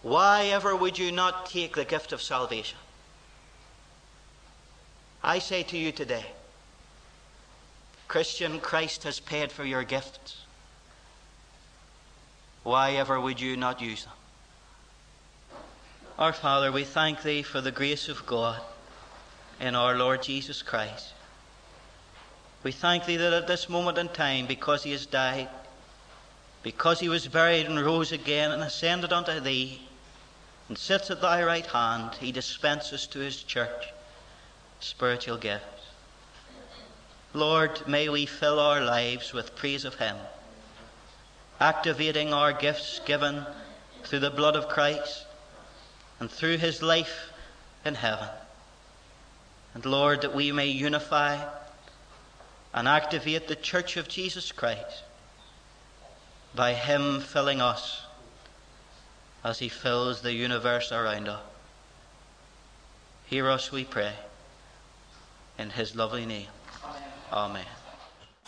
Why 0.04 0.46
ever 0.46 0.76
would 0.76 1.00
you 1.00 1.12
not 1.12 1.48
take 1.48 1.76
the 1.76 1.86
gift 1.86 2.12
of 2.12 2.22
salvation? 2.22 2.78
I 5.26 5.40
say 5.40 5.64
to 5.64 5.78
you 5.78 5.92
today, 5.92 6.24
Christian, 8.08 8.60
Christ 8.60 9.06
has 9.06 9.20
paid 9.20 9.52
for 9.52 9.66
your 9.66 9.84
gifts. 9.84 10.38
Why 12.62 12.92
ever 12.92 13.20
would 13.20 13.42
you 13.42 13.58
not 13.58 13.82
use 13.82 14.04
them? 14.04 14.14
Our 16.20 16.32
Father, 16.32 16.72
we 16.72 16.84
thank 16.84 17.24
Thee 17.24 17.42
for 17.42 17.60
the 17.60 17.72
grace 17.72 18.08
of 18.08 18.28
God 18.28 18.62
in 19.60 19.74
our 19.74 19.96
Lord 19.96 20.22
Jesus 20.22 20.62
Christ. 20.62 21.14
We 22.62 22.72
thank 22.72 23.08
Thee 23.08 23.18
that 23.18 23.34
at 23.34 23.48
this 23.48 23.68
moment 23.68 23.98
in 23.98 24.10
time, 24.10 24.46
because 24.46 24.84
He 24.84 24.92
has 24.92 25.08
died, 25.08 25.50
because 26.62 27.00
He 27.00 27.10
was 27.10 27.28
buried 27.28 27.66
and 27.66 27.84
rose 27.84 28.12
again 28.12 28.52
and 28.52 28.62
ascended 28.62 29.12
unto 29.12 29.40
Thee, 29.40 29.82
and 30.70 30.78
sits 30.78 31.10
at 31.10 31.20
Thy 31.20 31.44
right 31.44 31.66
hand, 31.66 32.14
He 32.20 32.32
dispenses 32.32 33.08
to 33.08 33.18
His 33.18 33.42
church 33.42 33.88
spiritual 34.86 35.38
gifts. 35.38 35.88
Lord, 37.34 37.88
may 37.88 38.08
we 38.08 38.28
fill 38.28 38.60
our 38.60 38.82
lives 38.82 39.34
with 39.34 39.56
praise 39.56 39.84
of 39.84 39.96
Him, 39.96 40.16
activating 41.60 42.32
our 42.32 42.54
gifts 42.54 43.02
given 43.04 43.46
through 44.04 44.20
the 44.20 44.30
blood 44.30 44.56
of 44.56 44.70
Christ 44.70 45.26
and 46.20 46.30
through 46.30 46.58
His 46.58 46.84
life 46.84 47.32
in 47.84 47.96
heaven. 47.96 48.30
And 49.74 49.84
Lord, 49.86 50.22
that 50.22 50.36
we 50.36 50.52
may 50.52 50.68
unify 50.68 51.44
and 52.72 52.88
activate 52.88 53.48
the 53.48 53.56
Church 53.56 53.98
of 53.98 54.08
Jesus 54.08 54.52
Christ 54.52 55.04
by 56.54 56.74
Him 56.74 57.22
filling 57.22 57.60
us 57.60 58.04
as 59.44 59.58
He 59.58 59.68
fills 59.68 60.22
the 60.22 60.34
universe 60.34 60.92
around 60.92 61.28
us. 61.28 61.42
Hear 63.26 63.50
us, 63.50 63.72
we 63.72 63.84
pray 63.84 64.14
in 65.58 65.70
his 65.72 65.96
lovely 65.96 66.26
name. 66.26 66.48
Amen. 67.32 67.66
Amen. 67.66 67.85